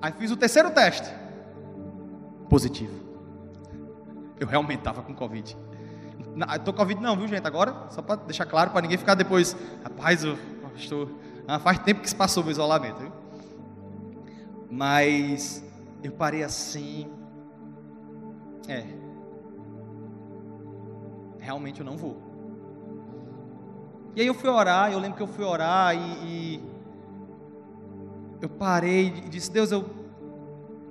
Aí 0.00 0.12
fiz 0.12 0.30
o 0.30 0.36
terceiro 0.36 0.70
teste. 0.70 1.12
Positivo. 2.48 2.94
Eu 4.38 4.46
realmente 4.46 4.78
estava 4.78 5.02
com 5.02 5.12
Covid. 5.12 5.56
Estou 6.54 6.72
com 6.72 6.78
Covid 6.78 7.02
não, 7.02 7.16
viu 7.16 7.26
gente? 7.26 7.44
Agora, 7.44 7.88
só 7.90 8.00
para 8.00 8.14
deixar 8.14 8.46
claro, 8.46 8.70
para 8.70 8.82
ninguém 8.82 8.96
ficar 8.96 9.16
depois, 9.16 9.56
rapaz, 9.82 10.22
eu 10.22 10.38
estou. 10.76 11.10
Ah, 11.48 11.58
faz 11.58 11.80
tempo 11.80 12.00
que 12.00 12.08
se 12.08 12.14
passou 12.14 12.44
o 12.44 12.50
isolamento, 12.50 13.00
viu? 13.00 13.12
Mas 14.70 15.64
eu 16.04 16.12
parei 16.12 16.44
assim. 16.44 17.10
É. 18.68 18.86
Realmente 21.40 21.80
eu 21.80 21.86
não 21.86 21.96
vou. 21.96 22.22
E 24.14 24.20
aí 24.20 24.28
eu 24.28 24.34
fui 24.34 24.48
orar, 24.48 24.92
eu 24.92 25.00
lembro 25.00 25.16
que 25.16 25.22
eu 25.24 25.26
fui 25.26 25.44
orar 25.44 25.96
e, 25.96 25.98
e 26.24 26.70
eu 28.40 28.48
parei 28.48 29.08
e 29.08 29.28
disse: 29.28 29.50
Deus, 29.50 29.70
eu, 29.70 29.88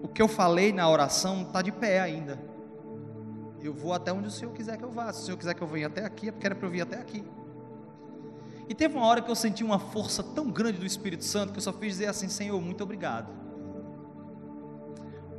o 0.01 0.07
que 0.07 0.21
eu 0.21 0.27
falei 0.27 0.71
na 0.71 0.89
oração 0.89 1.43
está 1.43 1.61
de 1.61 1.71
pé 1.71 1.99
ainda. 1.99 2.39
Eu 3.61 3.73
vou 3.73 3.93
até 3.93 4.13
onde 4.13 4.27
o 4.27 4.31
Senhor 4.31 4.53
quiser 4.53 4.77
que 4.77 4.83
eu 4.83 4.91
vá. 4.91 5.11
Se 5.11 5.21
o 5.21 5.25
Senhor 5.25 5.37
quiser 5.37 5.53
que 5.53 5.61
eu 5.61 5.67
venha 5.67 5.87
até 5.87 6.05
aqui, 6.05 6.29
é 6.29 6.31
porque 6.31 6.45
era 6.45 6.55
para 6.55 6.67
eu 6.67 6.71
vir 6.71 6.81
até 6.81 6.97
aqui. 6.97 7.23
E 8.67 8.75
teve 8.75 8.95
uma 8.95 9.05
hora 9.05 9.21
que 9.21 9.29
eu 9.29 9.35
senti 9.35 9.63
uma 9.63 9.79
força 9.79 10.21
tão 10.21 10.49
grande 10.49 10.77
do 10.77 10.85
Espírito 10.85 11.25
Santo 11.25 11.51
que 11.51 11.57
eu 11.57 11.63
só 11.63 11.73
fiz 11.73 11.93
dizer 11.93 12.05
assim: 12.05 12.29
Senhor, 12.29 12.61
muito 12.61 12.83
obrigado. 12.83 13.29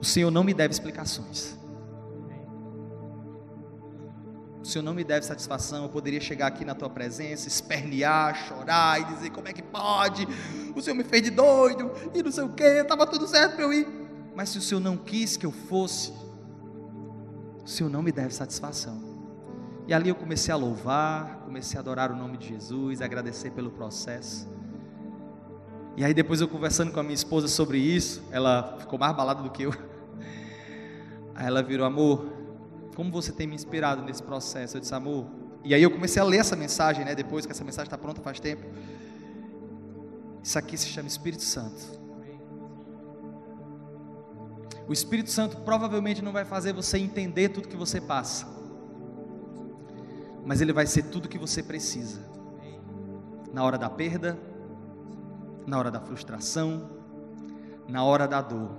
O 0.01 0.05
Senhor 0.05 0.31
não 0.31 0.43
me 0.43 0.53
deve 0.53 0.73
explicações. 0.73 1.60
O 4.63 4.67
Senhor 4.67 4.85
não 4.85 4.93
me 4.93 5.05
deve 5.05 5.25
satisfação. 5.25 5.85
Eu 5.85 5.89
poderia 5.89 6.21
chegar 6.21 6.49
aqui 6.49 6.65
na 6.65 6.75
tua 6.75 6.91
presença, 6.91 7.49
espernear, 7.49 8.35
chorar 8.47 9.01
e 9.01 9.05
dizer: 9.15 9.31
como 9.31 9.49
é 9.49 9.53
que 9.53 9.63
pode? 9.63 10.27
O 10.75 10.83
Senhor 10.83 10.97
me 10.97 11.05
fez 11.05 11.23
de 11.23 11.31
doido 11.31 11.91
e 12.15 12.23
não 12.23 12.31
sei 12.31 12.45
o 12.45 12.51
que, 12.51 12.63
estava 12.63 13.07
tudo 13.07 13.27
certo 13.27 13.57
para 13.57 13.65
eu 13.65 13.73
ir. 13.73 13.89
Mas 14.35 14.51
se 14.51 14.59
o 14.59 14.61
Senhor 14.61 14.81
não 14.81 14.97
quis 14.97 15.37
que 15.37 15.47
eu 15.47 15.51
fosse, 15.51 16.13
Senhor 17.71 17.89
não 17.89 18.03
me 18.03 18.11
deve 18.11 18.35
satisfação. 18.35 19.01
E 19.87 19.95
ali 19.95 20.09
eu 20.09 20.15
comecei 20.15 20.53
a 20.53 20.57
louvar, 20.57 21.43
comecei 21.45 21.79
a 21.79 21.81
adorar 21.81 22.11
o 22.11 22.17
nome 22.17 22.37
de 22.37 22.49
Jesus, 22.49 23.01
agradecer 23.01 23.51
pelo 23.51 23.71
processo. 23.71 24.49
E 25.97 26.05
aí 26.05 26.13
depois 26.13 26.41
eu 26.41 26.49
conversando 26.49 26.93
com 26.93 26.99
a 26.99 27.03
minha 27.03 27.15
esposa 27.15 27.47
sobre 27.47 27.79
isso, 27.79 28.23
ela 28.33 28.77
ficou 28.81 28.99
mais 28.99 29.15
balada 29.15 29.43
do 29.43 29.51
que 29.51 29.63
eu. 29.63 29.73
Aí 31.35 31.47
ela 31.47 31.63
virou, 31.63 31.87
amor, 31.87 32.27
como 33.01 33.11
você 33.11 33.33
tem 33.33 33.47
me 33.47 33.55
inspirado 33.55 34.03
nesse 34.03 34.23
processo? 34.23 34.77
Eu 34.77 34.81
disse, 34.83 34.95
amor. 34.95 35.25
E 35.65 35.75
aí 35.75 35.83
eu 35.83 35.91
comecei 35.91 36.21
a 36.21 36.25
ler 36.25 36.37
essa 36.37 36.55
mensagem, 36.55 37.03
né? 37.03 37.15
Depois 37.15 37.47
que 37.47 37.53
essa 37.53 37.65
mensagem 37.65 37.87
está 37.87 37.97
pronta 37.97 38.21
faz 38.21 38.39
tempo. 38.39 38.63
Isso 40.43 40.59
aqui 40.59 40.77
se 40.77 40.87
chama 40.89 41.09
Espírito 41.09 41.43
Santo. 41.43 41.81
O 44.87 44.93
Espírito 44.93 45.31
Santo 45.31 45.57
provavelmente 45.63 46.21
não 46.21 46.31
vai 46.31 46.45
fazer 46.45 46.75
você 46.75 46.99
entender 46.99 47.49
tudo 47.49 47.69
que 47.69 47.77
você 47.77 48.03
passa, 48.03 48.47
mas 50.45 50.61
ele 50.61 50.75
vai 50.75 50.87
ser 50.87 51.05
tudo 51.05 51.27
que 51.27 51.39
você 51.39 51.63
precisa. 51.63 52.21
Na 53.51 53.65
hora 53.65 53.79
da 53.79 53.89
perda, 53.89 54.39
na 55.67 55.79
hora 55.79 55.91
da 55.91 56.01
frustração, 56.01 56.87
na 57.89 58.05
hora 58.05 58.29
da 58.29 58.43
dor. 58.43 58.73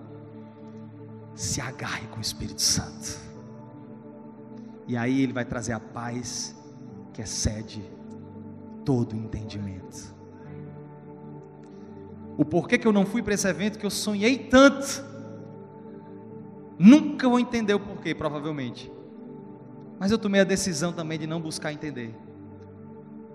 Se 1.33 1.59
agarre 1.59 2.05
com 2.09 2.19
o 2.19 2.21
Espírito 2.21 2.61
Santo. 2.61 3.30
E 4.87 4.97
aí 4.97 5.21
ele 5.21 5.33
vai 5.33 5.45
trazer 5.45 5.73
a 5.73 5.79
paz 5.79 6.55
que 7.13 7.21
excede 7.21 7.81
todo 8.83 9.15
entendimento. 9.15 10.15
O 12.37 12.45
porquê 12.45 12.77
que 12.77 12.87
eu 12.87 12.93
não 12.93 13.05
fui 13.05 13.21
para 13.21 13.33
esse 13.33 13.47
evento 13.47 13.77
que 13.77 13.85
eu 13.85 13.91
sonhei 13.91 14.37
tanto 14.37 15.11
Nunca 16.83 17.29
vou 17.29 17.39
entender 17.39 17.75
o 17.75 17.79
porquê, 17.79 18.15
provavelmente. 18.15 18.91
Mas 19.99 20.09
eu 20.09 20.17
tomei 20.17 20.41
a 20.41 20.43
decisão 20.43 20.91
também 20.91 21.19
de 21.19 21.27
não 21.27 21.39
buscar 21.39 21.71
entender. 21.71 22.11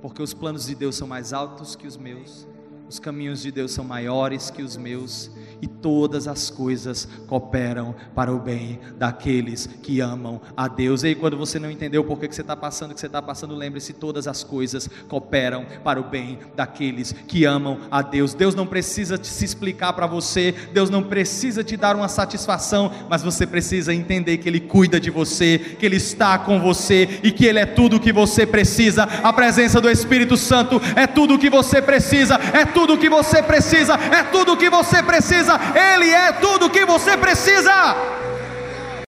Porque 0.03 0.21
os 0.21 0.35
planos 0.35 0.67
de 0.67 0.75
Deus 0.75 0.97
são 0.97 1.07
mais 1.07 1.33
altos 1.33 1.77
que 1.77 1.87
os 1.87 1.97
meus 1.97 2.45
os 2.89 3.01
caminhos 3.01 3.43
de 3.43 3.51
Deus 3.51 3.73
são 3.73 3.85
maiores 3.85 4.49
que 4.49 4.63
os 4.63 4.77
meus, 4.77 5.31
e 5.61 5.67
todas 5.67 6.29
as 6.29 6.51
coisas 6.51 7.09
cooperam 7.27 7.95
para 8.15 8.33
o 8.33 8.39
bem 8.39 8.79
daqueles 8.99 9.69
que 9.83 10.01
amam 10.01 10.41
a 10.57 10.69
Deus. 10.69 11.03
E 11.03 11.09
aí, 11.09 11.15
quando 11.15 11.37
você 11.37 11.59
não 11.59 11.71
entendeu 11.71 12.05
por 12.05 12.19
que 12.19 12.27
você 12.33 12.41
está 12.41 12.57
passando 12.57 12.91
o 12.91 12.95
que 12.95 13.01
você 13.01 13.07
está 13.07 13.23
passando, 13.23 13.55
lembre-se: 13.55 13.93
todas 13.93 14.27
as 14.27 14.45
coisas 14.45 14.89
cooperam 15.09 15.67
para 15.83 16.01
o 16.01 16.05
bem 16.05 16.39
daqueles 16.55 17.13
que 17.27 17.45
amam 17.45 17.79
a 17.91 18.03
Deus. 18.03 18.35
Deus 18.35 18.55
não 18.55 18.67
precisa 18.67 19.19
se 19.23 19.45
explicar 19.45 19.93
para 19.93 20.07
você, 20.07 20.55
Deus 20.73 20.91
não 20.91 21.03
precisa 21.03 21.65
te 21.65 21.77
dar 21.77 21.97
uma 21.97 22.09
satisfação, 22.09 22.91
mas 23.09 23.23
você 23.23 23.47
precisa 23.47 23.95
entender 23.95 24.39
que 24.39 24.49
Ele 24.49 24.61
cuida 24.61 25.01
de 25.01 25.11
você, 25.11 25.59
que 25.59 25.87
Ele 25.87 25.97
está 25.97 26.39
com 26.39 26.61
você 26.61 27.21
e 27.23 27.31
que 27.31 27.45
Ele 27.45 27.59
é 27.59 27.67
tudo 27.67 27.97
o 27.97 28.01
que 28.01 28.13
você 28.13 28.47
precisa. 28.47 29.05
A 29.05 29.33
presença 29.33 29.81
do 29.81 29.91
Espírito 29.91 30.37
Santo 30.37 30.81
é 30.95 31.07
tudo 31.07 31.35
o 31.35 31.39
que 31.39 31.51
você 31.51 31.81
precisa, 31.81 32.35
é 32.53 32.65
tudo 32.65 32.95
o 32.95 32.99
que 32.99 33.09
você 33.09 33.43
precisa, 33.43 33.95
é 33.95 34.23
tudo 34.25 34.53
o 34.53 34.57
que 34.57 34.71
você 34.71 35.03
precisa, 35.47 35.61
Ele 35.75 36.11
é 36.11 36.33
tudo 36.33 36.67
o 36.67 36.71
que 36.71 36.85
você 36.85 37.17
precisa. 37.17 37.73